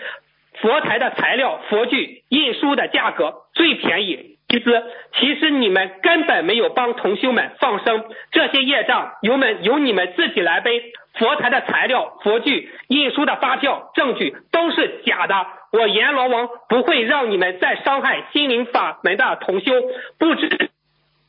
[0.61, 4.85] 佛台的材料、佛具、印书的价格最便宜，其实
[5.15, 10.93] 其实你们根本没有帮同修们放生，这些业障由们由你们自己来背。
[11.19, 15.47] 佛台的材料、佛具、印书的发票、证据都是假的。
[15.73, 19.73] 我阎罗王不会让你们再伤害心灵法门的同修，
[20.19, 20.71] 不知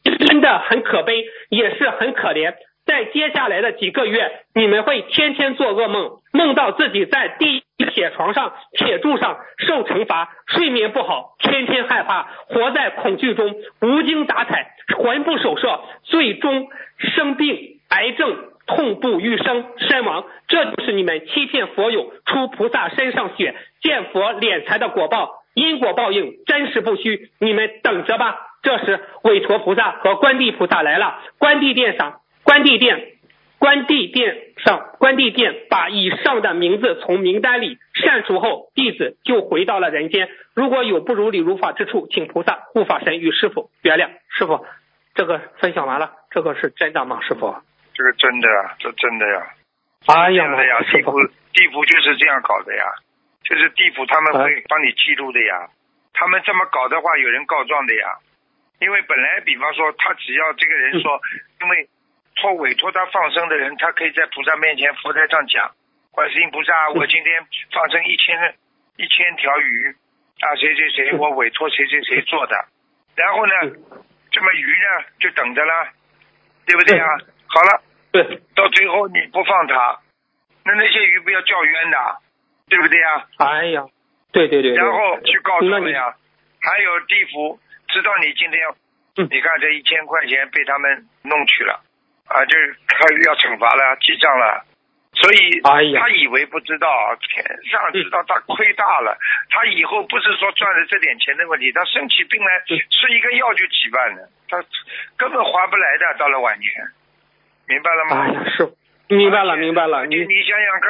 [0.03, 2.53] 真的很可悲，也是很可怜。
[2.85, 18.37] 在接下来的几个月，你们会天天做噩梦，梦到自己在地铁床上、铁柱上受惩罚，睡眠不好，天天害怕，活在恐惧中，无精打采，魂不守舍，最终生病、癌症。
[18.69, 28.35] 痛不欲生，身亡，这就是你们欺骗佛友、出菩萨身上血、见佛敛财的果报，因果报应真实不虚，你们等着吧。
[28.61, 33.05] 这时，韦陀菩萨和观地菩萨来了，观地殿上，观地殿，
[33.59, 40.29] 观地殿上，关帝殿把以上的名字从名单里删除后，弟子就回到了人间。
[40.53, 44.09] 如果有不如理如法之处，请菩萨、护法神与师傅原谅。
[44.29, 44.65] 师傅，
[45.15, 47.19] 这个分享完了，这个是真的吗？
[47.21, 47.55] 师傅？
[47.93, 49.47] 这个真的啊，这真的呀，
[50.05, 51.17] 哎呀的呀，地府
[51.51, 52.85] 地府就是这样搞的呀，
[53.43, 55.67] 就是地府他们会帮你记录的呀，
[56.13, 58.21] 他们这么搞的话，有人告状的呀，
[58.79, 61.19] 因为本来比方说他只要这个人说，
[61.61, 61.89] 因为
[62.37, 65.71] 托委托他放生的人，他可以在菩萨面前佛台上讲，
[66.11, 68.55] 观世音菩萨，我今天放生一千
[68.97, 69.95] 一千条鱼
[70.39, 72.55] 啊，谁谁谁，我委托谁谁谁做的，
[73.15, 73.53] 然后呢，
[74.31, 75.89] 这么鱼呢就等着了，
[76.65, 77.17] 对不对啊？
[77.47, 77.83] 好了。
[78.09, 78.23] 对，
[78.55, 79.99] 到最后你不放他，
[80.63, 81.97] 那那些鱼不要叫冤的，
[82.69, 83.27] 对不对啊？
[83.37, 83.85] 哎呀，
[84.31, 84.73] 对对对。
[84.73, 86.15] 然后去告诉他们呀，
[86.61, 87.59] 还有地府
[87.89, 88.61] 知道你今天，
[89.29, 91.83] 你看这一千块钱被他们弄去了，
[92.27, 94.63] 啊，就是他 要惩罚了，记账了，
[95.13, 96.87] 所以他以为不知道，
[97.29, 99.17] 天上知道他亏大了，
[99.49, 104.63] 他以后不是说赚了这点钱的问题，他生起病来吃一个药就几万了，他
[105.17, 106.71] 根本划不来的，到了晚年。
[107.67, 108.23] 明白了吗？
[108.23, 108.71] 哎呀，是，
[109.09, 110.05] 明白了，明白了。
[110.05, 110.89] 你你想想看，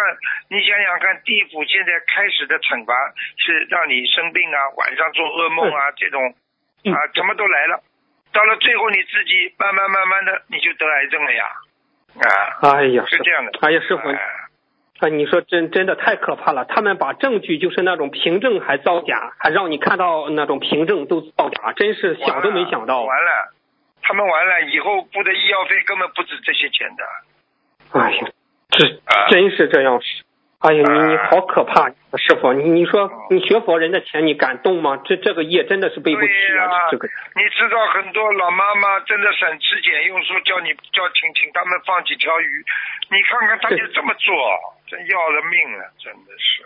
[0.50, 2.94] 你想想看，地府现在开始的惩罚
[3.38, 6.36] 是让你生病啊，晚上做噩梦啊，这种
[6.94, 7.82] 啊，什么都来了。
[8.38, 11.46] 到了最后，你自己慢慢慢慢的，你就得癌症了呀！
[12.62, 13.52] 啊，哎呀，是这样的。
[13.62, 16.64] 哎呀，师傅，啊，你说真真的太可怕了。
[16.66, 23.02] 他们把证据就是那种凭证还造假，还让你看到那种凭证都造假，真是想都没想到。
[23.02, 23.54] 完了。
[24.04, 28.00] 他们完了以后付的医药费根本不止这些钱的。
[28.00, 28.28] 哎呀，
[28.70, 28.88] 这
[29.32, 30.00] 真是这样
[30.60, 34.98] 哎呀，你你好可怕，师傅，你你说你学佛人的钱你敢动吗？
[35.06, 36.28] 这这个业真的是背不起
[36.58, 36.90] 啊！
[36.90, 37.08] 这个。
[37.08, 42.66] 你知道很多老妈妈真的省吃俭用，说叫你叫请请他们放几条鱼，
[43.10, 44.34] 你看看他就这么做，
[44.88, 46.66] 真要了命了，真的是。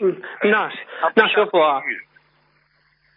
[0.00, 0.70] 嗯，那
[1.16, 1.58] 那师傅，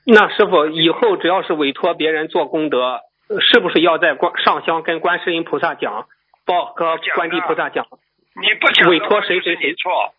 [0.05, 3.01] 那师傅以后只要是委托别人做功德。
[3.39, 6.05] 是不是要在观上香跟观世音菩萨讲，
[6.45, 7.87] 报和观地啊菩萨讲？
[8.35, 10.13] 你不讲委托谁谁谁错，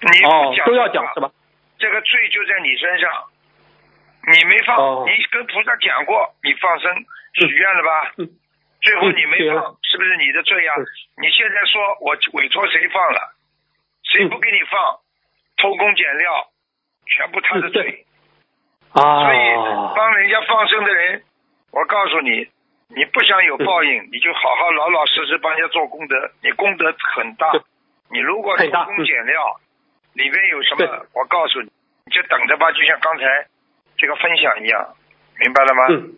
[0.00, 1.30] 你不讲，哦都要讲是吧？
[1.78, 3.24] 这个罪就在你身上，
[4.26, 6.94] 你没放，哦你跟菩萨讲过，你放生
[7.34, 8.12] 许愿了吧？
[8.18, 8.28] 嗯
[8.84, 10.84] 最后你没放，是不是你的罪啊嗯？
[11.22, 13.34] 你现在说我委托谁放了，
[14.02, 15.00] 谁不给你放，
[15.56, 16.50] 偷工减料，
[17.06, 18.04] 全部他的罪。
[18.92, 19.24] 啊。
[19.24, 21.22] 所以啊，帮人家放生的人，
[21.70, 22.46] 我告诉你，
[22.96, 27.52] 你不想有 报嗯应，你就好好老老实实帮人家做功德，你功德很大。
[28.10, 29.60] 你如果偷工嗯减料，
[30.14, 31.06] 里面有什么？
[31.14, 31.70] 我告诉你，
[32.06, 33.24] 你就等着吧，就像刚才
[33.96, 34.94] 这个分享一样，
[35.40, 35.86] 明白了吗？
[35.90, 36.12] 嗯，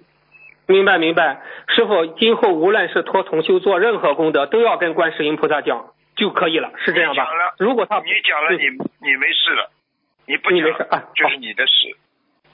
[0.66, 1.40] 明白明白。
[1.68, 7.54] 师傅，今后无论是托同修做任何功德，都要跟观世音菩萨讲就可以了，是这样吧你讲了？
[7.58, 9.70] 如果他你讲了，嗯你你没事了，
[10.26, 11.96] 你不你讲没事啊就是你的事。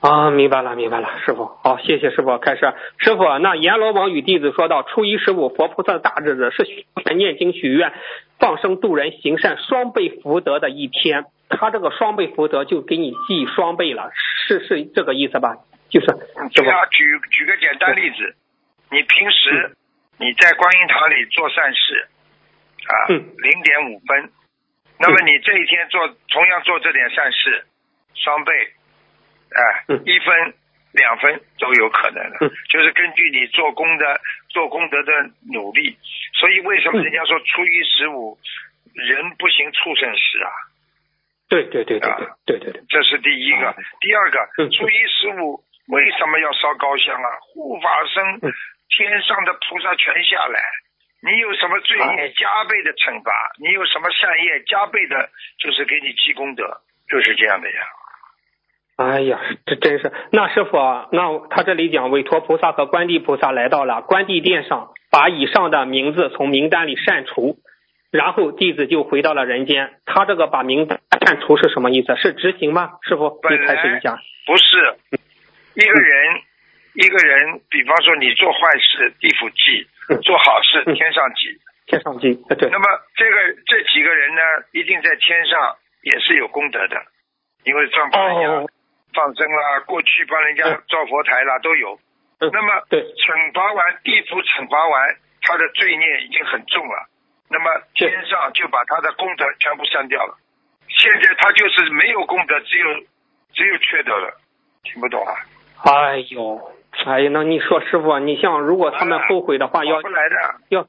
[0.03, 2.37] 啊，明白了，明白了，师傅，好，谢谢师傅。
[2.39, 7.93] 开始，师傅，那阎罗王与弟子说到，初一十五佛菩萨的大日子是许愿念经许愿、
[8.41, 14.11] 放生度人、行善双倍福德的一天，他这个双倍福德就给你记双倍了，
[14.49, 15.59] 是是这个意思吧？
[15.89, 18.35] 就是，师傅，对啊，举举个简单例子，
[18.91, 19.77] 你平时
[20.19, 22.09] 你在观音堂里做善事，
[22.89, 23.15] 啊，嗯。
[23.39, 24.31] 零点五分，
[24.99, 27.65] 那么你这一天做同样做这点善事，
[28.15, 28.53] 双倍，
[29.55, 30.55] 哎嗯，一分、
[30.93, 35.13] 两分都有可能的嗯，就是根据你做功的做功德的
[35.53, 35.97] 努力，
[36.35, 38.39] 所以为什么嗯人家说初一十五
[38.95, 40.51] 人不行畜生事啊？
[41.49, 43.75] 对对对对对对对对，这是第一个啊。
[44.01, 47.29] 第二个，嗯初一十五为什么要烧高香啊？
[47.41, 48.53] 护法僧嗯，
[48.89, 50.61] 天上的菩萨全下来。
[51.25, 53.31] 你有什么罪哎业，加倍的惩罚；
[53.61, 57.87] 你有什么善业，加倍的，就是给你积功德，就是这样的呀。
[59.03, 60.13] 哎呀，这真是。
[60.31, 67.59] 那师傅啊，那他这里讲韦陀菩萨和观地菩萨来到了观地殿上，把以上的名字从名单里删除，
[68.11, 69.95] 然后弟子就回到了人间。
[70.07, 72.15] 他这个把名单删除是什么意思？
[72.17, 72.93] 是执行吗？
[73.03, 74.19] 师傅，你开始一下。
[74.47, 74.97] 不是
[75.75, 76.43] 一个人，
[76.95, 81.59] 一个人，比方说你做坏事，地府记；嗯做好事，嗯天上记。
[81.85, 82.85] 天上记，呃对那，么
[83.17, 84.41] 这个这几个人呢，
[84.73, 86.97] 一定在天上也是有功德的，
[87.65, 88.71] 因为上帮人家哦，
[89.15, 91.99] 放生啦，过去帮人家嗯造佛台啦，都有。
[92.41, 97.07] 嗯那么对惩罚完地府惩罚完，他的罪孽已经很重了，
[97.49, 100.35] 那么天上就把他的功德全部删掉了。
[100.89, 102.87] 现在他就是没有功德，只有
[103.53, 104.35] 只有缺德了，
[104.83, 105.35] 听不懂啊？
[105.85, 106.73] 哎呦，
[107.07, 110.37] 哎呀，那你说师傅，你像如果他们后悔的话，要划不来的，
[110.69, 110.81] 要，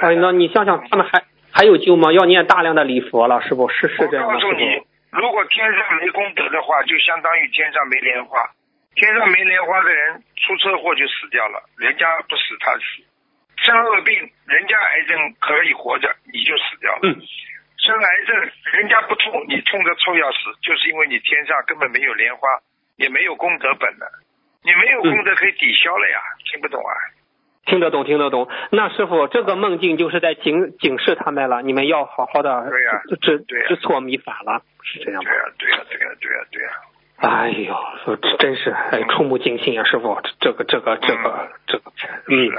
[0.00, 2.12] 哎，那你想想他们还还有救吗？
[2.12, 8.50] 要念大量的礼佛了，师傅是是这样的，师我告诉你傅。，如果天上没功德的话，就相当于天上没莲花。
[8.94, 13.02] 天上没莲花的人出车祸就死掉了，人家不死他死。
[13.56, 14.14] 生恶病，
[14.46, 17.00] 人家癌症可以活着，你就死掉了。
[17.02, 17.14] 嗯，
[17.78, 18.36] 生癌症，
[18.72, 22.48] 人家不痛，你痛得臭要死，就是因为你天上根本没有莲花，
[22.96, 24.06] 也没有功德本了。
[24.62, 26.18] 你没有功德可以抵消了呀，
[26.50, 26.92] 听不懂啊？
[27.66, 28.48] 听得懂，听得懂。
[28.72, 33.38] 那师傅，这个梦境就是在警警示他们了，你们要好好的对呀知
[33.68, 35.36] 知错迷反了，是这样吗对？
[35.38, 36.70] 呀、对呀、对呀、对呀、对呀、
[37.16, 37.74] 哎呦，
[38.04, 41.92] 说这真是哎触目惊心啊，师傅，这个这个这个这个，
[42.28, 42.50] 嗯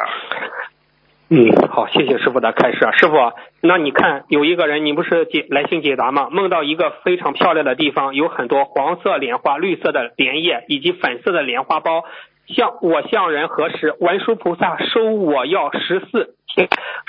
[1.34, 6.30] 嗯，好，谢谢师傅的开示啊，师傅，那你看有一个人，你不是解来信解答吗？
[6.30, 12.04] 梦到一个非常漂亮的地方，有很多黄色莲花、绿色的莲叶以及粉色的莲花苞。
[12.48, 16.36] 向我向人核实，文殊菩萨收我要十四，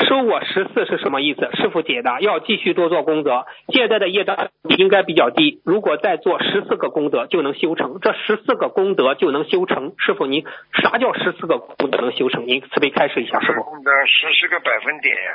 [0.07, 1.51] 收我十四是什么意思？
[1.55, 3.47] 师傅解答，要继续多做功德。
[3.69, 4.49] 现在的业障
[4.79, 9.95] 应该比较低，如果再做十四个功德就能修成，这十四个功德就能修成。
[9.99, 12.47] 师傅，您啥叫十四个功德能修成？
[12.47, 13.63] 您慈悲开示一下，师傅。
[13.63, 15.31] 功德十四个百分点呀，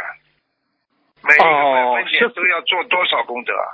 [1.23, 3.67] 每一个百分点哦都要做多少功德啊？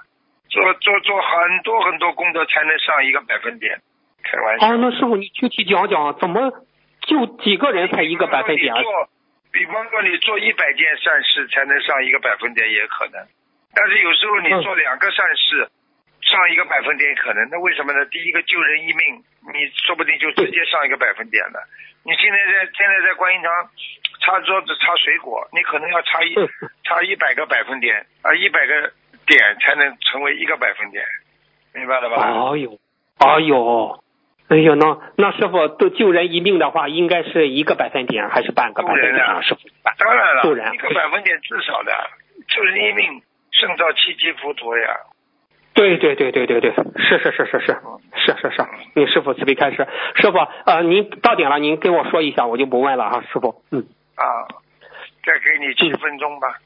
[0.50, 3.80] 做做做很多很多功德才能上一个百分点，
[4.24, 4.68] 开玩笑。
[4.68, 6.52] 哦，那师傅你具体讲讲，怎么
[7.08, 8.74] 就几个人才一个百分点？
[8.74, 8.82] 啊
[9.54, 13.22] 比方说你做一百件善事才能上一个百分点也可能，
[13.74, 15.70] 但是有时候你嗯做两个善事。
[16.24, 18.06] 上一个百分点可能，那为什么呢？
[18.06, 19.22] 第一个救人一命，
[19.54, 21.60] 你说不定就直接上一个百分点了。
[22.02, 23.52] 你现在在现在在观音堂
[24.22, 26.48] 擦桌子擦水果，你可能要擦一嗯
[26.86, 28.94] 差一百个百分点啊，一百个
[29.28, 31.06] 点才能成为一个百分点，
[31.74, 32.24] 明白了吧？
[32.24, 32.80] 哎呦，
[33.20, 34.04] 哎呦，
[34.50, 39.42] 哎呦，那那师傅都救人一命的话，应该是一个百分点还是半个百分点啊？
[39.42, 39.62] 师傅，
[39.98, 41.92] 当然了，救人一个百分点至少的，
[42.48, 43.22] 救人一命
[43.52, 44.96] 胜造七级浮屠呀。
[45.74, 47.78] 对对对对对对，是是是是是
[48.16, 48.64] 是是是，
[48.94, 50.38] 你师傅慈悲开示，师傅
[50.68, 53.80] 呃，您到点了，您跟我说一下，我就不问了哈，师傅，嗯，
[54.16, 54.46] 啊，
[55.26, 56.60] 再给你七分钟吧。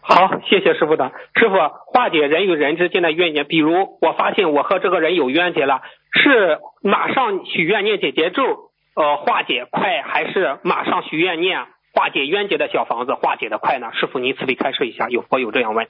[0.00, 1.12] 好，谢谢师傅的。
[1.36, 1.54] 师傅
[1.92, 5.82] 化解人与人之间的怨结，比如我发现我和这个人有冤结了，
[6.14, 13.90] 是马上许愿念解结咒，呃，化解快，还是马上许愿念化解冤结的小房子化解的快呢？
[13.94, 15.86] 师傅您慈悲开示一下，有佛友这样问。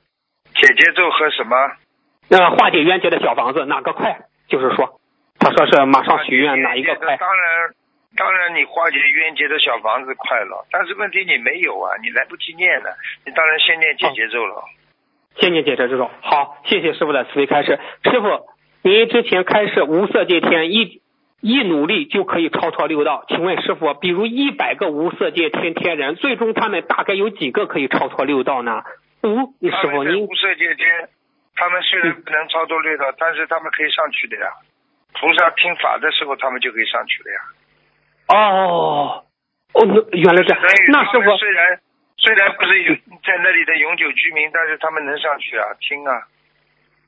[0.55, 1.57] 解结咒和什么？
[2.31, 4.21] 呃，化解冤结的小房子哪个快？
[4.49, 5.01] 就是说，
[5.39, 7.17] 他说是马上许愿哪一个快？
[7.17, 7.71] 当然，
[8.17, 12.97] 当然你化解冤结的小房子快了，但是问题你没有啊，你来不及念了，
[13.27, 14.65] 你当然先念解结咒了。
[15.37, 16.11] 先念解结咒。
[16.23, 17.79] 好，谢谢师傅的慈悲开示。
[18.05, 18.47] 师傅，
[18.85, 21.01] 您之前开示无色界天一
[21.41, 28.83] 一努力就可以超脱六道，请问师傅，比如一百个无色界天天人，最终他们大概有几个可以超脱六道呢？
[29.23, 31.09] 嗯，师傅您无色界天。
[31.57, 34.53] 他们虽然不能超脱六道，但是他们可以上去的呀。
[35.15, 37.41] 菩萨听法的时候，他们就可以上去了呀。
[38.29, 39.25] 哦，
[39.73, 39.81] 哦，
[40.13, 40.63] 原来这样。
[40.93, 41.81] 那师傅虽然
[42.19, 42.95] 虽然不是有
[43.25, 46.29] 在那里的永久居民，但是他们能上去啊，听啊。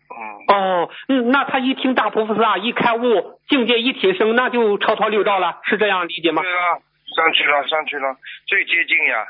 [0.08, 0.54] 嗯。
[0.54, 6.42] 哦，嗯，那他一听大菩萨一开悟，境界一提升，那就超脱六道了，是这样理解吗？
[6.42, 6.78] 对啊，
[7.16, 8.16] 上去了，上去了，
[8.46, 9.26] 最接近呀。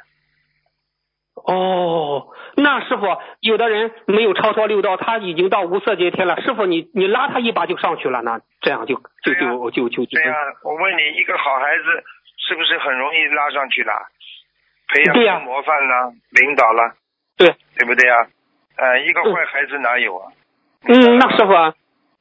[1.47, 3.05] 哦，那师傅，
[3.40, 6.40] 有的人没有超脱六道，他已经到无色界天了。
[6.40, 10.35] 师傅，你你拉他一把就上去了，那这样就就就就就对呀。
[10.65, 11.85] 我问你，一个好孩子
[12.48, 13.93] 是不是很容易拉上去了？
[14.89, 16.94] 培养出模范了，领导了，
[17.36, 18.27] 对对不对呀？
[18.77, 20.31] 呃，一个坏孩子哪有啊？
[20.31, 20.45] 嗯，
[20.89, 21.53] 那师傅，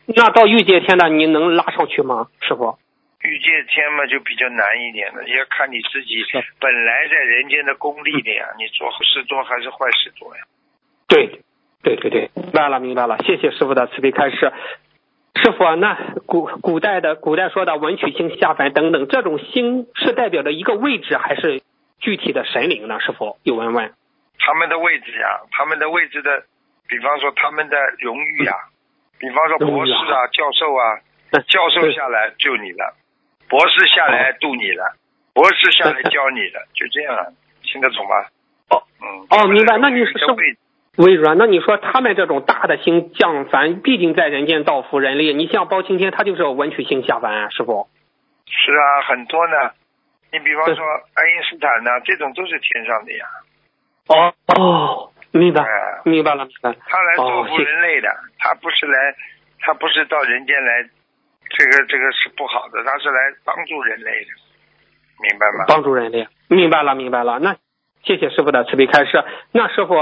[0.08, 2.28] 那到欲界天的你能拉上去吗？
[2.42, 2.78] 师傅？
[3.22, 6.24] 欲界天嘛，就比较难一点的，也要看你自己
[6.60, 10.44] 本来在人间的功力的呀，你做好事多还是坏事多呀？
[11.08, 11.42] 对，
[11.82, 14.54] 对对对，明白了明白了，谢谢师傅的慈悲开示。
[15.36, 21.62] 师傅，那古古代的古代说的文曲星下凡等等，这种星是代表着一个位置还是
[22.00, 23.00] 具体的神灵呢？
[23.00, 23.92] 师傅有问问。
[24.38, 26.44] 他们的位置呀，他们的位置的，
[26.88, 28.54] 比方说他们的荣誉呀，
[29.20, 31.00] 比方说博士啊、教授啊，
[31.48, 32.96] 教授下来救你了。
[33.48, 34.96] 博士下来渡你了，
[35.34, 37.34] 博士下来教你了，就这样，
[37.64, 38.16] 听得懂吗？
[38.70, 39.78] 哦，嗯，哦，明白。
[39.78, 40.14] 那你是
[40.98, 41.38] 微软？
[41.38, 45.34] 那你说他们这种大的星降凡，毕竟在人间造福人类。
[45.34, 47.88] 你像包青天，他就是文曲星下凡啊，是不？
[48.48, 49.72] 是啊，很多呢。
[50.32, 53.26] 你比方说爱因斯坦呢，这种都是天上的呀。
[54.08, 55.62] 哦哦，明白，
[56.06, 56.74] 明白了，明白。
[56.88, 58.10] 他来造福人类的，
[58.40, 59.16] 他不是来，
[59.60, 60.90] 他不是到人间来。
[61.48, 64.32] 这个这个是不好的，他是来帮助人类的，
[65.22, 65.66] 明白吗？
[65.68, 67.38] 帮助人类，明白了，明白了。
[67.40, 67.56] 那
[68.06, 69.24] 谢谢师傅的慈悲开示。
[69.52, 69.96] 那师傅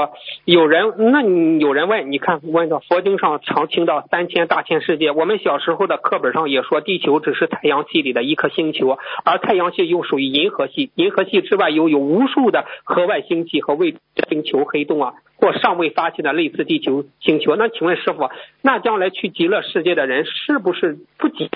[0.43, 13.95] 有人，那你有人问，你看问到佛经上常听到三千大千世界，我们小时候的课本上也说地球只是太阳系里的一颗星球，而太阳系又属于银河系，银河系之外又有无数的河外星系和未
[14.29, 15.13] 星球、黑洞啊。
[15.35, 18.29] 或尚未发现的类似地球星球，那请问师傅，
[18.61, 21.49] 那将来去极乐世界的人是不是不仅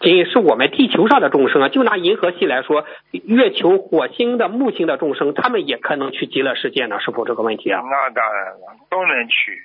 [0.00, 1.68] 仅是我们地球上的众生啊？
[1.68, 7.00] 就拿银河系来说，月球、火星的木星的众生，他们也可能去极乐世界呢？
[7.00, 7.80] 是否这个问题啊？
[7.84, 9.62] 那当然了，都能去，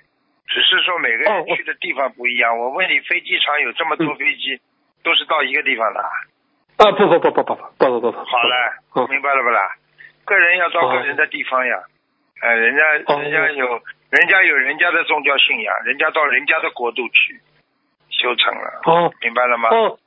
[0.47, 2.57] 只是说每个人去的地方不一样。
[2.57, 4.59] 我问你，飞机场有这么多飞机，
[5.03, 5.99] 都是到一个地方的？
[5.99, 8.17] 啊不不不不不不不不不。
[8.17, 9.75] 好了，明白了不啦？
[10.25, 11.75] 个人要到个人的地方呀。
[12.41, 12.83] 哎，人家
[13.17, 13.67] 人家有，
[14.11, 17.41] 人家有人家的宗教信仰，人家到人家的国度去
[18.09, 18.81] 修成了。
[18.85, 19.67] 哦，明白了吗？
[19.69, 19.99] 哦，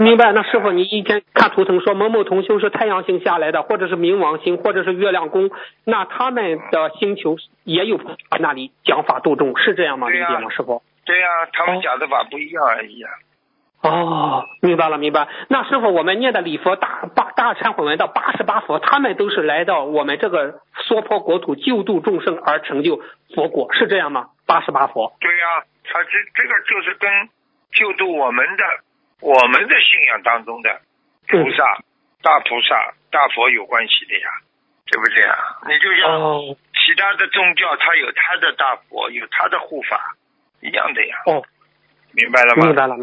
[0.00, 0.32] 明白。
[0.32, 5.50] 那师傅，你一天看图腾说某某同修是太阳星下来的，或者是冥王星，或者是月亮宫，
[5.84, 8.00] 那他们的星球也有
[8.38, 10.08] 那里讲法度众，是这样吗？
[10.08, 10.82] 理解吗，师傅？
[11.04, 13.10] 对呀，他们讲的法不一样而已啊。
[13.82, 15.28] 哦，明白了，明白。
[15.48, 23.02] 那师傅，我们念的礼佛大八大忏悔文的八十八佛，他们都是来到我们这个娑婆国土救度众生而成就
[23.34, 24.28] 佛果，是这样吗？
[24.46, 25.12] 八十八佛。
[25.20, 25.46] 对呀，
[25.84, 27.10] 他这这个就是跟
[27.72, 28.64] 救度我们的
[29.20, 30.80] 我们的信仰当中的
[31.28, 31.78] 菩萨、
[32.22, 34.28] 大菩萨、大佛有关系的呀，
[34.86, 35.36] 对不对啊？
[35.68, 40.16] 你就像其他的宗教，它有它的大佛，有它的护法
[40.60, 41.16] 一样的呀。
[41.26, 41.42] 哦。
[42.12, 42.66] 明白了吗？
[42.66, 42.96] 明白了，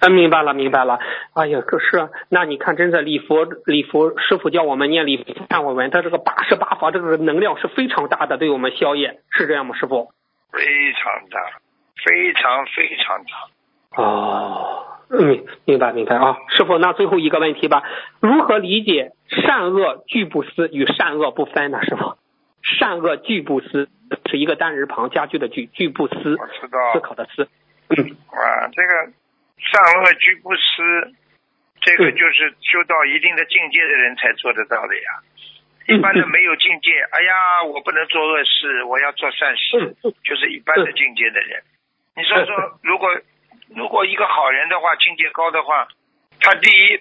[0.00, 0.98] 嗯，明白了，明白了。
[1.32, 10.12] 哎呀，可是，那你看，真的礼佛，礼佛师傅叫我们念礼佛忏悔文，他这个八十八法，这个能量是非常大的，对我们消业，是这样吗，师傅？
[10.52, 11.40] 非常大，
[12.04, 13.30] 非常非常大。
[13.96, 17.82] 哦，嗯，明白明白啊，师傅，那最后一个问题吧，
[18.20, 21.82] 如何理解善恶俱不思与善恶不分呢？
[21.82, 22.16] 师傅，
[22.62, 23.88] 善恶俱不思
[24.30, 26.14] 是一个单人旁加句的句，俱不思，
[26.92, 27.48] 思考的思。
[27.90, 29.12] 嗯啊，这个
[29.58, 31.12] 善恶俱不思，
[31.82, 35.20] 这个嗯就是修到一定的境界的人才做得到的呀。
[35.88, 41.60] 一般的嗯没有境界，哎呀，我不能做恶事，我要做善事，就是一般的境界的人。
[42.14, 43.08] 你说说，如果
[43.74, 45.88] 如果一个好人的话，境界高的话，
[46.40, 47.00] 他第一，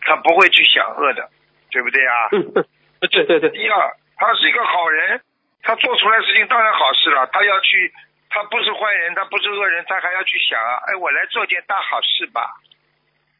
[0.00, 1.28] 他不会去想恶的，
[1.70, 2.28] 对不对啊？
[3.10, 5.20] 对对对，第二，他是一个好人，
[5.62, 7.26] 他做出来事情当然好事了。
[7.32, 7.92] 他要去，
[8.30, 12.54] 他不是坏人，他不是恶人，他还要去想啊，哎，我来做件大好事吧，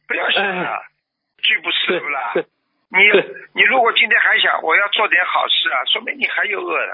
[0.07, 0.83] 不要想了，
[1.43, 2.33] 拒不对是不啦？
[2.89, 2.99] 你
[3.55, 6.93] 你如果今天还想我要做点好事啊，说明你还有恶的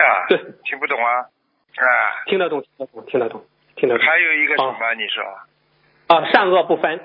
[0.00, 0.26] 啊。
[0.28, 1.20] 对，听不懂啊？
[1.76, 3.44] 啊，听得懂，听得懂，听得懂，
[3.82, 4.06] 听得懂。
[4.06, 4.94] 还有一个什哦么？
[4.94, 5.22] 你说
[6.06, 7.00] 啊，善恶不分。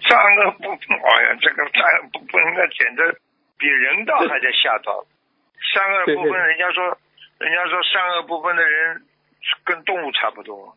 [0.00, 3.20] 善恶不分，哎呀，这个善恶不分，那简直
[3.58, 5.06] 比人道还在下道。
[5.74, 6.98] 善恶不分，人家说，
[7.38, 9.02] 人家说善恶不分的人
[9.64, 10.74] 跟动物差不多，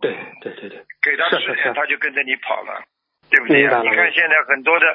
[0.00, 2.84] 对对对对，给他是是是吃点他就跟着你跑了，
[3.30, 4.86] 对不对呀、你看现在很多的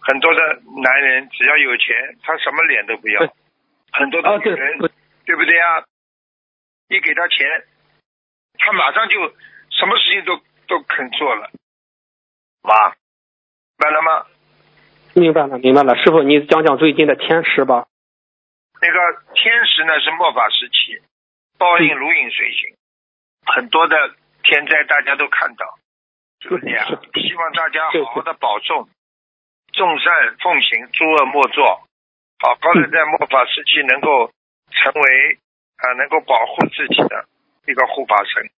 [0.00, 0.40] 很多的
[0.82, 3.20] 男人，只要有钱，他什么脸都不要。
[3.92, 4.90] 很多的女人，对
[5.26, 5.84] 对不对呀？
[6.88, 7.64] 你给他钱，
[8.64, 9.20] 他马上就
[9.68, 11.50] 什么事情都都肯做了。
[12.62, 14.26] 妈，明白了吗？
[15.14, 15.94] 明白了明白了。
[15.96, 17.86] 师傅，你讲讲最近的天时吧。
[18.80, 18.98] 那个
[19.34, 21.02] 天时呢是末法时期，
[21.58, 22.76] 报应如影随形，
[23.44, 23.96] 很多的
[24.42, 25.78] 天灾大家都看到，
[26.40, 26.86] 就是这样？
[26.88, 28.88] 希望大家好好的保重，
[29.72, 31.86] 众善奉行，诸恶莫作，
[32.40, 34.32] 好好的在末法时期能够
[34.70, 35.38] 成为
[35.76, 37.26] 啊、能够保护自己的
[37.66, 38.50] 一个护法神。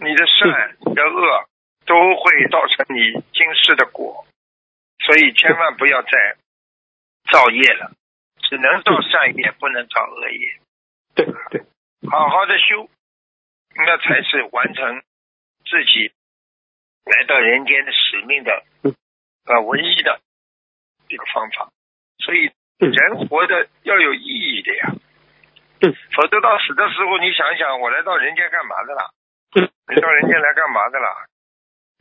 [0.00, 1.48] 你的善，你的恶
[1.86, 4.26] 都会造成你今世的果，
[5.00, 6.36] 所以千万不要再
[7.30, 7.92] 造业了。
[8.48, 10.58] 只能造善业，不能造恶业。
[11.14, 11.62] 对对，
[12.08, 12.88] 好好的修，
[13.74, 15.02] 那才是完成
[15.68, 16.12] 自己
[17.04, 18.94] 来到人间的使命的嗯
[19.44, 20.20] 呃唯一的
[21.08, 21.70] 一个方法。
[22.18, 24.94] 所以嗯人活的要有意义的呀，
[25.80, 29.10] 嗯否则到死的时候，你想想，我来到人间干嘛的啦？
[29.56, 31.26] 嗯，你到人间来干嘛的啦？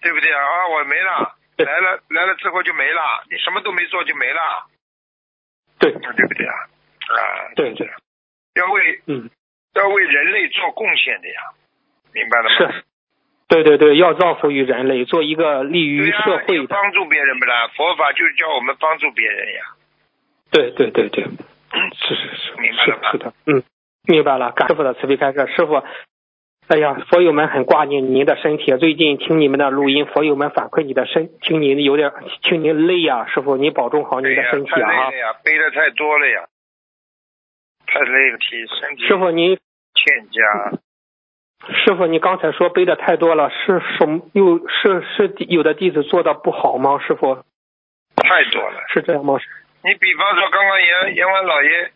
[0.01, 0.39] 对不对啊？
[0.41, 4.65] 啊，我没了，来了来了之后就没了，你什么都没做就没了，
[5.79, 6.53] 对对不对啊？
[7.07, 7.89] 啊，对对，
[8.55, 9.29] 要为嗯，
[9.75, 11.41] 要为人类做贡献的呀，
[12.13, 12.71] 明白了吗？
[12.73, 12.83] 是，
[13.47, 17.67] 对对对，要造福于人类，做一个利于社会帮助别人不啦？
[17.75, 19.61] 佛法就是教我们帮助别人呀。
[20.51, 21.37] 对对对对，嗯
[21.95, 23.63] 是是是，明白了吧是是的，嗯，
[24.03, 24.51] 明白了。
[24.51, 25.83] 感师傅的慈悲开示，师傅。
[26.67, 28.75] 哎呀，佛友们很挂念您的身体。
[28.77, 32.11] 最近听你们的录音，佛友们反馈你的身，听您有点，
[32.41, 35.15] 听您累呀、师傅，你保重好、您的身体太累啊了。
[35.15, 36.45] 呀，背的太多了呀，
[37.85, 39.57] 太累了，体身体师傅，您
[39.95, 40.77] 欠佳。
[41.73, 44.29] 师傅，你刚才说背的太多了，是什么？
[44.33, 46.99] 又是是有的弟子做的不好吗？
[46.99, 47.35] 师傅
[48.17, 48.83] 太多了。
[48.89, 49.39] 是这样吗？
[49.87, 51.91] 你比方说，刚刚阎阎王老爷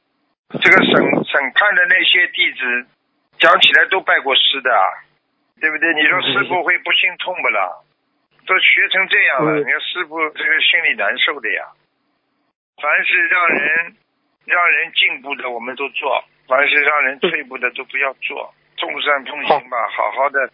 [0.63, 0.95] 这个审
[1.27, 2.87] 审判的那些弟子，
[3.37, 4.87] 讲起来都拜过师的啊，
[5.59, 5.93] 对不对？
[5.95, 7.83] 你说师傅会不心痛不啦？
[8.47, 11.67] 都学成这样了，嗯你看师傅这个心里难受的呀。
[12.81, 13.95] 凡是让人
[14.45, 18.53] 让人进步的，我们都做；凡是让人退步的，都不要做。
[18.77, 20.49] 众善奉行吧，好好的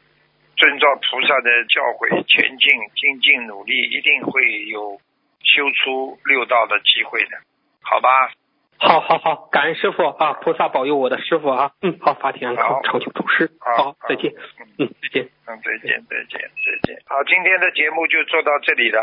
[0.57, 4.99] 遵照菩萨的教诲前进，精进努力，一定会有
[5.43, 7.37] 修出六道的机会的，
[7.81, 8.31] 好吧？
[8.79, 11.71] 好好好，感恩师傅啊，菩萨保佑我的师傅啊。
[11.81, 13.49] 嗯，好，法体安好康，长久住世。
[13.59, 14.31] 好好，再见。
[14.77, 15.29] 嗯，再见。
[15.47, 17.01] 嗯，再见，再见，再见。
[17.07, 19.01] 好，今天的节目就做到这里了，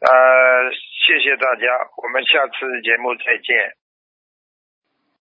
[0.00, 0.70] 呃，
[1.06, 1.64] 谢谢大家，
[2.02, 3.72] 我们下次节目再见。